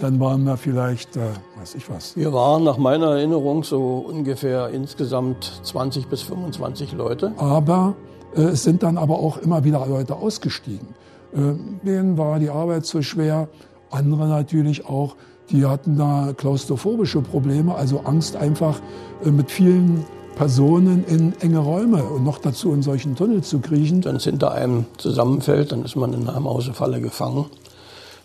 Dann 0.00 0.20
waren 0.20 0.44
wir 0.44 0.56
vielleicht, 0.56 1.16
äh, 1.16 1.20
weiß 1.58 1.74
ich 1.74 1.88
was. 1.90 2.16
Wir 2.16 2.32
waren 2.32 2.64
nach 2.64 2.78
meiner 2.78 3.12
Erinnerung 3.12 3.64
so 3.64 4.04
ungefähr 4.08 4.68
insgesamt 4.70 5.60
20 5.62 6.06
bis 6.08 6.22
25 6.22 6.92
Leute. 6.92 7.32
Aber 7.36 7.94
äh, 8.36 8.42
es 8.42 8.62
sind 8.64 8.82
dann 8.82 8.98
aber 8.98 9.18
auch 9.18 9.38
immer 9.38 9.64
wieder 9.64 9.86
Leute 9.86 10.16
ausgestiegen. 10.16 10.88
Äh, 11.32 11.54
denen 11.84 12.16
war 12.18 12.38
die 12.38 12.50
Arbeit 12.50 12.86
zu 12.86 13.02
schwer. 13.02 13.48
Andere 13.90 14.26
natürlich 14.28 14.86
auch, 14.86 15.16
die 15.50 15.64
hatten 15.64 15.96
da 15.96 16.32
klaustrophobische 16.36 17.22
Probleme, 17.22 17.74
also 17.74 18.00
Angst 18.00 18.36
einfach 18.36 18.80
äh, 19.24 19.30
mit 19.30 19.50
vielen 19.50 20.04
Personen 20.38 21.04
in 21.04 21.34
enge 21.40 21.58
Räume 21.58 22.04
und 22.04 22.22
noch 22.22 22.38
dazu 22.38 22.72
in 22.72 22.80
solchen 22.80 23.16
Tunnel 23.16 23.42
zu 23.42 23.58
kriechen. 23.58 24.04
Wenn 24.04 24.14
es 24.14 24.22
hinter 24.22 24.52
einem 24.52 24.86
zusammenfällt, 24.96 25.72
dann 25.72 25.84
ist 25.84 25.96
man 25.96 26.12
in 26.12 26.28
einer 26.28 26.38
Mausefalle 26.38 27.00
gefangen. 27.00 27.46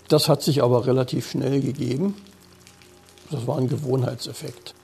Das 0.10 0.30
hat 0.30 0.44
sich 0.44 0.62
aber 0.62 0.86
relativ 0.86 1.32
schnell 1.32 1.60
gegeben. 1.60 2.14
Das 3.32 3.48
war 3.48 3.58
ein 3.58 3.68
Gewohnheitseffekt. 3.68 4.76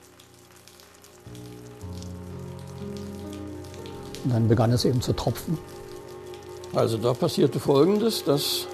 Und 4.24 4.32
dann 4.32 4.48
begann 4.48 4.72
es 4.72 4.84
eben 4.84 5.00
zu 5.00 5.12
tropfen. 5.12 5.56
Also 6.74 6.98
da 6.98 7.12
passierte 7.12 7.60
Folgendes, 7.60 8.24
dass 8.24 8.66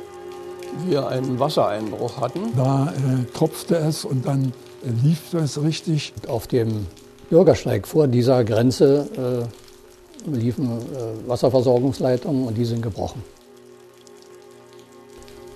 wir 0.87 1.09
einen 1.09 1.39
Wassereinbruch 1.39 2.23
hatten. 2.23 2.57
Da 2.57 2.87
äh, 2.87 3.31
tropfte 3.35 3.77
es 3.77 4.07
und 4.07 4.25
dann 4.25 4.55
äh, 4.83 4.89
lief 5.05 5.35
es 5.35 5.61
richtig. 5.61 6.15
Auf 6.27 6.47
dem 6.47 6.87
Bürgersteig 7.29 7.87
vor 7.87 8.07
dieser 8.07 8.45
Grenze 8.45 9.47
äh, 10.27 10.31
liefen 10.31 10.79
äh, 10.79 11.29
Wasserversorgungsleitungen 11.29 12.47
und 12.47 12.55
die 12.57 12.65
sind 12.65 12.83
gebrochen. 12.83 13.23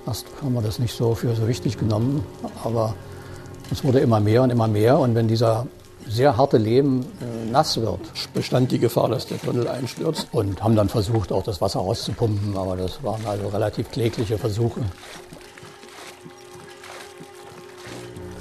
Erst 0.06 0.26
haben 0.42 0.54
wir 0.54 0.62
das 0.62 0.78
nicht 0.78 0.94
so 0.94 1.14
für 1.14 1.34
so 1.36 1.46
wichtig 1.46 1.78
genommen, 1.78 2.24
aber 2.64 2.94
es 3.70 3.84
wurde 3.84 4.00
immer 4.00 4.18
mehr 4.18 4.42
und 4.42 4.50
immer 4.50 4.66
mehr. 4.66 4.98
Und 4.98 5.14
wenn 5.14 5.28
dieser 5.28 5.66
sehr 6.08 6.36
harte 6.36 6.58
Lehm 6.58 7.02
äh, 7.20 7.50
nass 7.50 7.80
wird, 7.80 8.00
bestand 8.34 8.72
die 8.72 8.80
Gefahr, 8.80 9.08
dass 9.08 9.26
der 9.26 9.40
Tunnel 9.40 9.68
einstürzt. 9.68 10.28
Und 10.32 10.62
haben 10.62 10.74
dann 10.74 10.88
versucht, 10.88 11.30
auch 11.30 11.44
das 11.44 11.60
Wasser 11.60 11.80
rauszupumpen, 11.80 12.56
aber 12.56 12.76
das 12.76 13.02
waren 13.04 13.24
also 13.26 13.46
relativ 13.48 13.90
klägliche 13.90 14.38
Versuche. 14.38 14.80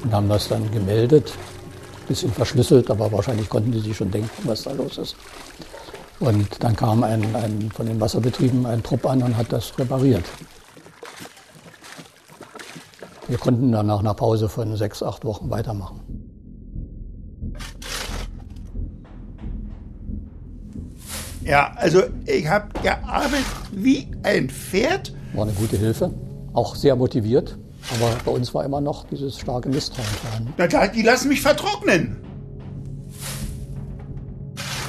Und 0.03 0.13
haben 0.13 0.29
das 0.29 0.47
dann 0.47 0.71
gemeldet 0.71 1.33
bisschen 2.09 2.33
verschlüsselt, 2.33 2.91
aber 2.91 3.09
wahrscheinlich 3.11 3.47
konnten 3.47 3.71
die 3.71 3.79
sich 3.79 3.95
schon 3.95 4.11
denken, 4.11 4.29
was 4.43 4.63
da 4.63 4.73
los 4.73 4.97
ist. 4.97 5.15
Und 6.19 6.61
dann 6.61 6.75
kam 6.75 7.03
ein, 7.03 7.23
ein, 7.35 7.71
von 7.71 7.85
den 7.85 8.01
Wasserbetrieben 8.01 8.65
ein 8.65 8.83
Trupp 8.83 9.05
an 9.05 9.23
und 9.23 9.37
hat 9.37 9.53
das 9.53 9.77
repariert. 9.79 10.25
Wir 13.29 13.37
konnten 13.37 13.71
dann 13.71 13.85
nach 13.85 13.99
einer 13.99 14.15
Pause 14.15 14.49
von 14.49 14.75
sechs, 14.75 15.01
acht 15.01 15.23
Wochen 15.23 15.49
weitermachen. 15.49 16.01
Ja, 21.43 21.71
also 21.75 22.03
ich 22.25 22.47
habe 22.47 22.67
gearbeitet 22.81 23.45
wie 23.71 24.07
ein 24.23 24.49
Pferd. 24.49 25.13
War 25.33 25.43
eine 25.43 25.53
gute 25.53 25.77
Hilfe, 25.77 26.11
auch 26.53 26.75
sehr 26.75 26.95
motiviert. 26.95 27.57
Aber 27.93 28.15
bei 28.23 28.31
uns 28.31 28.53
war 28.53 28.65
immer 28.65 28.81
noch 28.81 29.07
dieses 29.07 29.39
starke 29.39 29.69
Misstrauen 29.69 30.07
vorhanden. 30.07 30.53
Na 30.57 30.67
klar, 30.67 30.87
die 30.87 31.01
lassen 31.01 31.29
mich 31.29 31.41
vertrocknen. 31.41 32.17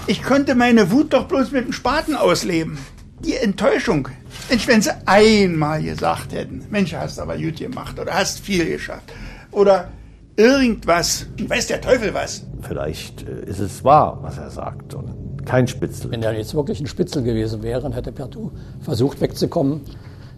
Ich 0.06 0.22
konnte 0.22 0.54
meine 0.54 0.90
Wut 0.90 1.12
doch 1.12 1.28
bloß 1.28 1.52
mit 1.52 1.66
dem 1.66 1.72
Spaten 1.72 2.16
ausleben. 2.16 2.78
Die 3.24 3.36
Enttäuschung. 3.36 4.08
Mensch, 4.48 4.66
wenn 4.66 4.82
sie 4.82 4.90
einmal 5.06 5.82
gesagt 5.82 6.32
hätten, 6.32 6.64
Mensch, 6.70 6.94
hast 6.94 7.20
aber 7.20 7.36
gut 7.36 7.56
gemacht 7.56 7.98
oder 7.98 8.14
hast 8.14 8.40
viel 8.40 8.66
geschafft. 8.66 9.12
Oder 9.52 9.88
irgendwas, 10.36 11.26
weiß 11.38 11.68
der 11.68 11.80
Teufel 11.80 12.14
was. 12.14 12.44
Vielleicht 12.62 13.22
äh, 13.22 13.44
ist 13.44 13.60
es 13.60 13.84
wahr, 13.84 14.18
was 14.22 14.38
er 14.38 14.50
sagt 14.50 14.94
und 14.94 15.46
kein 15.46 15.68
Spitzel. 15.68 16.10
Wenn 16.10 16.22
er 16.22 16.32
jetzt 16.36 16.54
wirklich 16.54 16.80
ein 16.80 16.86
Spitzel 16.86 17.22
gewesen 17.22 17.62
wäre, 17.62 17.82
dann 17.82 17.92
hätte 17.92 18.12
Pertu 18.12 18.50
versucht 18.80 19.20
wegzukommen. 19.20 19.82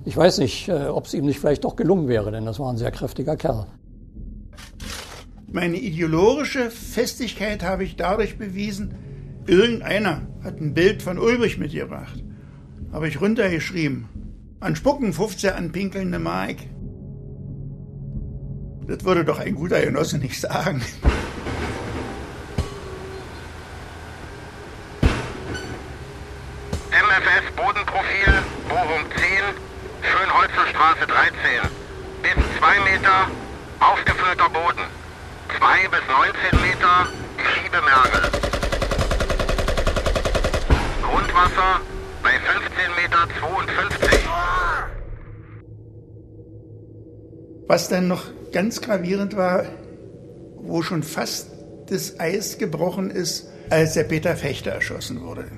Ich 0.05 0.17
weiß 0.17 0.39
nicht, 0.39 0.69
äh, 0.69 0.87
ob 0.89 1.07
es 1.07 1.15
ihm 1.15 1.25
nicht 1.25 1.39
vielleicht 1.39 1.65
doch 1.65 1.77
gelungen 1.77 2.09
wäre, 2.09 2.33
denn 2.33 2.45
das 2.45 2.59
war 2.59 2.73
ein 2.73 2.77
sehr 2.77 2.91
kräftiger 2.91 3.37
Kerl. 3.37 3.67
Meine 5.51 5.77
ideologische 5.77 6.71
Festigkeit 6.71 7.63
habe 7.63 7.85
ich 7.85 7.97
dadurch 7.97 8.39
bewiesen, 8.39 8.95
irgendeiner 9.47 10.23
hat 10.43 10.61
ein 10.61 10.75
Bild 10.75 11.03
von 11.03 11.19
Ulbrich 11.19 11.59
mitgebracht. 11.59 12.25
Habe 12.91 13.09
ich 13.09 13.21
runtergeschrieben. 13.21 14.09
An 14.61 14.77
Spucken 14.77 15.13
15 15.13 15.51
an 15.51 15.73
pinkelnde 15.73 16.19
Mark. 16.19 16.57
Das 18.87 19.05
würde 19.05 19.25
doch 19.25 19.39
ein 19.39 19.55
guter 19.55 19.81
Genosse 19.81 20.19
nicht 20.19 20.41
sagen. 20.41 20.83
Meter 33.13 33.31
aufgefüllter 33.81 34.49
Boden. 34.49 34.85
2 35.59 35.89
bis 35.89 36.01
19 36.09 36.61
Meter 36.63 37.07
Schiebemergel. 37.37 38.31
Grundwasser 41.03 41.81
bei 42.23 42.31
15 42.31 42.95
Meter 42.97 43.29
52. 43.39 44.29
Was 47.67 47.89
dann 47.89 48.09
noch 48.09 48.25
ganz 48.53 48.81
gravierend 48.81 49.37
war, 49.37 49.67
wo 50.57 50.83
schon 50.83 51.03
fast 51.03 51.51
das 51.89 52.19
Eis 52.19 52.57
gebrochen 52.57 53.11
ist, 53.11 53.49
als 53.69 53.93
der 53.95 54.05
Peter 54.05 54.37
Fechter 54.37 54.71
erschossen 54.71 55.21
wurde. 55.21 55.51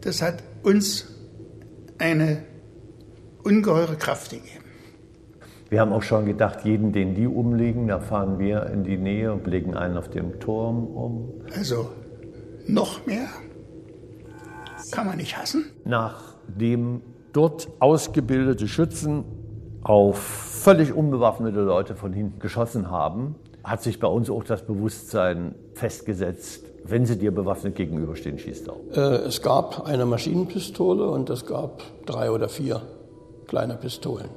Das 0.00 0.22
hat 0.22 0.42
uns 0.62 1.08
eine 1.98 2.42
ungeheure 3.42 3.96
Kraft 3.96 4.30
gegeben. 4.30 4.61
Wir 5.72 5.80
haben 5.80 5.94
auch 5.94 6.02
schon 6.02 6.26
gedacht, 6.26 6.66
jeden, 6.66 6.92
den 6.92 7.14
die 7.14 7.26
umlegen, 7.26 7.88
da 7.88 7.98
fahren 7.98 8.38
wir 8.38 8.66
in 8.66 8.84
die 8.84 8.98
Nähe 8.98 9.32
und 9.32 9.46
legen 9.46 9.74
einen 9.74 9.96
auf 9.96 10.10
dem 10.10 10.38
Turm 10.38 10.86
um. 10.86 11.30
Also 11.56 11.88
noch 12.66 13.06
mehr 13.06 13.26
kann 14.90 15.06
man 15.06 15.16
nicht 15.16 15.38
hassen. 15.38 15.64
Nachdem 15.86 17.00
dort 17.32 17.68
ausgebildete 17.78 18.68
Schützen 18.68 19.24
auf 19.82 20.18
völlig 20.18 20.92
unbewaffnete 20.92 21.60
Leute 21.62 21.96
von 21.96 22.12
hinten 22.12 22.38
geschossen 22.38 22.90
haben, 22.90 23.36
hat 23.64 23.82
sich 23.82 23.98
bei 23.98 24.08
uns 24.08 24.28
auch 24.28 24.44
das 24.44 24.66
Bewusstsein 24.66 25.54
festgesetzt, 25.72 26.66
wenn 26.84 27.06
sie 27.06 27.16
dir 27.16 27.34
bewaffnet 27.34 27.76
gegenüberstehen, 27.76 28.38
schießt 28.38 28.68
auch. 28.68 28.80
Äh, 28.92 29.24
es 29.24 29.40
gab 29.40 29.86
eine 29.86 30.04
Maschinenpistole 30.04 31.08
und 31.08 31.30
es 31.30 31.46
gab 31.46 31.80
drei 32.04 32.30
oder 32.30 32.50
vier 32.50 32.82
kleine 33.46 33.76
Pistolen. 33.76 34.28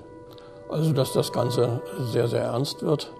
Also 0.70 0.94
dass 0.94 1.14
das 1.14 1.32
Ganze 1.32 1.82
sehr, 2.00 2.28
sehr 2.28 2.44
ernst 2.44 2.82
wird, 2.82 3.14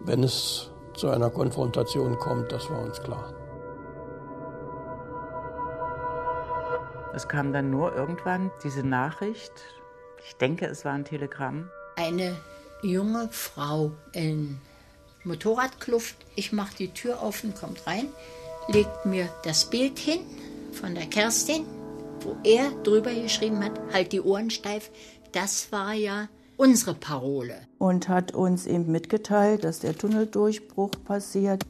wenn 0.00 0.22
es 0.22 0.70
zu 0.94 1.08
einer 1.08 1.30
Konfrontation 1.30 2.18
kommt, 2.18 2.52
das 2.52 2.70
war 2.70 2.80
uns 2.80 3.00
klar. 3.00 3.34
Es 7.14 7.26
kam 7.26 7.52
dann 7.52 7.70
nur 7.70 7.94
irgendwann 7.94 8.50
diese 8.62 8.84
Nachricht, 8.84 9.52
ich 10.24 10.36
denke, 10.36 10.66
es 10.66 10.84
war 10.84 10.92
ein 10.92 11.04
Telegramm. 11.04 11.70
Eine 11.96 12.36
junge 12.82 13.28
Frau 13.30 13.92
in 14.12 14.60
Motorradkluft. 15.24 16.16
Ich 16.36 16.52
mache 16.52 16.76
die 16.76 16.92
Tür 16.92 17.22
auf 17.22 17.42
und 17.44 17.56
kommt 17.56 17.86
rein, 17.86 18.08
legt 18.68 19.04
mir 19.04 19.28
das 19.44 19.64
Bild 19.64 19.98
hin 19.98 20.20
von 20.72 20.94
der 20.94 21.06
Kerstin, 21.06 21.64
wo 22.20 22.36
er 22.44 22.70
drüber 22.82 23.12
geschrieben 23.12 23.64
hat, 23.64 23.72
halt 23.92 24.12
die 24.12 24.20
Ohren 24.20 24.50
steif. 24.50 24.90
Das 25.32 25.72
war 25.72 25.92
ja 25.92 26.28
unsere 26.58 26.94
Parole. 26.94 27.54
Und 27.78 28.08
hat 28.08 28.34
uns 28.34 28.66
eben 28.66 28.92
mitgeteilt, 28.92 29.64
dass 29.64 29.78
der 29.78 29.96
Tunneldurchbruch 29.96 30.90
passiert. 31.04 31.64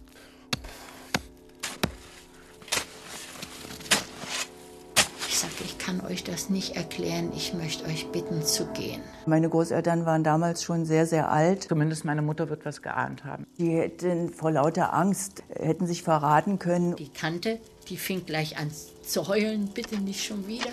Ich 5.29 5.39
sage, 5.39 5.53
ich 5.65 5.79
kann 5.79 6.01
euch 6.01 6.25
das 6.25 6.51
nicht 6.51 6.75
erklären. 6.75 7.31
Ich 7.37 7.55
möchte 7.55 7.85
euch 7.85 8.09
bitten 8.09 8.43
zu 8.43 8.67
gehen. 8.69 9.01
Meine 9.27 9.49
Großeltern 9.49 10.05
waren 10.05 10.25
damals 10.25 10.65
schon 10.65 10.85
sehr, 10.85 11.07
sehr 11.07 11.31
alt. 11.31 11.65
Zumindest 11.65 12.05
meine 12.05 12.23
Mutter 12.23 12.49
wird 12.49 12.65
was 12.65 12.83
geahnt 12.83 13.25
haben. 13.25 13.47
Die 13.59 13.71
hätten 13.71 14.31
vor 14.31 14.51
lauter 14.51 14.95
Angst, 14.95 15.45
hätten 15.51 15.87
sich 15.87 16.03
verraten 16.03 16.59
können. 16.59 16.97
Die 16.97 17.11
Tante, 17.11 17.61
die 17.89 17.99
fing 17.99 18.25
gleich 18.25 18.57
an 18.59 18.73
zu 19.03 19.29
heulen. 19.29 19.69
Bitte 19.73 20.01
nicht 20.01 20.25
schon 20.25 20.49
wieder. 20.49 20.71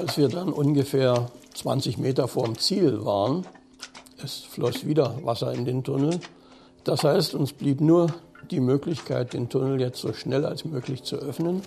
Als 0.00 0.16
wir 0.16 0.28
dann 0.28 0.50
ungefähr 0.50 1.26
20 1.52 1.98
Meter 1.98 2.26
vorm 2.26 2.56
Ziel 2.56 3.04
waren, 3.04 3.44
es 4.24 4.38
floss 4.38 4.86
wieder 4.86 5.14
Wasser 5.24 5.52
in 5.52 5.66
den 5.66 5.84
Tunnel. 5.84 6.18
Das 6.84 7.04
heißt, 7.04 7.34
uns 7.34 7.52
blieb 7.52 7.82
nur 7.82 8.06
die 8.50 8.60
Möglichkeit, 8.60 9.34
den 9.34 9.50
Tunnel 9.50 9.78
jetzt 9.78 10.00
so 10.00 10.14
schnell 10.14 10.46
als 10.46 10.64
möglich 10.64 11.02
zu 11.02 11.16
öffnen. 11.16 11.60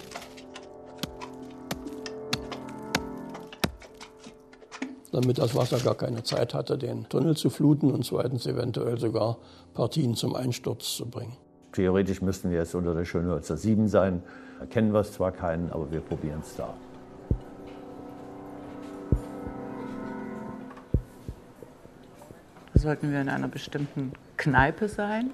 damit 5.11 5.37
das 5.37 5.53
Wasser 5.53 5.77
gar 5.77 5.93
keine 5.93 6.23
Zeit 6.23 6.55
hatte, 6.55 6.75
den 6.75 7.07
Tunnel 7.07 7.37
zu 7.37 7.51
fluten 7.51 7.91
und 7.91 8.03
zweitens 8.03 8.47
eventuell 8.47 8.97
sogar 8.97 9.37
Partien 9.75 10.15
zum 10.15 10.35
Einsturz 10.35 10.95
zu 10.97 11.05
bringen. 11.05 11.37
Theoretisch 11.73 12.23
müssten 12.23 12.49
wir 12.49 12.57
jetzt 12.57 12.73
unter 12.73 12.95
der 12.95 13.05
Schönhölzer 13.05 13.57
7 13.57 13.87
sein. 13.87 14.23
Erkennen 14.59 14.91
wir 14.91 15.01
es 15.01 15.13
zwar 15.13 15.31
keinen, 15.31 15.71
aber 15.71 15.91
wir 15.91 15.99
probieren 15.99 16.39
es 16.41 16.55
da. 16.55 16.73
Sollten 22.83 23.11
wir 23.11 23.19
in 23.21 23.29
einer 23.29 23.47
bestimmten 23.47 24.13
Kneipe 24.37 24.87
sein 24.87 25.31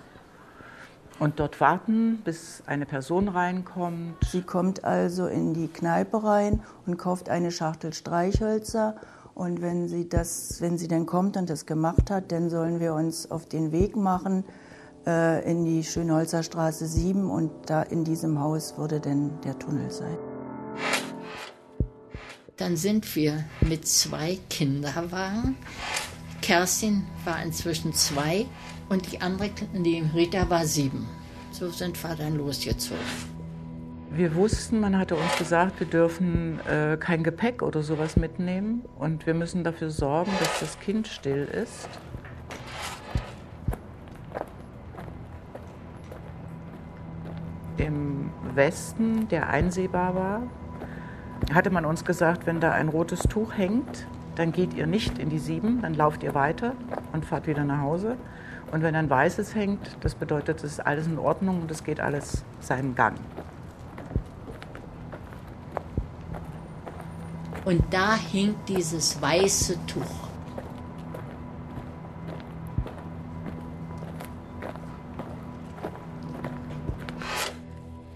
und 1.19 1.39
dort 1.39 1.59
warten, 1.59 2.21
bis 2.23 2.63
eine 2.65 2.85
Person 2.85 3.27
reinkommt. 3.27 4.15
Sie 4.31 4.41
kommt 4.41 4.85
also 4.85 5.27
in 5.27 5.53
die 5.53 5.67
Kneipe 5.67 6.23
rein 6.23 6.61
und 6.85 6.97
kauft 6.97 7.27
eine 7.27 7.51
Schachtel 7.51 7.91
Streichhölzer. 7.91 8.95
Und 9.35 9.61
wenn 9.61 9.87
sie, 9.87 10.07
das, 10.07 10.61
wenn 10.61 10.77
sie 10.77 10.87
dann 10.87 11.05
kommt 11.05 11.35
und 11.37 11.49
das 11.49 11.65
gemacht 11.65 12.09
hat, 12.09 12.31
dann 12.31 12.49
sollen 12.49 12.79
wir 12.79 12.93
uns 12.93 13.29
auf 13.29 13.45
den 13.45 13.71
Weg 13.71 13.95
machen 13.95 14.45
äh, 15.05 15.49
in 15.49 15.65
die 15.65 15.83
Schönholzer 15.83 16.43
Straße 16.43 16.85
7 16.85 17.29
und 17.29 17.51
da 17.65 17.81
in 17.81 18.03
diesem 18.03 18.39
Haus 18.39 18.77
würde 18.77 18.99
dann 18.99 19.41
der 19.41 19.57
Tunnel 19.57 19.91
sein. 19.91 20.17
Dann 22.57 22.75
sind 22.75 23.15
wir 23.15 23.45
mit 23.61 23.87
zwei 23.87 24.37
Kinderwagen 24.49 25.55
Kerstin 26.49 27.05
war 27.25 27.43
inzwischen 27.43 27.93
zwei 27.93 28.47
und 28.89 29.11
die 29.11 29.21
andere, 29.21 29.51
die 29.71 30.03
Rita, 30.15 30.49
war 30.49 30.65
sieben. 30.65 31.07
So 31.51 31.69
sind 31.69 32.03
wir 32.03 32.15
dann 32.15 32.37
losgezogen. 32.37 33.03
Wir 34.09 34.33
wussten, 34.33 34.79
man 34.79 34.97
hatte 34.97 35.13
uns 35.13 35.37
gesagt, 35.37 35.79
wir 35.79 35.85
dürfen 35.85 36.59
äh, 36.67 36.97
kein 36.99 37.23
Gepäck 37.23 37.61
oder 37.61 37.83
sowas 37.83 38.15
mitnehmen 38.15 38.83
und 38.97 39.27
wir 39.27 39.35
müssen 39.35 39.63
dafür 39.63 39.91
sorgen, 39.91 40.31
dass 40.39 40.59
das 40.59 40.79
Kind 40.79 41.07
still 41.07 41.45
ist. 41.45 41.87
Im 47.77 48.31
Westen, 48.55 49.27
der 49.27 49.49
einsehbar 49.49 50.15
war, 50.15 50.41
hatte 51.53 51.69
man 51.69 51.85
uns 51.85 52.03
gesagt, 52.03 52.47
wenn 52.47 52.59
da 52.59 52.71
ein 52.71 52.89
rotes 52.89 53.19
Tuch 53.19 53.55
hängt, 53.55 54.07
dann 54.39 54.53
geht 54.53 54.73
ihr 54.73 54.87
nicht 54.87 55.19
in 55.19 55.29
die 55.29 55.37
sieben, 55.37 55.81
dann 55.81 55.95
lauft 55.95 56.23
ihr 56.23 56.33
weiter 56.33 56.73
und 57.11 57.25
fahrt 57.25 57.45
wieder 57.45 57.65
nach 57.65 57.81
Hause. 57.81 58.15
Und 58.71 58.81
wenn 58.83 58.95
ein 58.95 59.09
weißes 59.09 59.53
hängt, 59.53 59.97
das 59.99 60.15
bedeutet, 60.15 60.59
es 60.59 60.71
ist 60.71 60.79
alles 60.79 61.07
in 61.07 61.19
Ordnung 61.19 61.63
und 61.63 61.69
es 61.69 61.83
geht 61.83 61.99
alles 61.99 62.45
seinen 62.61 62.95
Gang. 62.95 63.17
Und 67.65 67.83
da 67.89 68.15
hing 68.15 68.55
dieses 68.65 69.21
weiße 69.21 69.77
Tuch. 69.87 70.29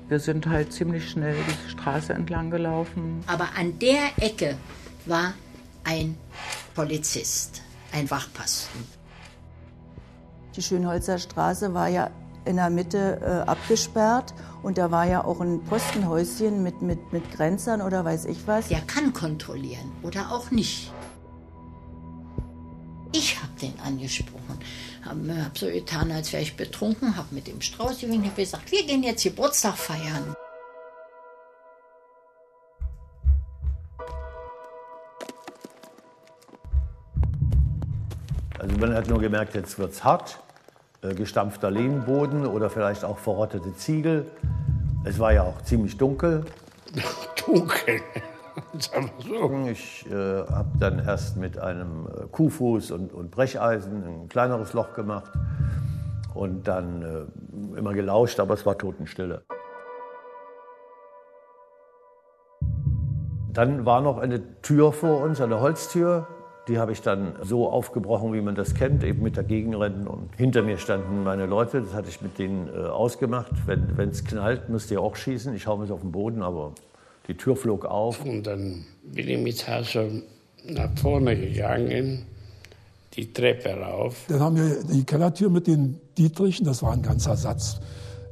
Wir 0.07 0.19
sind 0.19 0.47
halt 0.47 0.71
ziemlich 0.71 1.09
schnell 1.09 1.36
die 1.36 1.69
Straße 1.69 2.13
entlang 2.13 2.49
gelaufen. 2.49 3.26
Aber 3.28 3.49
an 3.59 3.78
der 3.80 4.05
Ecke 4.21 4.55
war 5.05 5.34
ein 5.84 6.17
Polizist, 6.75 7.61
ein 7.91 8.09
Wachposten. 8.09 8.84
Die 10.55 10.61
Schönholzer 10.61 11.19
Straße 11.19 11.73
war 11.73 11.88
ja 11.88 12.09
in 12.45 12.57
der 12.57 12.69
Mitte 12.69 13.19
äh, 13.21 13.49
abgesperrt 13.49 14.34
und 14.61 14.77
da 14.77 14.91
war 14.91 15.05
ja 15.05 15.23
auch 15.23 15.39
ein 15.39 15.63
Postenhäuschen 15.63 16.61
mit, 16.63 16.81
mit, 16.81 17.11
mit 17.11 17.31
Grenzern 17.31 17.81
oder 17.81 18.05
weiß 18.05 18.25
ich 18.25 18.45
was. 18.45 18.67
Der 18.67 18.81
kann 18.81 19.13
kontrollieren 19.13 19.91
oder 20.03 20.31
auch 20.31 20.51
nicht. 20.51 20.91
Ich 23.15 23.39
habe 23.41 23.53
den 23.61 23.79
angesprochen, 23.79 24.59
habe 25.05 25.45
hab 25.45 25.57
so 25.57 25.67
getan, 25.67 26.11
als 26.11 26.34
wäre 26.34 26.41
ich 26.41 26.57
betrunken, 26.57 27.15
habe 27.15 27.34
mit 27.36 27.47
dem 27.47 27.61
Strauß 27.61 27.99
gewinkt, 27.99 28.25
habe 28.25 28.41
gesagt, 28.41 28.71
wir 28.71 28.84
gehen 28.86 29.03
jetzt 29.03 29.23
Geburtstag 29.23 29.77
feiern. 29.77 30.36
Man 38.80 38.93
hat 38.93 39.09
nur 39.09 39.19
gemerkt, 39.19 39.55
jetzt 39.55 39.78
wird 39.80 39.91
es 39.91 40.03
hart. 40.03 40.39
Äh, 41.01 41.15
gestampfter 41.15 41.69
Lehmboden 41.69 42.45
oder 42.45 42.69
vielleicht 42.69 43.03
auch 43.03 43.17
verrottete 43.17 43.76
Ziegel. 43.76 44.26
Es 45.03 45.19
war 45.19 45.34
ja 45.34 45.43
auch 45.43 45.61
ziemlich 45.63 45.97
dunkel. 45.97 46.45
dunkel? 47.45 48.01
Ich 49.71 50.05
äh, 50.11 50.13
habe 50.13 50.69
dann 50.80 50.99
erst 50.99 51.38
mit 51.38 51.57
einem 51.57 52.05
äh, 52.05 52.28
Kuhfuß 52.32 52.91
und, 52.91 53.11
und, 53.11 53.32
Brecheisen 53.32 54.03
ein 54.03 54.30
kleineres 54.30 54.74
Loch 54.74 54.93
gemacht 54.93 55.32
und 56.36 56.67
dann 56.67 57.01
äh, 57.01 57.78
immer 57.80 57.93
gelauscht, 57.93 58.39
aber 58.39 58.53
es 58.53 58.63
war 58.63 58.78
Totenstille. 58.78 59.41
Dann 63.51 63.88
war 63.88 64.01
noch 64.01 64.19
eine 64.19 64.61
Tür 64.61 64.91
vor 64.91 65.21
uns, 65.21 65.41
eine 65.41 65.59
Holztür, 65.59 66.28
die 66.68 66.78
habe 66.78 66.93
ich 66.93 67.01
dann 67.01 67.36
so 67.41 67.70
aufgebrochen, 67.70 68.34
wie 68.34 68.41
man 68.41 68.55
das 68.55 68.74
kennt, 68.74 69.03
eben 69.03 69.22
mit 69.22 69.36
der 69.36 69.43
Gegenrennen. 69.43 70.07
Und 70.07 70.30
hinter 70.38 70.64
mir 70.64 70.78
standen 70.78 71.24
meine 71.24 71.45
Leute, 71.45 71.82
das 71.82 71.93
hatte 71.93 72.09
ich 72.09 72.22
mit 72.22 72.39
denen 72.39 72.70
äh, 72.70 72.88
ausgemacht. 72.88 73.51
Wenn 73.66 74.09
es 74.09 74.24
knallt, 74.24 74.70
müsst 74.70 74.89
ihr 74.91 75.01
auch 75.01 75.16
schießen. 75.16 75.53
Ich 75.55 75.68
hau 75.68 75.78
mich 75.78 75.91
auf 75.91 76.01
den 76.01 76.11
Boden, 76.11 76.41
aber 76.41 76.74
die 77.28 77.36
Tür 77.36 77.55
flog 77.55 77.86
auf. 77.86 78.24
Und 78.24 78.43
dann 78.43 78.86
bin 79.03 79.28
ich 79.28 79.39
mit 79.39 79.68
Hasso 79.68 80.07
nach 80.66 80.89
vorne 80.97 81.36
gegangen, 81.36 82.26
die 83.14 83.34
Treppe 83.34 83.74
rauf. 83.74 84.26
Dann 84.30 84.39
haben 84.39 84.55
wir 84.55 84.84
die 84.84 85.03
Kellertür 85.03 85.49
mit 85.49 85.68
den 85.68 85.99
Dietrichen, 86.18 86.66
das 86.66 86.82
war 86.82 86.93
ein 86.93 87.01
ganzer 87.01 87.36
Satz. 87.36 87.80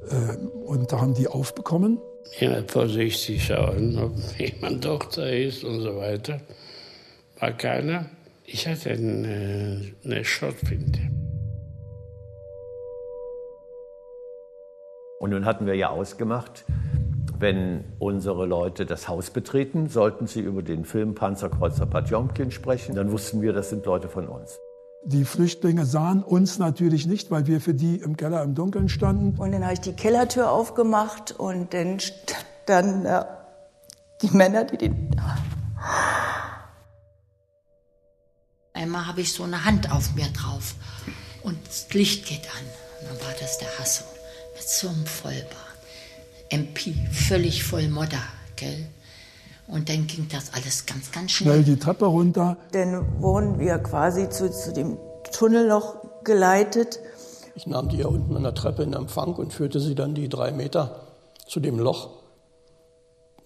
Äh, 0.10 0.38
und 0.66 0.92
da 0.92 1.02
haben 1.02 1.14
die 1.14 1.28
aufbekommen. 1.28 2.00
Ja, 2.40 2.64
vorsichtig 2.66 3.44
schauen, 3.44 4.00
ob 4.00 4.14
jemand 4.40 4.86
doch 4.86 5.04
da 5.06 5.28
ist 5.28 5.66
und 5.66 5.82
so 5.82 5.98
weiter. 5.98 6.40
War 7.40 7.52
keiner. 7.52 8.06
Ich 8.54 8.68
hatte 8.68 8.89
eine, 8.89 9.93
eine 10.04 10.26
Schrotflinte. 10.26 10.99
Und 15.20 15.30
nun 15.30 15.45
hatten 15.45 15.66
wir 15.66 15.76
ja 15.76 15.89
ausgemacht, 15.89 16.66
Wenn 17.39 17.86
unsere 17.97 18.45
Leute 18.45 18.86
das 18.86 19.08
Haus 19.08 19.32
betreten, 19.32 19.89
sollten 19.89 20.28
sie 20.28 20.41
über 20.41 20.62
den 20.62 20.86
Film 20.86 21.16
Panzerkreuzer 21.16 21.88
Potjomkin 21.88 22.52
sprechen. 22.52 22.93
Dann 22.93 23.12
wussten 23.12 23.41
wir, 23.41 23.52
das 23.52 23.72
sind 23.72 23.84
Leute 23.88 24.10
von 24.10 24.28
uns. 24.28 24.60
Die 25.06 25.26
Flüchtlinge 25.26 25.86
sahen 25.86 26.22
uns 26.22 26.60
natürlich 26.60 27.08
nicht, 27.08 27.32
weil 27.32 27.47
wir 27.47 27.60
für 27.60 27.74
die 27.74 27.95
im 27.95 28.16
Keller 28.16 28.43
im 28.43 28.54
Dunkeln 28.54 28.89
standen. 28.89 29.39
Und 29.39 29.54
dann 29.54 29.64
habe 29.64 29.74
ich 29.74 29.80
die 29.82 29.93
Kellertür 29.93 30.52
aufgemacht 30.52 31.32
und 31.32 31.74
dann 31.74 31.99
standen 31.99 33.06
äh, 33.06 33.24
die 34.22 34.38
Männer, 34.38 34.66
die 34.66 34.78
den. 34.78 35.16
Einmal 38.82 39.06
habe 39.06 39.22
ich 39.22 39.32
so 39.32 39.44
eine 39.44 39.64
Hand 39.64 39.92
auf 39.92 40.16
mir 40.16 40.26
drauf 40.30 40.74
und 41.44 41.56
das 41.68 41.94
Licht 41.94 42.26
geht 42.26 42.48
an. 42.48 42.66
Und 43.00 43.10
dann 43.12 43.28
war 43.28 43.34
das 43.40 43.60
der 43.60 43.68
Hasso 43.78 44.04
mit 44.56 44.68
so 44.68 44.88
einem 44.90 45.06
Vollbart. 45.06 45.46
MP, 46.50 46.96
völlig 47.12 47.64
voll 47.64 47.88
Modder, 47.90 48.24
gell? 48.56 48.88
Und 49.68 49.88
dann 49.88 50.08
ging 50.08 50.28
das 50.30 50.54
alles 50.54 50.88
ganz, 50.88 51.12
ganz 51.12 51.32
schnell. 51.32 51.62
Schnell 51.62 51.76
die 51.76 51.80
Treppe 51.80 52.06
runter. 52.06 52.58
Dann 52.72 53.22
wurden 53.22 53.60
wir 53.60 53.78
quasi 53.78 54.28
zu, 54.30 54.50
zu 54.50 54.74
dem 54.74 54.98
Tunnelloch 55.32 55.98
geleitet. 56.24 57.00
Ich 57.54 57.68
nahm 57.68 57.88
die 57.88 57.98
ja 57.98 58.08
unten 58.08 58.36
an 58.36 58.44
der 58.44 58.56
Treppe 58.56 58.82
in 58.82 58.94
Empfang 58.94 59.36
und 59.36 59.54
führte 59.54 59.80
sie 59.80 59.94
dann 59.94 60.16
die 60.16 60.28
drei 60.28 60.52
Meter 60.52 61.08
zu 61.48 61.60
dem 61.60 61.78
Loch. 61.78 62.10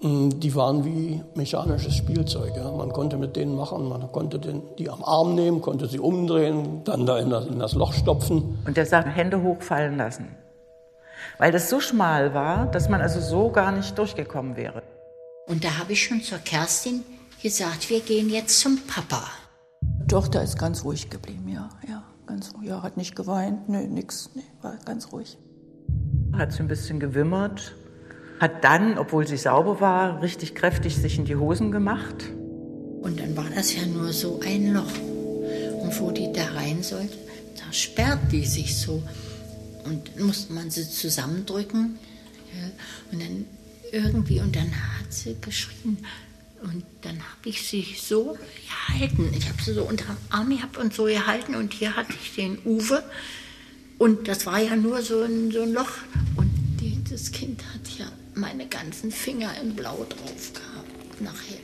Die 0.02 0.54
waren 0.56 0.84
wie 0.84 1.22
mechanisches 1.36 1.96
Spielzeug. 1.96 2.56
Ja. 2.56 2.70
Man 2.72 2.92
konnte 2.92 3.18
mit 3.18 3.36
denen 3.36 3.56
machen, 3.56 3.88
man 3.88 4.12
konnte 4.12 4.40
den, 4.40 4.62
die 4.78 4.90
am 4.90 5.04
Arm 5.04 5.36
nehmen, 5.36 5.62
konnte 5.62 5.88
sie 5.88 6.00
umdrehen, 6.00 6.84
dann 6.84 7.06
da 7.06 7.18
in 7.18 7.30
das, 7.30 7.46
in 7.48 7.60
das 7.60 7.74
Loch 7.74 7.94
stopfen. 7.94 8.60
Und 8.66 8.78
der 8.78 8.86
sagt, 8.86 9.08
Hände 9.16 9.42
hochfallen 9.42 9.98
lassen. 9.98 10.28
Weil 11.38 11.52
das 11.52 11.70
so 11.70 11.80
schmal 11.80 12.34
war, 12.34 12.68
dass 12.68 12.90
man 12.90 13.02
also 13.02 13.20
so 13.20 13.50
gar 13.50 13.72
nicht 13.72 13.98
durchgekommen 13.98 14.56
wäre. 14.56 14.84
Und 15.48 15.64
da 15.64 15.80
habe 15.80 15.94
ich 15.94 16.04
schon 16.04 16.22
zur 16.22 16.40
Kerstin 16.40 17.04
gesagt, 17.42 17.90
wir 17.90 18.02
gehen 18.02 18.30
jetzt 18.30 18.60
zum 18.60 18.80
Papa. 18.88 19.24
Tochter 20.08 20.44
ist 20.44 20.58
ganz 20.58 20.84
ruhig 20.84 21.10
geblieben, 21.10 21.48
ja, 21.48 21.70
ja, 21.88 22.04
ganz 22.26 22.54
ruhig. 22.54 22.70
Ja, 22.70 22.84
hat 22.84 22.98
nicht 22.98 23.16
geweint, 23.16 23.70
nö, 23.70 23.88
nix, 23.88 24.30
nee, 24.34 24.44
war 24.62 24.76
ganz 24.86 25.12
ruhig. 25.12 25.38
Hat 26.34 26.52
sie 26.52 26.60
ein 26.60 26.68
bisschen 26.68 27.00
gewimmert, 27.00 27.76
hat 28.40 28.64
dann, 28.64 28.98
obwohl 28.98 29.28
sie 29.28 29.38
sauber 29.38 29.80
war, 29.80 30.22
richtig 30.22 30.56
kräftig 30.56 30.96
sich 30.96 31.18
in 31.18 31.26
die 31.26 31.36
Hosen 31.36 31.72
gemacht. 31.72 32.26
Und 33.02 33.20
dann 33.20 33.38
war 33.38 33.46
das 33.54 33.76
ja 33.76 33.86
nur 33.86 34.12
so 34.12 34.40
ein 34.44 34.74
Loch. 34.74 34.92
Und 35.82 36.00
wo 36.00 36.12
die 36.12 36.32
da 36.34 36.46
rein 36.54 36.82
sollte, 36.82 37.16
da 37.56 37.72
sperrt 37.72 38.32
die 38.32 38.46
sich 38.46 38.78
so. 38.78 39.04
Und 39.84 40.20
musste 40.20 40.54
man 40.54 40.72
sie 40.72 40.90
zusammendrücken. 40.90 42.00
Ja, 42.54 42.72
und 43.12 43.22
dann 43.22 43.46
irgendwie, 43.92 44.40
und 44.40 44.56
dann 44.56 44.72
hat 44.72 45.14
sie 45.14 45.36
geschrien. 45.40 46.00
Und 46.64 46.84
dann 47.02 47.18
habe 47.18 47.50
ich 47.50 47.68
sie 47.68 47.86
so 47.96 48.38
gehalten. 48.90 49.32
Ich 49.38 49.48
habe 49.48 49.62
sie 49.62 49.74
so 49.74 49.84
unter 49.84 50.06
dem 50.06 50.18
Arm 50.32 50.50
gehabt 50.50 50.78
und 50.78 50.94
so 50.94 51.06
gehalten. 51.06 51.54
Und 51.54 51.74
hier 51.74 51.96
hatte 51.96 52.14
ich 52.20 52.34
den 52.36 52.58
Uwe. 52.66 53.04
Und 53.98 54.28
das 54.28 54.46
war 54.46 54.60
ja 54.60 54.76
nur 54.76 55.02
so 55.02 55.22
ein, 55.22 55.52
so 55.52 55.62
ein 55.62 55.74
Loch. 55.74 55.92
Und 56.36 56.50
die, 56.82 57.04
das 57.08 57.32
Kind 57.32 57.55
meine 58.46 58.68
ganzen 58.68 59.10
Finger 59.10 59.50
in 59.62 59.76
Blau 59.76 60.06
drauf 60.08 60.54
gehabt. 60.54 61.22
Nachher. 61.22 61.58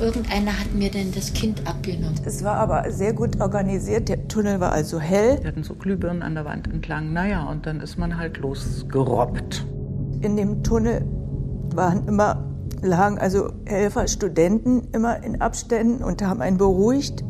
Irgendeiner 0.00 0.58
hat 0.58 0.74
mir 0.74 0.90
denn 0.90 1.12
das 1.12 1.32
Kind 1.32 1.64
abgenommen. 1.64 2.20
Es 2.24 2.42
war 2.42 2.56
aber 2.56 2.90
sehr 2.90 3.12
gut 3.12 3.40
organisiert. 3.40 4.08
Der 4.08 4.26
Tunnel 4.26 4.58
war 4.58 4.72
also 4.72 4.98
hell. 4.98 5.38
Wir 5.42 5.48
hatten 5.48 5.62
so 5.62 5.74
Glühbirnen 5.74 6.22
an 6.22 6.34
der 6.34 6.44
Wand 6.44 6.66
entlang. 6.66 7.12
Naja, 7.12 7.44
und 7.44 7.66
dann 7.66 7.80
ist 7.80 7.98
man 7.98 8.18
halt 8.18 8.38
losgerobbt. 8.38 9.64
In 10.22 10.36
dem 10.36 10.64
Tunnel 10.64 11.04
waren 11.72 12.08
immer, 12.08 12.51
lagen 12.82 13.18
also 13.18 13.50
Helfer, 13.64 14.08
Studenten 14.08 14.88
immer 14.92 15.22
in 15.22 15.40
Abständen 15.40 16.04
und 16.04 16.22
haben 16.22 16.40
einen 16.40 16.58
beruhigt 16.58 17.22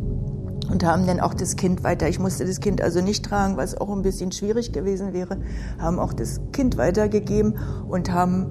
und 0.70 0.84
haben 0.84 1.07
dann 1.07 1.20
auch 1.20 1.34
das 1.34 1.57
Kind 1.57 1.84
weiter. 1.84 2.09
Ich 2.09 2.18
musste 2.18 2.44
das 2.44 2.61
Kind 2.61 2.80
also 2.80 3.00
nicht 3.00 3.24
tragen, 3.24 3.57
was 3.57 3.78
auch 3.78 3.90
ein 3.90 4.03
bisschen 4.03 4.32
schwierig 4.32 4.72
gewesen 4.72 5.12
wäre. 5.12 5.38
Haben 5.78 5.98
auch 5.98 6.12
das 6.12 6.40
Kind 6.53 6.76
weitergegeben 6.78 7.59
und 7.88 8.11
haben 8.11 8.46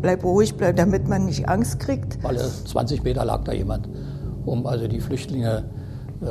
bleib 0.00 0.24
ruhig, 0.24 0.56
bleib, 0.56 0.76
damit 0.76 1.08
man 1.08 1.26
nicht 1.26 1.48
Angst 1.48 1.78
kriegt. 1.80 2.18
Alle 2.24 2.40
20 2.40 3.04
Meter 3.04 3.24
lag 3.24 3.44
da 3.44 3.52
jemand, 3.52 3.88
um 4.46 4.66
also 4.66 4.88
die 4.88 5.00
Flüchtlinge 5.00 5.64
äh, 6.22 6.26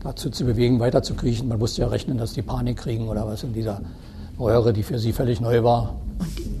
dazu 0.00 0.30
zu 0.30 0.44
bewegen, 0.44 0.78
weiterzukriechen. 0.78 1.48
Man 1.48 1.58
musste 1.58 1.82
ja 1.82 1.88
rechnen, 1.88 2.18
dass 2.18 2.32
die 2.32 2.42
Panik 2.42 2.78
kriegen 2.78 3.08
oder 3.08 3.26
was 3.26 3.42
in 3.42 3.52
dieser 3.52 3.80
Röhre, 4.38 4.72
die 4.72 4.84
für 4.84 4.98
sie 4.98 5.12
völlig 5.12 5.40
neu 5.40 5.64
war. 5.64 5.96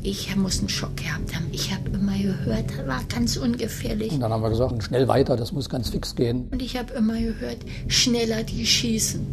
Ich 0.04 0.34
muss 0.34 0.58
einen 0.58 0.68
Schock 0.68 0.96
gehabt 0.96 1.34
haben. 1.34 1.46
Ich 1.52 1.72
habe 1.72 1.90
immer 1.90 2.18
gehört, 2.18 2.70
das 2.76 2.86
war 2.88 3.00
ganz 3.08 3.36
ungefährlich. 3.36 4.12
Und 4.12 4.20
dann 4.20 4.32
haben 4.32 4.42
wir 4.42 4.50
gesagt, 4.50 4.82
schnell 4.82 5.06
weiter, 5.06 5.36
das 5.36 5.52
muss 5.52 5.68
ganz 5.68 5.90
fix 5.90 6.16
gehen. 6.16 6.48
Und 6.50 6.60
ich 6.60 6.76
habe 6.76 6.92
immer 6.94 7.20
gehört, 7.20 7.58
schneller 7.86 8.42
die 8.42 8.66
schießen. 8.66 9.24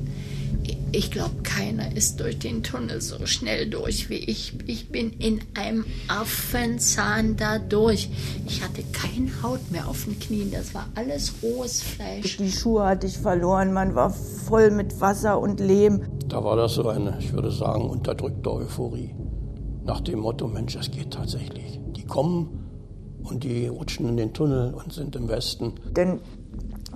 Ich 0.91 1.11
glaube, 1.11 1.41
keiner 1.43 1.95
ist 1.95 2.19
durch 2.19 2.39
den 2.39 2.63
Tunnel 2.63 3.01
so 3.01 3.25
schnell 3.25 3.69
durch 3.69 4.09
wie 4.09 4.17
ich. 4.17 4.53
Ich 4.65 4.89
bin 4.89 5.11
in 5.13 5.39
einem 5.55 5.85
Affenzahn 6.07 7.35
da 7.35 7.59
durch. 7.59 8.09
Ich 8.47 8.63
hatte 8.63 8.83
keine 8.91 9.29
Haut 9.41 9.71
mehr 9.71 9.87
auf 9.87 10.05
den 10.05 10.19
Knien. 10.19 10.51
Das 10.51 10.73
war 10.73 10.87
alles 10.95 11.33
rohes 11.43 11.81
Fleisch. 11.81 12.37
Die 12.37 12.51
Schuhe 12.51 12.85
hatte 12.85 13.07
ich 13.07 13.17
verloren. 13.17 13.71
Man 13.73 13.95
war 13.95 14.11
voll 14.11 14.71
mit 14.71 14.99
Wasser 14.99 15.39
und 15.39 15.59
Lehm. 15.59 16.01
Da 16.27 16.43
war 16.43 16.55
das 16.55 16.73
so 16.75 16.87
eine, 16.87 17.17
ich 17.19 17.33
würde 17.33 17.51
sagen, 17.51 17.89
unterdrückte 17.89 18.51
Euphorie. 18.51 19.13
Nach 19.89 20.01
dem 20.01 20.19
Motto, 20.19 20.47
Mensch, 20.47 20.75
es 20.75 20.91
geht 20.91 21.09
tatsächlich. 21.09 21.79
Die 21.95 22.05
kommen 22.05 22.63
und 23.23 23.43
die 23.43 23.65
rutschen 23.65 24.07
in 24.07 24.17
den 24.17 24.33
Tunnel 24.35 24.71
und 24.71 24.93
sind 24.93 25.15
im 25.15 25.27
Westen. 25.27 25.73
Denn 25.95 26.19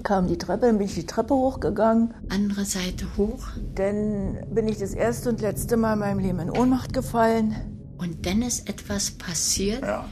kam 0.03 0.27
die 0.27 0.37
Treppe, 0.37 0.67
dann 0.67 0.77
bin 0.77 0.85
ich 0.85 0.93
die 0.93 1.07
Treppe 1.07 1.33
hochgegangen. 1.33 2.13
Andere 2.29 2.65
Seite 2.65 3.07
hoch. 3.17 3.47
Dann 3.73 4.45
bin 4.53 4.67
ich 4.67 4.77
das 4.77 4.93
erste 4.93 5.29
und 5.29 5.41
letzte 5.41 5.75
Mal 5.75 5.93
in 5.93 5.99
meinem 6.01 6.19
Leben 6.19 6.37
in 6.37 6.51
Ohnmacht 6.51 6.93
gefallen. 6.93 7.55
Und 7.97 8.27
dann 8.27 8.43
ist 8.43 8.69
etwas 8.69 9.09
passiert. 9.09 9.81
Ja, 9.81 10.05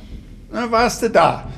dann 0.51 0.71
warst 0.71 1.03
du 1.03 1.11
da. 1.11 1.49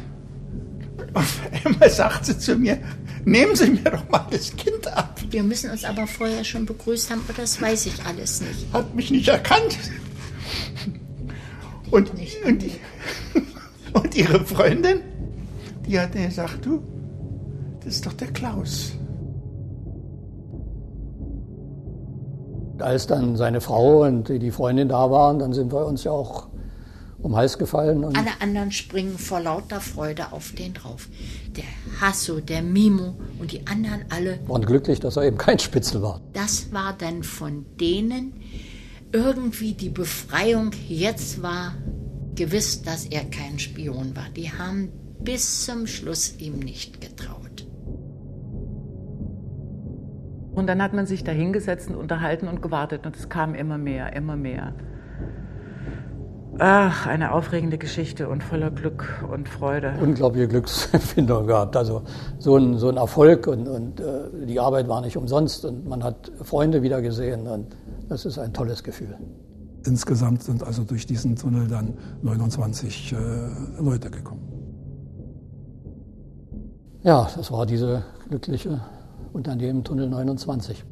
Und 1.13 1.65
einmal 1.65 1.89
sagt 1.89 2.25
sie 2.25 2.37
zu 2.37 2.57
mir, 2.57 2.79
nehmen 3.23 3.55
Sie 3.55 3.69
mir 3.69 3.91
doch 3.91 4.09
mal 4.09 4.27
das 4.29 4.53
Kind 4.57 4.87
ab. 4.87 5.21
Wir 5.29 5.43
müssen 5.43 5.71
uns 5.71 5.85
aber 5.85 6.05
vorher 6.05 6.43
schon 6.43 6.65
begrüßt 6.65 7.11
haben, 7.11 7.21
aber 7.25 7.41
das 7.41 7.61
weiß 7.61 7.85
ich 7.85 8.05
alles 8.05 8.41
nicht. 8.41 8.73
Hat 8.73 8.93
mich 8.93 9.09
nicht 9.09 9.29
erkannt. 9.29 9.77
Und, 11.91 12.11
und, 12.11 12.61
die, 12.61 12.71
und 13.93 14.15
ihre 14.15 14.39
Freundin, 14.45 15.01
die 15.85 15.99
hat 15.99 16.13
gesagt, 16.13 16.65
du, 16.65 16.81
das 17.83 17.95
ist 17.95 18.05
doch 18.05 18.13
der 18.13 18.29
Klaus. 18.29 18.93
Als 22.79 23.07
dann 23.07 23.37
seine 23.37 23.61
Frau 23.61 24.03
und 24.03 24.27
die 24.29 24.51
Freundin 24.51 24.89
da 24.89 25.09
waren, 25.09 25.39
dann 25.39 25.53
sind 25.53 25.71
wir 25.71 25.85
uns 25.85 26.03
ja 26.03 26.11
auch 26.11 26.47
um 27.23 27.31
den 27.31 27.37
Hals 27.37 27.57
gefallen. 27.57 28.03
Alle 28.03 28.41
anderen 28.41 28.71
springen 28.71 29.17
vor 29.17 29.39
lauter 29.39 29.79
Freude 29.79 30.33
auf 30.33 30.51
den 30.51 30.73
drauf. 30.73 31.07
Der 31.55 31.63
Hasso, 32.01 32.39
der 32.39 32.61
Mimo 32.61 33.15
und 33.39 33.51
die 33.51 33.65
anderen 33.67 34.05
alle. 34.09 34.39
Waren 34.47 34.65
glücklich, 34.65 34.99
dass 34.99 35.15
er 35.15 35.23
eben 35.23 35.37
kein 35.37 35.59
Spitzel 35.59 36.01
war. 36.01 36.19
Das 36.33 36.73
war 36.73 36.93
dann 36.97 37.23
von 37.23 37.65
denen 37.79 38.33
irgendwie 39.13 39.73
die 39.73 39.89
Befreiung. 39.89 40.71
Jetzt 40.89 41.41
war 41.41 41.75
gewiss, 42.35 42.81
dass 42.81 43.05
er 43.05 43.23
kein 43.25 43.59
Spion 43.59 44.15
war. 44.15 44.25
Die 44.35 44.51
haben 44.51 44.89
bis 45.19 45.65
zum 45.65 45.87
Schluss 45.87 46.35
ihm 46.39 46.59
nicht 46.59 46.99
getraut. 46.99 47.65
Und 50.55 50.67
dann 50.67 50.81
hat 50.81 50.93
man 50.93 51.05
sich 51.05 51.23
da 51.23 51.31
hingesetzt 51.31 51.89
und 51.89 51.95
unterhalten 51.95 52.47
und 52.47 52.61
gewartet 52.61 53.05
und 53.05 53.15
es 53.15 53.29
kam 53.29 53.55
immer 53.55 53.77
mehr, 53.77 54.13
immer 54.13 54.35
mehr. 54.35 54.73
Ach, 56.59 57.07
eine 57.07 57.31
aufregende 57.31 57.79
Geschichte 57.79 58.29
und 58.29 58.43
voller 58.43 58.69
Glück 58.69 59.25
und 59.31 59.49
Freude. 59.49 59.93
Unglaubliche 59.99 60.47
Glücksempfindung 60.47 61.47
gehabt. 61.47 61.75
Also 61.75 62.03
so 62.37 62.57
ein, 62.57 62.77
so 62.77 62.89
ein 62.89 62.97
Erfolg 62.97 63.47
und, 63.47 63.67
und 63.67 63.99
äh, 63.99 64.45
die 64.45 64.59
Arbeit 64.59 64.87
war 64.87 65.01
nicht 65.01 65.17
umsonst 65.17 65.65
und 65.65 65.87
man 65.87 66.03
hat 66.03 66.31
Freunde 66.43 66.83
wieder 66.83 67.01
gesehen 67.01 67.47
und 67.47 67.75
das 68.09 68.25
ist 68.25 68.37
ein 68.37 68.53
tolles 68.53 68.83
Gefühl. 68.83 69.17
Insgesamt 69.85 70.43
sind 70.43 70.63
also 70.63 70.83
durch 70.83 71.05
diesen 71.05 71.35
Tunnel 71.35 71.67
dann 71.67 71.97
29 72.21 73.13
äh, 73.13 73.81
Leute 73.81 74.09
gekommen. 74.09 74.41
Ja, 77.03 77.29
das 77.35 77.51
war 77.51 77.65
diese 77.65 78.03
glückliche 78.29 78.81
Unternehmen 79.33 79.83
Tunnel 79.83 80.07
29. 80.09 80.85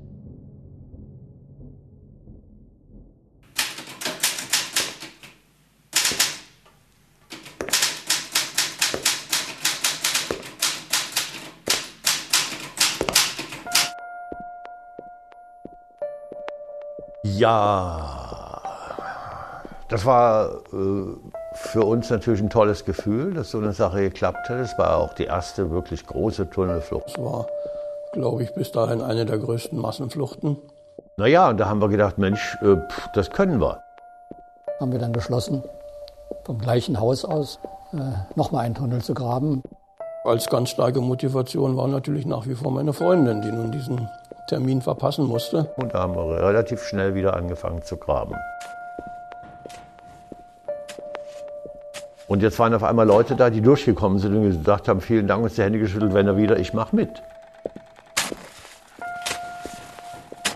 Ja, 17.23 18.61
das 19.89 20.05
war 20.05 20.55
äh, 20.73 21.15
für 21.53 21.83
uns 21.83 22.09
natürlich 22.09 22.41
ein 22.41 22.49
tolles 22.49 22.83
Gefühl, 22.83 23.33
dass 23.33 23.51
so 23.51 23.59
eine 23.59 23.73
Sache 23.73 24.01
geklappt 24.01 24.49
hat. 24.49 24.57
Es 24.57 24.77
war 24.77 24.97
auch 24.97 25.13
die 25.13 25.25
erste 25.25 25.69
wirklich 25.69 26.05
große 26.07 26.49
Tunnelflucht. 26.49 27.09
Es 27.09 27.17
war, 27.19 27.45
glaube 28.13 28.43
ich, 28.43 28.53
bis 28.55 28.71
dahin 28.71 29.01
eine 29.01 29.25
der 29.25 29.37
größten 29.37 29.77
Massenfluchten. 29.77 30.57
Naja, 31.17 31.49
und 31.49 31.59
da 31.59 31.67
haben 31.67 31.79
wir 31.81 31.89
gedacht, 31.89 32.17
Mensch, 32.17 32.57
äh, 32.61 32.75
pff, 32.75 33.09
das 33.13 33.29
können 33.29 33.61
wir. 33.61 33.83
Haben 34.79 34.91
wir 34.91 34.99
dann 34.99 35.11
beschlossen, 35.11 35.61
vom 36.45 36.57
gleichen 36.57 36.99
Haus 36.99 37.23
aus 37.23 37.59
äh, 37.93 37.97
nochmal 38.35 38.65
einen 38.65 38.75
Tunnel 38.75 39.01
zu 39.01 39.13
graben. 39.13 39.61
Als 40.23 40.47
ganz 40.47 40.69
starke 40.69 41.01
Motivation 41.01 41.77
war 41.77 41.87
natürlich 41.87 42.25
nach 42.25 42.47
wie 42.47 42.55
vor 42.55 42.71
meine 42.71 42.93
Freundin, 42.93 43.41
die 43.41 43.51
nun 43.51 43.71
diesen 43.71 44.09
Termin 44.47 44.81
verpassen 44.81 45.25
musste. 45.25 45.71
Und 45.77 45.93
da 45.93 45.99
haben 45.99 46.15
wir 46.15 46.43
relativ 46.43 46.83
schnell 46.83 47.15
wieder 47.15 47.35
angefangen 47.35 47.83
zu 47.83 47.97
graben. 47.97 48.35
Und 52.27 52.41
jetzt 52.41 52.57
waren 52.59 52.73
auf 52.73 52.83
einmal 52.83 53.05
Leute 53.05 53.35
da, 53.35 53.49
die 53.49 53.61
durchgekommen 53.61 54.19
sind 54.19 54.35
und 54.35 54.43
gesagt 54.43 54.87
haben, 54.87 55.01
vielen 55.01 55.27
Dank, 55.27 55.43
uns 55.43 55.55
die 55.55 55.63
Hände 55.63 55.79
geschüttelt, 55.79 56.13
wenn 56.13 56.27
er 56.27 56.37
wieder, 56.37 56.57
ich 56.57 56.73
mach 56.73 56.91
mit. 56.91 57.21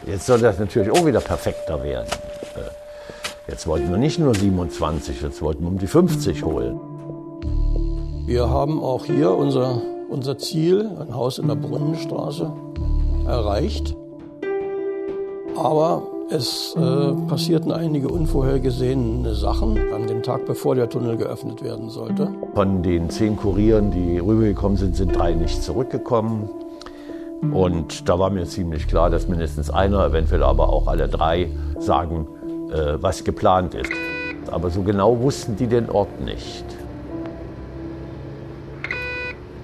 Jetzt 0.06 0.26
soll 0.26 0.40
das 0.40 0.60
natürlich 0.60 0.92
auch 0.92 1.06
wieder 1.06 1.20
perfekter 1.20 1.84
werden. 1.84 2.08
Äh, 2.56 2.70
Jetzt 3.48 3.68
wollten 3.68 3.92
wir 3.92 3.98
nicht 3.98 4.18
nur 4.18 4.34
27, 4.34 5.22
jetzt 5.22 5.40
wollten 5.44 5.62
wir 5.64 5.68
um 5.68 5.78
die 5.78 5.86
50 5.86 6.44
holen. 6.44 6.80
Wir 8.26 8.50
haben 8.50 8.82
auch 8.84 9.06
hier 9.06 9.32
unser, 9.32 9.84
unser 10.10 10.40
Ziel, 10.40 10.90
ein 11.00 11.14
Haus 11.14 11.38
in 11.38 11.48
der 11.48 11.54
Brunnenstraße, 11.54 12.52
erreicht. 13.26 13.96
Aber 15.58 16.04
es 16.30 16.76
äh, 16.76 17.14
passierten 17.28 17.72
einige 17.72 18.08
unvorhergesehene 18.08 19.36
Sachen 19.36 19.78
an 19.94 20.08
dem 20.08 20.24
Tag, 20.24 20.46
bevor 20.46 20.76
der 20.76 20.90
Tunnel 20.90 21.18
geöffnet 21.18 21.64
werden 21.64 21.90
sollte. 21.90 22.30
Von 22.54 22.82
den 22.82 23.10
zehn 23.10 23.38
Kurieren, 23.38 23.92
die 23.92 24.18
rübergekommen 24.18 24.78
sind, 24.78 24.96
sind 24.96 25.16
drei 25.16 25.34
nicht 25.34 25.62
zurückgekommen. 25.62 26.50
Und 27.54 28.10
da 28.10 28.18
war 28.18 28.32
mir 28.32 28.46
ziemlich 28.46 28.88
klar, 28.88 29.10
dass 29.10 29.28
mindestens 29.28 29.70
einer, 29.70 30.04
eventuell 30.06 30.44
aber 30.44 30.70
auch 30.70 30.88
alle 30.88 31.08
drei, 31.08 31.50
sagen, 31.80 32.28
äh, 32.72 33.02
was 33.02 33.24
geplant 33.24 33.76
ist. 33.76 33.92
Aber 34.50 34.70
so 34.70 34.82
genau 34.82 35.20
wussten 35.20 35.56
die 35.56 35.68
den 35.68 35.90
Ort 35.90 36.22
nicht. 36.22 36.66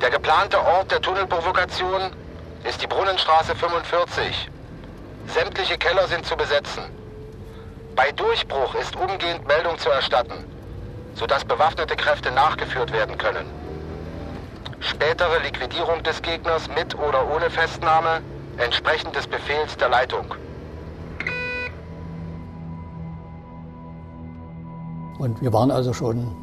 Der 0.01 0.09
geplante 0.11 0.57
Ort 0.57 0.91
der 0.91 1.01
Tunnelprovokation 1.01 2.01
ist 2.63 2.81
die 2.81 2.87
Brunnenstraße 2.87 3.55
45. 3.55 4.49
Sämtliche 5.27 5.77
Keller 5.77 6.07
sind 6.07 6.25
zu 6.25 6.35
besetzen. 6.35 6.83
Bei 7.95 8.11
Durchbruch 8.11 8.75
ist 8.75 8.95
umgehend 8.95 9.47
Meldung 9.47 9.77
zu 9.77 9.89
erstatten, 9.89 10.45
sodass 11.15 11.43
bewaffnete 11.43 11.95
Kräfte 11.95 12.31
nachgeführt 12.31 12.91
werden 12.91 13.17
können. 13.17 13.45
Spätere 14.79 15.39
Liquidierung 15.43 16.01
des 16.03 16.21
Gegners 16.21 16.67
mit 16.75 16.97
oder 16.97 17.29
ohne 17.33 17.49
Festnahme 17.49 18.21
entsprechend 18.57 19.15
des 19.15 19.27
Befehls 19.27 19.77
der 19.77 19.89
Leitung. 19.89 20.25
Und 25.19 25.39
wir 25.41 25.53
waren 25.53 25.69
also 25.69 25.93
schon 25.93 26.35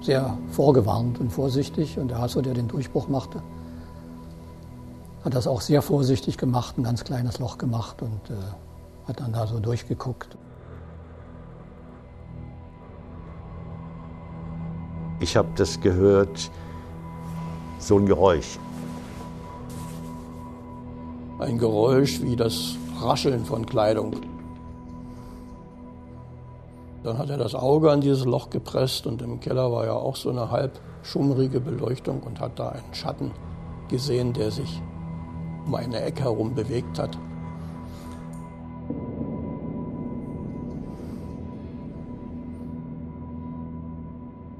sehr 0.00 0.36
vorgewarnt 0.50 1.20
und 1.20 1.30
vorsichtig. 1.30 1.96
Und 1.96 2.08
der 2.08 2.18
Hasso, 2.18 2.40
der 2.40 2.54
den 2.54 2.66
Durchbruch 2.66 3.06
machte, 3.06 3.40
hat 5.24 5.34
das 5.34 5.46
auch 5.46 5.60
sehr 5.60 5.82
vorsichtig 5.82 6.36
gemacht, 6.36 6.78
ein 6.78 6.82
ganz 6.82 7.04
kleines 7.04 7.38
Loch 7.38 7.58
gemacht 7.58 8.02
und 8.02 8.30
äh, 8.30 9.08
hat 9.08 9.20
dann 9.20 9.32
da 9.32 9.46
so 9.46 9.60
durchgeguckt. 9.60 10.36
Ich 15.20 15.36
habe 15.36 15.48
das 15.54 15.80
gehört, 15.80 16.50
so 17.78 17.96
ein 17.96 18.06
Geräusch. 18.06 18.58
Ein 21.38 21.58
Geräusch 21.58 22.20
wie 22.22 22.34
das 22.34 22.76
Rascheln 23.00 23.44
von 23.44 23.64
Kleidung. 23.66 24.16
Dann 27.04 27.18
hat 27.18 27.30
er 27.30 27.36
das 27.36 27.54
Auge 27.54 27.90
an 27.90 28.00
dieses 28.00 28.24
Loch 28.24 28.50
gepresst 28.50 29.06
und 29.06 29.22
im 29.22 29.40
Keller 29.40 29.70
war 29.70 29.86
ja 29.86 29.92
auch 29.92 30.16
so 30.16 30.30
eine 30.30 30.50
halb 30.50 30.80
schummrige 31.02 31.60
Beleuchtung 31.60 32.20
und 32.22 32.40
hat 32.40 32.58
da 32.58 32.70
einen 32.70 32.94
Schatten 32.94 33.32
gesehen, 33.88 34.32
der 34.32 34.50
sich 34.50 34.80
um 35.66 35.74
eine 35.74 36.00
Ecke 36.02 36.24
herum 36.24 36.54
bewegt 36.54 36.98
hat. 36.98 37.16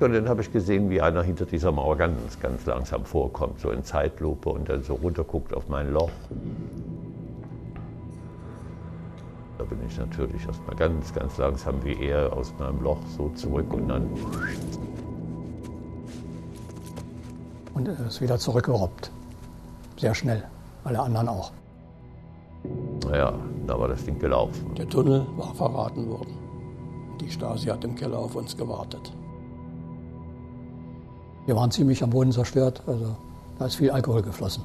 Und 0.02 0.12
dann 0.12 0.28
habe 0.28 0.42
ich 0.42 0.50
gesehen, 0.50 0.90
wie 0.90 1.00
einer 1.00 1.22
hinter 1.22 1.46
dieser 1.46 1.70
Mauer 1.70 1.96
ganz, 1.96 2.40
ganz 2.40 2.66
langsam 2.66 3.04
vorkommt, 3.04 3.60
so 3.60 3.70
in 3.70 3.84
Zeitlupe 3.84 4.48
und 4.48 4.68
dann 4.68 4.82
so 4.82 4.94
runterguckt 4.94 5.54
auf 5.54 5.68
mein 5.68 5.92
Loch. 5.92 6.10
Da 9.58 9.64
bin 9.64 9.78
ich 9.86 9.96
natürlich 9.96 10.44
erstmal 10.44 10.74
ganz, 10.74 11.14
ganz 11.14 11.38
langsam 11.38 11.84
wie 11.84 12.04
er 12.04 12.32
aus 12.32 12.52
meinem 12.58 12.82
Loch 12.82 12.98
so 13.16 13.28
zurück 13.36 13.72
und 13.72 13.86
dann. 13.86 14.08
Und 17.74 17.86
er 17.86 18.06
ist 18.06 18.20
wieder 18.20 18.38
zurückgerobbt. 18.38 19.12
Sehr 19.98 20.16
schnell. 20.16 20.42
Alle 20.84 21.00
anderen 21.00 21.28
auch. 21.28 21.52
Naja, 23.04 23.34
da 23.66 23.78
war 23.78 23.88
das 23.88 24.04
Ding 24.04 24.18
gelaufen. 24.18 24.74
Der 24.76 24.88
Tunnel 24.88 25.26
war 25.36 25.54
verraten 25.54 26.08
worden. 26.08 26.38
Die 27.20 27.30
Stasi 27.30 27.68
hat 27.68 27.84
im 27.84 27.94
Keller 27.94 28.18
auf 28.18 28.34
uns 28.34 28.56
gewartet. 28.56 29.12
Wir 31.46 31.56
waren 31.56 31.70
ziemlich 31.70 32.02
am 32.02 32.10
Boden 32.10 32.32
zerstört, 32.32 32.82
also 32.86 33.16
da 33.58 33.66
ist 33.66 33.76
viel 33.76 33.90
Alkohol 33.90 34.22
geflossen. 34.22 34.62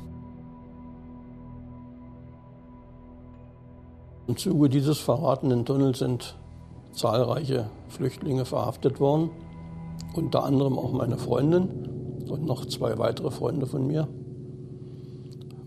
Im 4.27 4.37
Zuge 4.37 4.69
dieses 4.69 4.99
verratenen 4.99 5.65
Tunnels 5.65 5.99
sind 5.99 6.37
zahlreiche 6.91 7.69
Flüchtlinge 7.87 8.45
verhaftet 8.45 8.99
worden, 8.99 9.29
unter 10.13 10.43
anderem 10.43 10.77
auch 10.77 10.91
meine 10.91 11.17
Freundin 11.17 12.23
und 12.29 12.45
noch 12.45 12.65
zwei 12.65 12.97
weitere 12.97 13.31
Freunde 13.31 13.65
von 13.65 13.87
mir. 13.87 14.07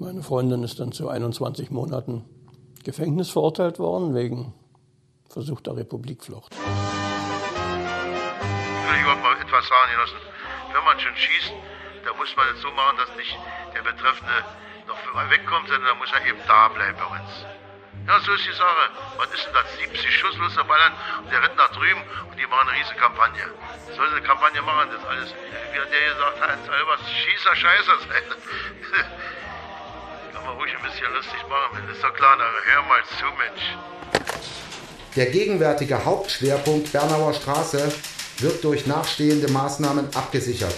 Meine 0.01 0.23
Freundin 0.23 0.65
ist 0.65 0.81
dann 0.81 0.93
zu 0.93 1.11
21 1.11 1.71
Monaten 1.71 2.25
Gefängnis 2.85 3.29
verurteilt 3.29 3.79
worden 3.79 4.15
wegen 4.15 4.55
versuchter 5.29 5.77
Republikflucht. 5.77 6.57
Ich 6.57 6.65
will 9.05 9.13
mal 9.21 9.37
etwas 9.37 9.69
sagen, 9.69 9.93
Genossen. 9.93 10.17
Wenn 10.73 10.85
man 10.89 10.99
schon 10.99 11.13
schießt, 11.13 11.53
da 12.09 12.17
muss 12.17 12.35
man 12.35 12.49
es 12.49 12.63
so 12.65 12.73
machen, 12.73 12.97
dass 12.97 13.13
nicht 13.21 13.37
der 13.77 13.83
Betreffende 13.85 14.33
noch 14.89 14.97
mal 15.13 15.29
wegkommt, 15.29 15.69
sondern 15.69 15.93
da 15.93 15.95
muss 16.01 16.09
er 16.17 16.25
eben 16.25 16.41
da 16.49 16.69
bleiben 16.73 16.97
bei 16.97 17.05
uns. 17.21 17.45
Ja, 18.09 18.17
so 18.25 18.33
ist 18.33 18.49
die 18.49 18.57
Sache. 18.57 18.89
Was 19.21 19.29
ist 19.37 19.45
denn 19.45 19.53
das? 19.53 19.69
70 19.85 20.01
Schuss 20.17 20.33
er 20.41 20.65
ballern 20.65 20.97
und 21.21 21.29
der 21.29 21.45
rennt 21.45 21.61
nach 21.61 21.77
drüben 21.77 22.01
und 22.25 22.41
die 22.41 22.49
machen 22.49 22.73
eine 22.73 22.81
riesige 22.81 22.97
Kampagne. 22.97 23.45
Soll 23.93 24.09
eine 24.09 24.25
Kampagne 24.25 24.65
machen, 24.65 24.97
das 24.97 25.05
alles, 25.05 25.29
wie 25.37 25.77
hat 25.77 25.93
der 25.93 26.09
gesagt, 26.09 26.41
Heinz 26.41 26.65
Albers, 26.73 27.05
Schießer, 27.05 27.53
Scheißer 27.53 28.01
sein. 28.09 28.25
Kann 30.33 30.45
man 30.45 30.57
ruhig 30.57 30.71
ein 30.77 30.83
bisschen 30.83 31.13
lustig 31.13 31.43
machen, 31.49 31.89
ist 31.93 32.03
doch 32.03 32.15
klar, 32.15 32.35
aber 32.35 32.45
hör 32.65 32.83
mal 32.83 33.03
zu, 33.19 33.25
Mensch. 33.37 34.23
Der 35.17 35.27
gegenwärtige 35.27 36.05
Hauptschwerpunkt 36.05 36.93
Bernauer 36.93 37.35
Straße 37.35 37.93
wird 38.39 38.63
durch 38.63 38.87
nachstehende 38.87 39.51
Maßnahmen 39.51 40.15
abgesichert. 40.15 40.75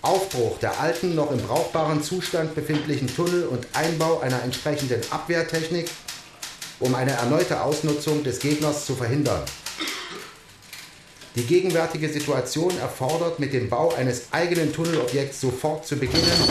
Aufbruch 0.00 0.58
der 0.58 0.80
alten, 0.80 1.14
noch 1.14 1.30
im 1.30 1.38
brauchbaren 1.38 2.02
Zustand 2.02 2.54
befindlichen 2.54 3.14
Tunnel 3.14 3.46
und 3.46 3.66
Einbau 3.74 4.20
einer 4.20 4.42
entsprechenden 4.42 5.02
Abwehrtechnik, 5.10 5.90
um 6.80 6.94
eine 6.94 7.12
erneute 7.12 7.62
Ausnutzung 7.62 8.24
des 8.24 8.38
Gegners 8.38 8.86
zu 8.86 8.94
verhindern. 8.94 9.42
Die 11.34 11.44
gegenwärtige 11.44 12.08
Situation 12.08 12.76
erfordert, 12.78 13.38
mit 13.38 13.52
dem 13.52 13.68
Bau 13.68 13.94
eines 13.94 14.32
eigenen 14.32 14.72
Tunnelobjekts 14.72 15.40
sofort 15.40 15.86
zu 15.86 15.96
beginnen, 15.96 16.48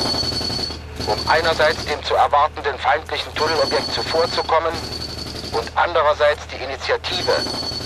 um 1.05 1.17
einerseits 1.29 1.85
dem 1.85 2.01
zu 2.03 2.15
erwartenden 2.15 2.77
feindlichen 2.79 3.33
Tunnelobjekt 3.35 3.91
zuvorzukommen 3.93 4.73
und 5.53 5.71
andererseits 5.75 6.47
die 6.47 6.63
Initiative 6.63 7.33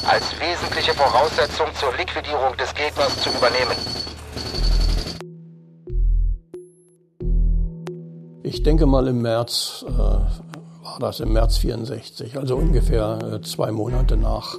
als 0.08 0.40
wesentliche 0.40 0.94
Voraussetzung 0.94 1.68
zur 1.76 1.94
Liquidierung 1.96 2.56
des 2.58 2.74
Gegners 2.74 3.22
zu 3.22 3.30
übernehmen. 3.30 3.76
Ich 8.44 8.64
denke 8.64 8.86
mal 8.86 9.08
im 9.08 9.22
März, 9.22 9.86
äh, 9.88 9.92
war 9.92 11.00
das 11.00 11.20
im 11.20 11.34
März 11.34 11.58
64, 11.58 12.38
also 12.38 12.56
ungefähr 12.56 13.20
äh, 13.22 13.42
zwei 13.42 13.72
Monate 13.72 14.18
nach 14.18 14.56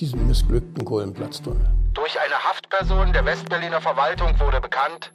diesem 0.00 0.26
missglückten 0.26 0.84
Kohlenplatztunnel. 0.84 1.66
Durch 1.92 2.18
eine 2.18 2.34
Haftperson 2.34 3.12
der 3.12 3.24
Westberliner 3.24 3.80
Verwaltung 3.80 4.38
wurde 4.40 4.60
bekannt, 4.60 5.12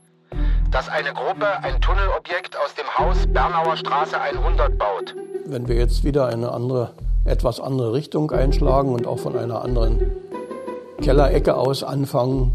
dass 0.71 0.87
eine 0.89 1.13
Gruppe 1.13 1.47
ein 1.63 1.81
Tunnelobjekt 1.81 2.55
aus 2.57 2.75
dem 2.75 2.85
Haus 2.97 3.25
Bernauer 3.27 3.75
Straße 3.75 4.19
100 4.19 4.77
baut. 4.77 5.15
Wenn 5.45 5.67
wir 5.67 5.75
jetzt 5.75 6.03
wieder 6.03 6.27
eine 6.27 6.51
andere 6.51 6.91
etwas 7.25 7.59
andere 7.59 7.93
Richtung 7.93 8.31
einschlagen 8.31 8.93
und 8.93 9.05
auch 9.05 9.19
von 9.19 9.37
einer 9.37 9.63
anderen 9.63 9.99
Kellerecke 11.01 11.55
aus 11.55 11.83
anfangen, 11.83 12.53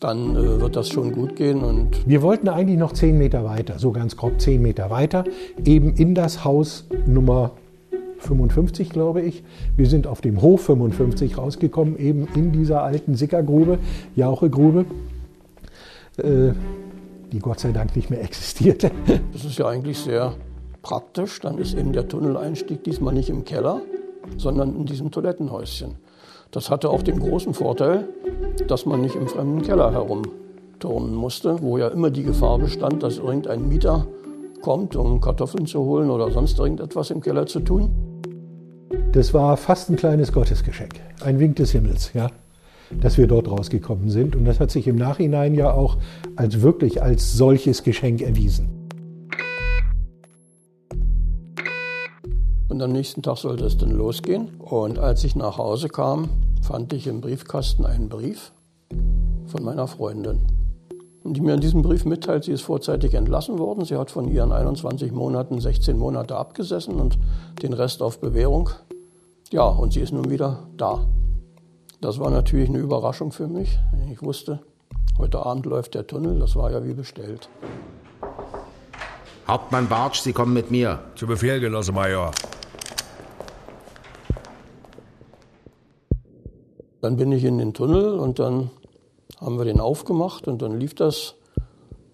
dann 0.00 0.36
äh, 0.36 0.60
wird 0.60 0.76
das 0.76 0.88
schon 0.88 1.12
gut 1.12 1.36
gehen. 1.36 1.62
Und 1.62 2.06
Wir 2.06 2.22
wollten 2.22 2.48
eigentlich 2.48 2.78
noch 2.78 2.92
zehn 2.92 3.18
Meter 3.18 3.44
weiter, 3.44 3.78
so 3.78 3.92
ganz 3.92 4.16
grob 4.16 4.40
zehn 4.40 4.62
Meter 4.62 4.90
weiter, 4.90 5.24
eben 5.64 5.94
in 5.94 6.14
das 6.14 6.44
Haus 6.44 6.86
Nummer 7.06 7.52
55, 8.18 8.90
glaube 8.90 9.22
ich. 9.22 9.42
Wir 9.76 9.86
sind 9.86 10.06
auf 10.06 10.20
dem 10.20 10.42
Hof 10.42 10.62
55 10.62 11.38
rausgekommen, 11.38 11.98
eben 11.98 12.26
in 12.34 12.52
dieser 12.52 12.82
alten 12.82 13.14
Sickergrube, 13.14 13.78
Jauchegrube, 14.16 14.86
äh, 16.18 16.52
die 17.32 17.38
Gott 17.38 17.60
sei 17.60 17.72
Dank 17.72 17.94
nicht 17.96 18.10
mehr 18.10 18.22
existierte. 18.22 18.90
Das 19.32 19.44
ist 19.44 19.58
ja 19.58 19.68
eigentlich 19.68 19.98
sehr 19.98 20.34
praktisch. 20.82 21.40
Dann 21.40 21.58
ist 21.58 21.74
eben 21.74 21.92
der 21.92 22.08
Tunneleinstieg 22.08 22.82
diesmal 22.84 23.14
nicht 23.14 23.30
im 23.30 23.44
Keller, 23.44 23.82
sondern 24.36 24.74
in 24.74 24.86
diesem 24.86 25.10
Toilettenhäuschen. 25.10 25.96
Das 26.50 26.70
hatte 26.70 26.90
auch 26.90 27.02
den 27.02 27.18
großen 27.18 27.52
Vorteil, 27.54 28.08
dass 28.66 28.86
man 28.86 29.02
nicht 29.02 29.14
im 29.14 29.28
fremden 29.28 29.62
Keller 29.62 29.92
herumturnen 29.92 31.14
musste, 31.14 31.60
wo 31.62 31.76
ja 31.76 31.88
immer 31.88 32.10
die 32.10 32.22
Gefahr 32.22 32.58
bestand, 32.58 33.02
dass 33.02 33.18
irgendein 33.18 33.68
Mieter 33.68 34.06
kommt, 34.62 34.96
um 34.96 35.20
Kartoffeln 35.20 35.66
zu 35.66 35.80
holen 35.80 36.10
oder 36.10 36.30
sonst 36.30 36.58
irgendetwas 36.58 37.10
im 37.10 37.20
Keller 37.20 37.46
zu 37.46 37.60
tun. 37.60 37.90
Das 39.12 39.34
war 39.34 39.56
fast 39.56 39.90
ein 39.90 39.96
kleines 39.96 40.32
Gottesgeschenk, 40.32 40.94
ein 41.22 41.38
Wink 41.38 41.56
des 41.56 41.72
Himmels, 41.72 42.12
ja, 42.14 42.30
dass 43.00 43.18
wir 43.18 43.26
dort 43.26 43.50
rausgekommen 43.50 44.10
sind. 44.10 44.36
Und 44.36 44.44
das 44.44 44.60
hat 44.60 44.70
sich 44.70 44.86
im 44.86 44.96
Nachhinein 44.96 45.54
ja 45.54 45.72
auch 45.72 45.96
als 46.36 46.60
wirklich 46.62 47.02
als 47.02 47.32
solches 47.32 47.82
Geschenk 47.82 48.22
erwiesen. 48.22 48.68
Und 52.68 52.82
am 52.82 52.92
nächsten 52.92 53.22
Tag 53.22 53.38
sollte 53.38 53.64
es 53.64 53.76
dann 53.76 53.90
losgehen. 53.90 54.50
Und 54.58 54.98
als 54.98 55.24
ich 55.24 55.34
nach 55.34 55.58
Hause 55.58 55.88
kam, 55.88 56.28
fand 56.62 56.92
ich 56.92 57.06
im 57.06 57.20
Briefkasten 57.20 57.84
einen 57.84 58.08
Brief 58.08 58.52
von 59.46 59.64
meiner 59.64 59.88
Freundin. 59.88 60.40
Und 61.24 61.34
die 61.34 61.40
mir 61.40 61.54
in 61.54 61.60
diesem 61.60 61.82
Brief 61.82 62.04
mitteilt, 62.04 62.44
sie 62.44 62.52
ist 62.52 62.62
vorzeitig 62.62 63.14
entlassen 63.14 63.58
worden. 63.58 63.84
Sie 63.84 63.96
hat 63.96 64.10
von 64.10 64.28
ihren 64.28 64.52
21 64.52 65.12
Monaten 65.12 65.60
16 65.60 65.98
Monate 65.98 66.36
abgesessen 66.36 67.00
und 67.00 67.18
den 67.62 67.72
Rest 67.72 68.02
auf 68.02 68.20
Bewährung. 68.20 68.70
Ja, 69.50 69.64
und 69.64 69.92
sie 69.92 70.00
ist 70.00 70.12
nun 70.12 70.30
wieder 70.30 70.68
da. 70.76 71.00
Das 72.00 72.20
war 72.20 72.30
natürlich 72.30 72.68
eine 72.68 72.78
Überraschung 72.78 73.32
für 73.32 73.48
mich. 73.48 73.76
Ich 74.12 74.22
wusste, 74.22 74.60
heute 75.18 75.44
Abend 75.44 75.66
läuft 75.66 75.94
der 75.94 76.06
Tunnel, 76.06 76.38
das 76.38 76.54
war 76.54 76.70
ja 76.70 76.84
wie 76.84 76.94
bestellt. 76.94 77.48
Hauptmann 79.48 79.88
Bartsch, 79.88 80.20
Sie 80.20 80.32
kommen 80.32 80.52
mit 80.52 80.70
mir. 80.70 81.00
Zu 81.16 81.26
Befehl, 81.26 81.58
Genosse 81.58 81.90
Major. 81.90 82.30
Dann 87.00 87.16
bin 87.16 87.32
ich 87.32 87.44
in 87.44 87.58
den 87.58 87.74
Tunnel 87.74 88.18
und 88.18 88.38
dann 88.38 88.70
haben 89.40 89.58
wir 89.58 89.64
den 89.64 89.80
aufgemacht 89.80 90.46
und 90.46 90.62
dann 90.62 90.78
lief 90.78 90.94
das 90.94 91.34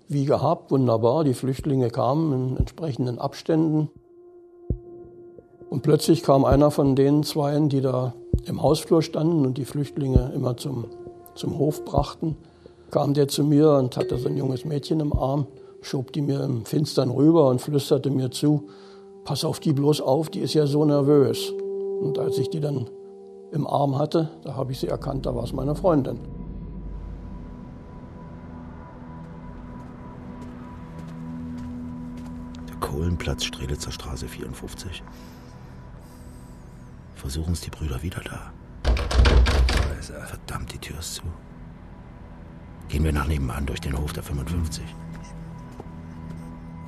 wie 0.08 0.24
gehabt, 0.24 0.70
wunderbar. 0.70 1.24
Die 1.24 1.34
Flüchtlinge 1.34 1.90
kamen 1.90 2.32
in 2.32 2.56
entsprechenden 2.56 3.18
Abständen. 3.18 3.90
Und 5.68 5.82
plötzlich 5.82 6.22
kam 6.22 6.44
einer 6.44 6.70
von 6.70 6.96
den 6.96 7.22
Zweien, 7.22 7.68
die 7.68 7.80
da 7.80 8.14
im 8.46 8.62
Hausflur 8.62 9.02
standen 9.02 9.44
und 9.46 9.58
die 9.58 9.64
Flüchtlinge 9.64 10.32
immer 10.34 10.56
zum, 10.56 10.86
zum 11.34 11.58
Hof 11.58 11.84
brachten, 11.84 12.36
kam 12.90 13.14
der 13.14 13.28
zu 13.28 13.44
mir 13.44 13.72
und 13.72 13.96
hatte 13.96 14.18
so 14.18 14.28
ein 14.28 14.36
junges 14.36 14.64
Mädchen 14.64 15.00
im 15.00 15.12
Arm, 15.12 15.46
schob 15.80 16.12
die 16.12 16.22
mir 16.22 16.42
im 16.44 16.64
Finstern 16.64 17.10
rüber 17.10 17.48
und 17.48 17.60
flüsterte 17.60 18.10
mir 18.10 18.30
zu, 18.30 18.68
pass 19.24 19.44
auf 19.44 19.60
die 19.60 19.72
bloß 19.72 20.00
auf, 20.00 20.30
die 20.30 20.40
ist 20.40 20.54
ja 20.54 20.66
so 20.66 20.84
nervös. 20.84 21.52
Und 22.00 22.18
als 22.18 22.38
ich 22.38 22.50
die 22.50 22.60
dann 22.60 22.88
im 23.52 23.66
Arm 23.66 23.98
hatte, 23.98 24.30
da 24.42 24.56
habe 24.56 24.72
ich 24.72 24.80
sie 24.80 24.88
erkannt, 24.88 25.26
da 25.26 25.34
war 25.34 25.44
es 25.44 25.52
meine 25.52 25.74
Freundin. 25.74 26.18
Der 32.68 32.76
Kohlenplatz, 32.76 33.44
Strelitzer 33.44 33.92
Straße 33.92 34.28
54. 34.28 35.02
Versuchen 37.24 37.54
es 37.54 37.62
die 37.62 37.70
Brüder 37.70 38.02
wieder 38.02 38.20
da. 38.20 38.52
Verdammt, 40.26 40.74
die 40.74 40.78
Tür 40.78 40.98
ist 40.98 41.14
zu. 41.14 41.22
Gehen 42.90 43.02
wir 43.02 43.14
nach 43.14 43.26
nebenan 43.26 43.64
durch 43.64 43.80
den 43.80 43.96
Hof 43.96 44.12
der 44.12 44.22
55. 44.22 44.84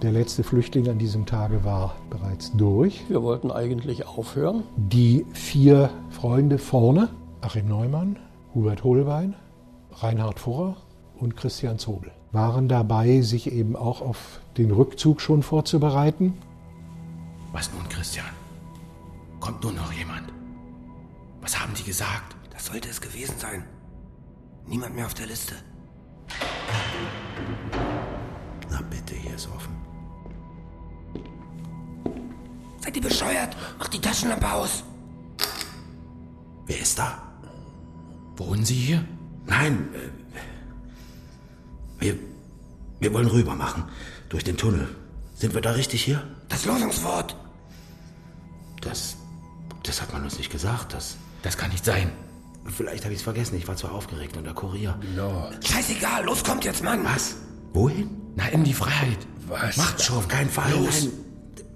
Der 0.02 0.12
letzte 0.12 0.44
Flüchtling 0.44 0.90
an 0.90 0.98
diesem 0.98 1.24
Tage 1.24 1.64
war 1.64 1.96
bereits 2.10 2.52
durch. 2.52 3.08
Wir 3.08 3.22
wollten 3.22 3.50
eigentlich 3.50 4.06
aufhören. 4.06 4.64
Die 4.76 5.24
vier 5.32 5.88
Freunde 6.10 6.58
vorne, 6.58 7.08
Achim 7.40 7.66
Neumann, 7.66 8.18
Hubert 8.54 8.84
Holbein, 8.84 9.36
Reinhard 9.90 10.38
Furrer 10.38 10.76
und 11.18 11.34
Christian 11.34 11.78
Zobel, 11.78 12.10
waren 12.32 12.68
dabei, 12.68 13.22
sich 13.22 13.50
eben 13.50 13.74
auch 13.74 14.02
auf 14.02 14.40
den 14.58 14.70
Rückzug 14.70 15.22
schon 15.22 15.42
vorzubereiten. 15.42 16.34
Was 17.52 17.72
nun, 17.72 17.88
Christian? 17.88 18.26
Kommt 19.40 19.62
nun 19.62 19.74
noch 19.76 19.92
jemand? 19.92 20.32
Was 21.40 21.58
haben 21.60 21.74
die 21.74 21.84
gesagt? 21.84 22.36
Das 22.50 22.66
sollte 22.66 22.88
es 22.88 23.00
gewesen 23.00 23.38
sein. 23.38 23.64
Niemand 24.66 24.94
mehr 24.94 25.06
auf 25.06 25.14
der 25.14 25.26
Liste. 25.26 25.54
Na 28.70 28.80
bitte, 28.90 29.14
hier 29.14 29.34
ist 29.34 29.48
offen. 29.48 29.74
Seid 32.80 32.96
ihr 32.96 33.02
bescheuert? 33.02 33.56
Macht 33.78 33.92
die 33.94 34.00
Taschenlampe 34.00 34.50
aus. 34.50 34.82
Wer 36.66 36.80
ist 36.80 36.98
da? 36.98 37.22
Wohnen 38.36 38.64
Sie 38.64 38.74
hier? 38.74 39.04
Nein. 39.44 39.88
äh, 39.94 40.10
Wir, 42.00 42.18
wir 43.00 43.12
wollen 43.14 43.28
rüber 43.28 43.54
machen. 43.54 43.84
Durch 44.28 44.42
den 44.44 44.56
Tunnel. 44.56 44.88
Sind 45.34 45.54
wir 45.54 45.60
da 45.60 45.72
richtig 45.72 46.02
hier? 46.04 46.26
Das 46.48 46.64
Losungswort. 46.64 47.36
Das. 48.80 49.16
Das 49.86 50.00
hat 50.02 50.12
man 50.12 50.22
uns 50.24 50.38
nicht 50.38 50.50
gesagt. 50.50 50.92
Das. 50.92 51.16
Das 51.42 51.56
kann 51.56 51.70
nicht 51.70 51.84
sein. 51.84 52.10
Vielleicht 52.76 53.04
habe 53.04 53.12
ich 53.14 53.20
es 53.20 53.24
vergessen. 53.24 53.56
Ich 53.56 53.68
war 53.68 53.76
zu 53.76 53.88
aufgeregt 53.88 54.36
und 54.36 54.44
der 54.44 54.54
Kurier. 54.54 54.98
Genau. 55.00 55.48
Scheißegal, 55.64 56.24
los 56.24 56.42
kommt 56.42 56.64
jetzt, 56.64 56.82
Mann. 56.82 57.04
Was? 57.04 57.36
Wohin? 57.72 58.10
Na, 58.34 58.48
in 58.48 58.64
die 58.64 58.72
Freiheit. 58.74 59.18
Was? 59.46 59.76
Macht 59.76 60.02
schon, 60.02 60.16
auf 60.18 60.28
keinen 60.28 60.50
Fall. 60.50 60.72
Los. 60.72 61.04
Nein, 61.04 61.12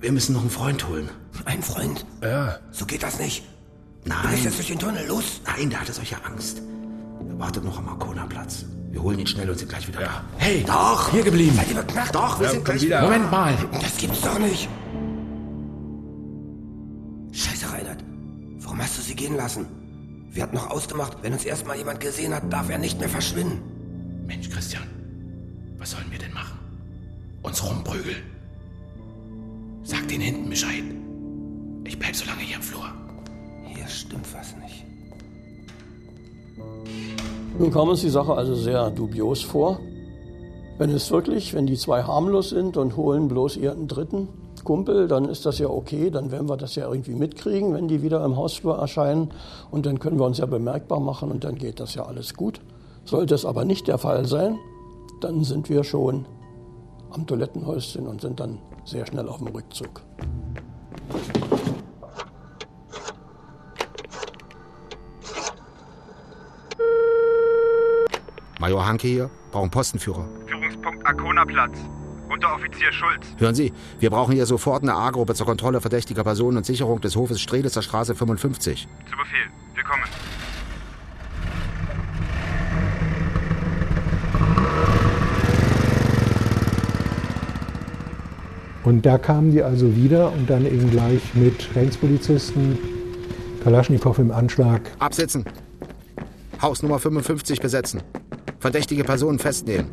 wir 0.00 0.12
müssen 0.12 0.32
noch 0.32 0.40
einen 0.40 0.50
Freund 0.50 0.88
holen. 0.88 1.08
Ein 1.44 1.62
Freund? 1.62 2.04
Ja. 2.22 2.58
So 2.72 2.86
geht 2.86 3.02
das 3.02 3.18
nicht. 3.20 3.44
Nein. 4.04 4.18
Du 4.22 4.28
bist 4.30 4.44
jetzt 4.44 4.56
durch 4.58 4.66
den 4.68 4.78
Tunnel, 4.78 5.06
los. 5.06 5.40
Nein, 5.46 5.70
der 5.70 5.80
hatte 5.80 5.92
solche 5.92 6.16
Angst. 6.24 6.60
Er 7.28 7.38
wartet 7.38 7.64
noch 7.64 7.78
am 7.78 7.88
Arkona-Platz. 7.88 8.64
Wir 8.90 9.00
holen 9.02 9.20
ihn 9.20 9.26
schnell 9.26 9.48
und 9.48 9.56
sind 9.58 9.68
gleich 9.68 9.86
wieder 9.86 10.00
da. 10.00 10.24
Hey, 10.38 10.64
Doch, 10.66 11.10
hier 11.12 11.22
geblieben. 11.22 11.54
Seid 11.54 11.68
ihr 11.70 11.76
beknackt? 11.76 12.14
Doch, 12.14 12.40
wir 12.40 12.46
Ja, 12.46 12.52
sind 12.52 12.64
gleich 12.64 12.82
wieder. 12.82 13.02
Moment 13.02 13.30
mal. 13.30 13.54
Das 13.80 13.96
gibt's 13.98 14.20
doch 14.22 14.38
nicht. 14.40 14.68
Gehen 19.20 19.36
lassen? 19.36 19.66
Wir 20.30 20.42
hatten 20.42 20.54
noch 20.54 20.70
ausgemacht, 20.70 21.18
wenn 21.20 21.34
uns 21.34 21.44
erstmal 21.44 21.76
jemand 21.76 22.00
gesehen 22.00 22.34
hat, 22.34 22.50
darf 22.50 22.70
er 22.70 22.78
nicht 22.78 22.98
mehr 22.98 23.08
verschwinden. 23.10 23.60
Mensch, 24.26 24.48
Christian, 24.48 24.84
was 25.76 25.90
sollen 25.90 26.10
wir 26.10 26.18
denn 26.18 26.32
machen? 26.32 26.58
Uns 27.42 27.62
rumprügeln? 27.62 28.22
Sag 29.82 30.08
den 30.08 30.22
hinten 30.22 30.48
Bescheid. 30.48 30.84
Ich 31.84 31.98
bleib 31.98 32.16
so 32.16 32.24
lange 32.24 32.40
hier 32.40 32.56
im 32.56 32.62
Flur. 32.62 32.86
Hier 33.66 33.86
stimmt 33.88 34.26
was 34.32 34.56
nicht. 34.56 34.86
Nun 37.58 37.70
kam 37.70 37.90
uns 37.90 38.00
die 38.00 38.08
Sache 38.08 38.32
also 38.32 38.54
sehr 38.54 38.90
dubios 38.90 39.42
vor. 39.42 39.80
Wenn 40.78 40.88
es 40.88 41.10
wirklich, 41.10 41.52
wenn 41.52 41.66
die 41.66 41.76
zwei 41.76 42.04
harmlos 42.04 42.48
sind 42.48 42.78
und 42.78 42.96
holen 42.96 43.28
bloß 43.28 43.58
ihren 43.58 43.86
dritten 43.86 44.28
Kumpel, 44.64 45.08
dann 45.08 45.24
ist 45.26 45.46
das 45.46 45.58
ja 45.58 45.68
okay, 45.68 46.10
dann 46.10 46.30
werden 46.30 46.48
wir 46.48 46.56
das 46.56 46.74
ja 46.74 46.88
irgendwie 46.88 47.14
mitkriegen, 47.14 47.74
wenn 47.74 47.88
die 47.88 48.02
wieder 48.02 48.24
im 48.24 48.36
Hausflur 48.36 48.78
erscheinen 48.78 49.30
und 49.70 49.86
dann 49.86 49.98
können 49.98 50.18
wir 50.18 50.26
uns 50.26 50.38
ja 50.38 50.46
bemerkbar 50.46 51.00
machen 51.00 51.30
und 51.30 51.44
dann 51.44 51.56
geht 51.56 51.80
das 51.80 51.94
ja 51.94 52.04
alles 52.04 52.34
gut. 52.34 52.60
Sollte 53.04 53.34
es 53.34 53.44
aber 53.44 53.64
nicht 53.64 53.88
der 53.88 53.98
Fall 53.98 54.26
sein, 54.26 54.58
dann 55.20 55.44
sind 55.44 55.68
wir 55.68 55.84
schon 55.84 56.26
am 57.10 57.26
Toilettenhäuschen 57.26 58.06
und 58.06 58.20
sind 58.20 58.40
dann 58.40 58.58
sehr 58.84 59.06
schnell 59.06 59.28
auf 59.28 59.38
dem 59.38 59.48
Rückzug. 59.48 60.02
Major 68.60 68.86
Hanke 68.86 69.08
hier, 69.08 69.30
brauchen 69.52 69.70
Postenführer. 69.70 70.26
Führungspunkt 70.46 71.06
Arkona-Platz. 71.06 71.78
Unteroffizier 72.30 72.92
Schulz. 72.92 73.26
Hören 73.38 73.56
Sie, 73.56 73.72
wir 73.98 74.10
brauchen 74.10 74.32
hier 74.32 74.46
sofort 74.46 74.84
eine 74.84 74.94
A-Gruppe 74.94 75.34
zur 75.34 75.46
Kontrolle 75.46 75.80
verdächtiger 75.80 76.22
Personen 76.22 76.58
und 76.58 76.64
Sicherung 76.64 77.00
des 77.00 77.16
Hofes 77.16 77.40
Strelitzer 77.40 77.82
Straße 77.82 78.14
55. 78.14 78.86
Zu 79.10 79.16
Befehl. 79.16 79.40
Wir 79.74 79.82
kommen. 79.82 80.04
Und 88.84 89.04
da 89.04 89.18
kamen 89.18 89.50
die 89.50 89.62
also 89.62 89.96
wieder 89.96 90.32
und 90.32 90.48
dann 90.48 90.66
eben 90.66 90.90
gleich 90.90 91.34
mit 91.34 91.72
Grenzpolizisten, 91.72 92.78
Kalaschnikow 93.64 94.18
im 94.18 94.30
Anschlag. 94.30 94.82
Absitzen. 95.00 95.44
Haus 96.62 96.82
Nummer 96.82 97.00
55 97.00 97.60
besetzen. 97.60 98.02
Verdächtige 98.58 99.04
Personen 99.04 99.38
festnehmen. 99.38 99.88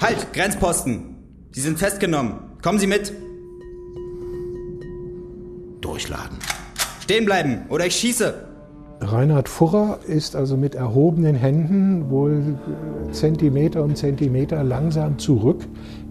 Halt, 0.00 0.32
Grenzposten. 0.34 1.16
Sie 1.52 1.60
sind 1.62 1.78
festgenommen. 1.78 2.34
Kommen 2.62 2.78
Sie 2.78 2.86
mit. 2.86 3.14
Durchladen. 5.80 6.38
Stehen 7.00 7.24
bleiben 7.24 7.62
oder 7.70 7.86
ich 7.86 7.96
schieße. 7.96 8.34
Reinhard 9.00 9.48
Furrer 9.48 10.00
ist 10.06 10.36
also 10.36 10.56
mit 10.56 10.74
erhobenen 10.74 11.34
Händen 11.34 12.10
wohl 12.10 12.58
Zentimeter 13.10 13.82
um 13.82 13.94
Zentimeter 13.94 14.62
langsam 14.64 15.18
zurück, 15.18 15.66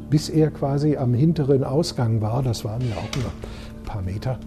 bis 0.10 0.30
er 0.30 0.50
quasi 0.50 0.98
am 0.98 1.14
hinteren 1.14 1.64
Ausgang 1.64 2.22
war. 2.22 2.42
Das 2.42 2.66
waren 2.66 2.82
ja 2.82 2.96
auch 2.96 3.16
nur 3.18 3.32
ein 3.32 3.84
paar 3.84 4.02
Meter. 4.02 4.40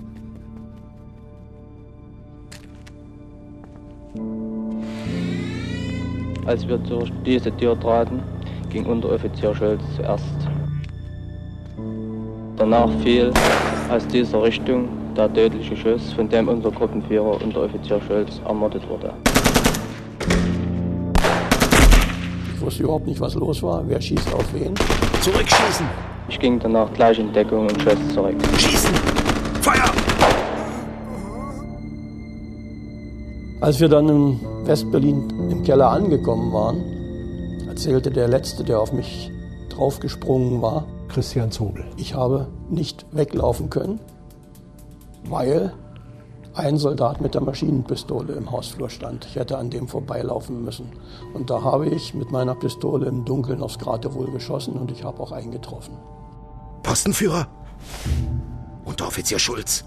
Als 6.46 6.66
wir 6.66 6.78
durch 6.78 7.12
diese 7.24 7.54
Tür 7.56 7.78
traten, 7.78 8.20
ging 8.70 8.84
Unteroffizier 8.86 9.54
Scholz 9.54 9.80
zuerst. 9.96 10.24
Danach 12.56 12.90
fiel 13.02 13.32
aus 13.90 14.06
dieser 14.08 14.42
Richtung 14.42 14.88
der 15.16 15.32
tödliche 15.32 15.76
Schuss, 15.76 16.12
von 16.12 16.28
dem 16.28 16.48
unser 16.48 16.70
Gruppenführer 16.70 17.40
Unteroffizier 17.42 18.00
Scholz 18.06 18.40
ermordet 18.46 18.82
wurde. 18.88 19.12
Ich 22.54 22.60
wusste 22.60 22.82
überhaupt 22.82 23.06
nicht, 23.06 23.20
was 23.20 23.34
los 23.34 23.62
war. 23.62 23.82
Wer 23.86 24.00
schießt 24.00 24.34
auf 24.34 24.44
wen? 24.52 24.74
Zurückschießen! 25.22 25.86
Ich 26.28 26.38
ging 26.38 26.58
danach 26.58 26.92
gleich 26.92 27.18
in 27.18 27.32
Deckung 27.32 27.62
und 27.62 27.82
schoss 27.82 27.96
zurück. 28.12 28.36
Schießen! 28.58 28.94
Feuer! 29.62 29.90
Als 33.60 33.80
wir 33.80 33.88
dann 33.88 34.08
in 34.08 34.40
Westberlin 34.64 35.50
im 35.50 35.62
Keller 35.62 35.90
angekommen 35.90 36.52
waren, 36.52 36.97
erzählte 37.78 38.10
der 38.10 38.26
Letzte, 38.26 38.64
der 38.64 38.80
auf 38.80 38.92
mich 38.92 39.30
draufgesprungen 39.68 40.60
war, 40.60 40.84
Christian 41.06 41.52
Zobel. 41.52 41.84
Ich 41.96 42.12
habe 42.12 42.48
nicht 42.68 43.06
weglaufen 43.12 43.70
können, 43.70 44.00
weil 45.22 45.72
ein 46.54 46.76
Soldat 46.76 47.20
mit 47.20 47.34
der 47.34 47.40
Maschinenpistole 47.40 48.32
im 48.32 48.50
Hausflur 48.50 48.90
stand. 48.90 49.26
Ich 49.26 49.36
hätte 49.36 49.58
an 49.58 49.70
dem 49.70 49.86
vorbeilaufen 49.86 50.64
müssen. 50.64 50.90
Und 51.34 51.50
da 51.50 51.62
habe 51.62 51.86
ich 51.86 52.14
mit 52.14 52.32
meiner 52.32 52.56
Pistole 52.56 53.06
im 53.06 53.24
Dunkeln 53.24 53.62
aufs 53.62 53.78
Kraterwohl 53.78 54.32
geschossen 54.32 54.72
und 54.74 54.90
ich 54.90 55.04
habe 55.04 55.22
auch 55.22 55.30
eingetroffen. 55.30 55.94
Postenführer! 56.82 57.46
Unteroffizier 58.86 59.38
Schulz! 59.38 59.84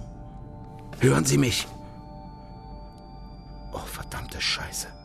Hören 0.99 1.25
Sie 1.25 1.37
mich! 1.37 1.67
Oh, 3.73 3.85
verdammte 3.85 4.39
Scheiße. 4.39 5.00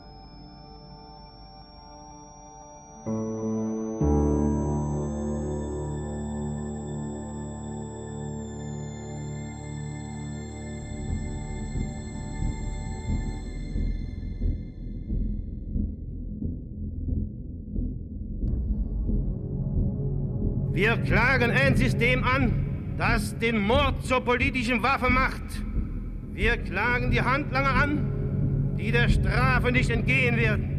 Klagen 21.06 21.50
ein 21.50 21.76
System 21.76 22.24
an, 22.24 22.96
das 22.98 23.38
den 23.38 23.60
Mord 23.60 24.04
zur 24.04 24.20
politischen 24.20 24.82
Waffe 24.82 25.10
macht. 25.10 25.42
Wir 26.32 26.56
klagen 26.56 27.10
die 27.10 27.22
Handlanger 27.22 27.74
an, 27.74 28.76
die 28.78 28.92
der 28.92 29.08
Strafe 29.08 29.72
nicht 29.72 29.90
entgehen 29.90 30.36
werden. 30.36 30.72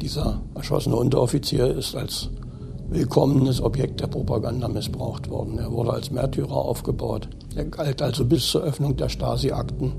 Dieser 0.00 0.42
erschossene 0.54 0.96
Unteroffizier 0.96 1.66
ist 1.76 1.94
als 1.96 2.30
willkommenes 2.88 3.60
Objekt 3.60 4.00
der 4.00 4.06
Propaganda 4.06 4.68
missbraucht 4.68 5.28
worden. 5.28 5.58
Er 5.58 5.70
wurde 5.72 5.92
als 5.92 6.10
Märtyrer 6.10 6.56
aufgebaut. 6.56 7.28
Er 7.56 7.64
galt 7.64 8.00
also 8.00 8.24
bis 8.24 8.46
zur 8.46 8.62
Öffnung 8.62 8.96
der 8.96 9.08
Stasi-Akten 9.08 9.94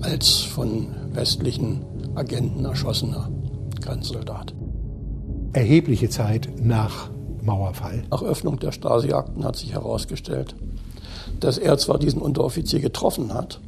als 0.00 0.38
von 0.38 0.88
westlichen 1.12 1.84
Agenten 2.14 2.64
erschossener 2.64 3.30
Grenzsoldat. 3.80 4.54
Erhebliche 5.52 6.08
Zeit 6.08 6.48
nach 6.60 7.11
Mauerfall. 7.42 8.04
Nach 8.10 8.22
Öffnung 8.22 8.58
der 8.58 8.72
Stasi-Akten 8.72 9.44
hat 9.44 9.56
sich 9.56 9.72
herausgestellt, 9.72 10.54
dass 11.40 11.58
er 11.58 11.76
zwar 11.78 11.98
diesen 11.98 12.22
Unteroffizier 12.22 12.80
getroffen 12.80 13.34
hat, 13.34 13.60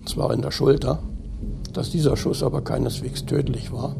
und 0.00 0.08
zwar 0.08 0.32
in 0.32 0.42
der 0.42 0.50
Schulter, 0.50 0.98
dass 1.72 1.90
dieser 1.90 2.16
Schuss 2.16 2.42
aber 2.42 2.62
keineswegs 2.62 3.26
tödlich 3.26 3.72
war. 3.72 3.94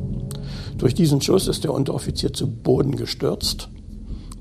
Durch 0.77 0.95
diesen 0.95 1.21
Schuss 1.21 1.47
ist 1.47 1.65
der 1.65 1.73
Unteroffizier 1.73 2.33
zu 2.33 2.49
Boden 2.49 2.97
gestürzt. 2.97 3.69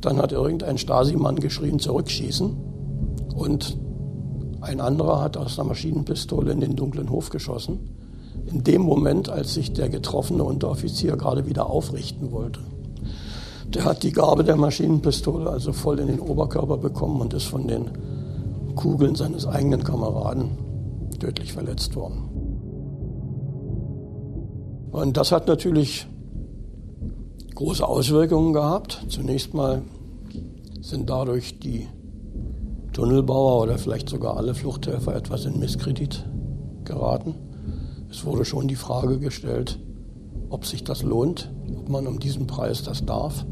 Dann 0.02 0.18
hat 0.18 0.32
irgendein 0.32 0.78
Stasi-Mann 0.78 1.36
geschrien, 1.36 1.80
zurückschießen. 1.80 2.58
Und 3.36 3.78
ein 4.62 4.82
anderer 4.82 5.22
hat 5.22 5.38
aus 5.38 5.60
einer 5.60 5.70
Maschinenpistole 5.70 6.52
in 6.52 6.62
den 6.62 6.76
dunklen 6.76 7.10
Hof 7.10 7.30
geschossen. 7.30 7.80
In 8.46 8.64
dem 8.64 8.82
Moment, 8.82 9.30
als 9.30 9.54
sich 9.54 9.74
der 9.74 9.90
getroffene 9.90 10.44
Unteroffizier 10.44 11.18
gerade 11.18 11.46
wieder 11.46 11.70
aufrichten 11.70 12.32
wollte. 12.32 12.62
Der 13.74 13.86
hat 13.86 14.04
die 14.04 14.12
Garbe 14.12 14.44
der 14.44 14.56
Maschinenpistole 14.56 15.50
also 15.50 15.74
voll 15.74 16.00
in 16.00 16.08
den 16.08 16.20
Oberkörper 16.20 16.78
bekommen 16.78 17.22
und 17.22 17.34
ist 17.34 17.46
von 17.46 17.68
den 17.68 17.92
Kugeln 18.76 19.16
seines 19.16 19.46
eigenen 19.46 19.84
Kameraden 19.84 20.58
tödlich 21.20 21.54
verletzt 21.54 21.96
worden. 21.96 22.30
Und 24.92 25.18
das 25.18 25.32
hat 25.32 25.48
natürlich 25.48 26.08
große 27.54 27.88
Auswirkungen 27.88 28.54
gehabt. 28.54 29.06
Zunächst 29.10 29.54
mal 29.54 29.84
sind 30.82 31.10
dadurch 31.10 31.60
die 31.60 31.88
Tunnelbauer 32.94 33.62
oder 33.64 33.78
vielleicht 33.78 34.10
sogar 34.10 34.38
alle 34.38 34.56
Fluchthelfer 34.56 35.16
etwas 35.16 35.46
in 35.46 35.60
Misskredit 35.60 36.26
geraten. 36.86 37.36
Es 38.10 38.26
wurde 38.26 38.46
schon 38.46 38.68
die 38.68 38.76
Frage 38.76 39.20
gestellt, 39.20 39.80
ob 40.50 40.66
sich 40.66 40.84
das 40.84 41.04
lohnt, 41.04 41.52
ob 41.78 41.90
man 41.90 42.08
um 42.08 42.20
diesen 42.20 42.48
Preis 42.48 42.82
das 42.82 43.06
darf. 43.06 43.46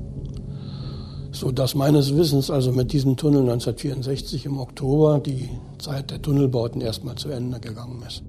So 1.32 1.52
dass 1.52 1.76
meines 1.76 2.16
Wissens 2.16 2.50
also 2.50 2.72
mit 2.72 2.94
diesem 2.94 3.18
Tunnel 3.18 3.42
1964 3.42 4.46
im 4.46 4.60
Oktober 4.60 5.20
die 5.20 5.50
Zeit 5.78 6.12
der 6.12 6.22
Tunnelbauten 6.22 6.82
erstmal 6.82 7.16
zu 7.16 7.30
Ende 7.30 7.60
gegangen 7.60 8.02
ist. 8.08 8.24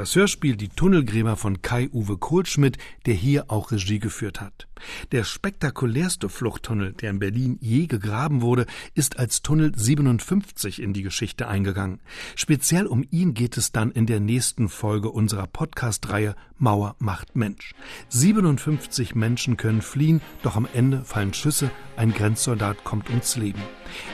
Das 0.00 0.16
Hörspiel 0.16 0.56
Die 0.56 0.70
Tunnelgräber 0.70 1.36
von 1.36 1.60
Kai-Uwe 1.60 2.16
Kohlschmidt, 2.16 2.78
der 3.04 3.12
hier 3.12 3.50
auch 3.50 3.70
Regie 3.70 3.98
geführt 3.98 4.40
hat. 4.40 4.66
Der 5.12 5.24
spektakulärste 5.24 6.30
Fluchttunnel, 6.30 6.94
der 6.94 7.10
in 7.10 7.18
Berlin 7.18 7.58
je 7.60 7.86
gegraben 7.86 8.40
wurde, 8.40 8.64
ist 8.94 9.18
als 9.18 9.42
Tunnel 9.42 9.72
57 9.76 10.80
in 10.80 10.94
die 10.94 11.02
Geschichte 11.02 11.48
eingegangen. 11.48 12.00
Speziell 12.34 12.86
um 12.86 13.04
ihn 13.10 13.34
geht 13.34 13.58
es 13.58 13.72
dann 13.72 13.90
in 13.90 14.06
der 14.06 14.20
nächsten 14.20 14.70
Folge 14.70 15.10
unserer 15.10 15.46
Podcast-Reihe 15.46 16.34
Mauer 16.56 16.96
macht 16.98 17.36
Mensch. 17.36 17.74
57 18.08 19.14
Menschen 19.14 19.58
können 19.58 19.82
fliehen, 19.82 20.22
doch 20.42 20.56
am 20.56 20.66
Ende 20.72 21.04
fallen 21.04 21.34
Schüsse, 21.34 21.70
ein 21.98 22.14
Grenzsoldat 22.14 22.84
kommt 22.84 23.10
ums 23.10 23.36
Leben. 23.36 23.60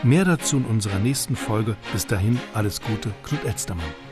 Mehr 0.03 0.25
dazu 0.25 0.57
in 0.57 0.65
unserer 0.65 0.99
nächsten 0.99 1.37
Folge. 1.37 1.77
Bis 1.93 2.09
dahin 2.09 2.41
alles 2.55 2.81
Gute, 2.81 3.15
Knut 3.23 3.45
Elstermann. 3.45 4.06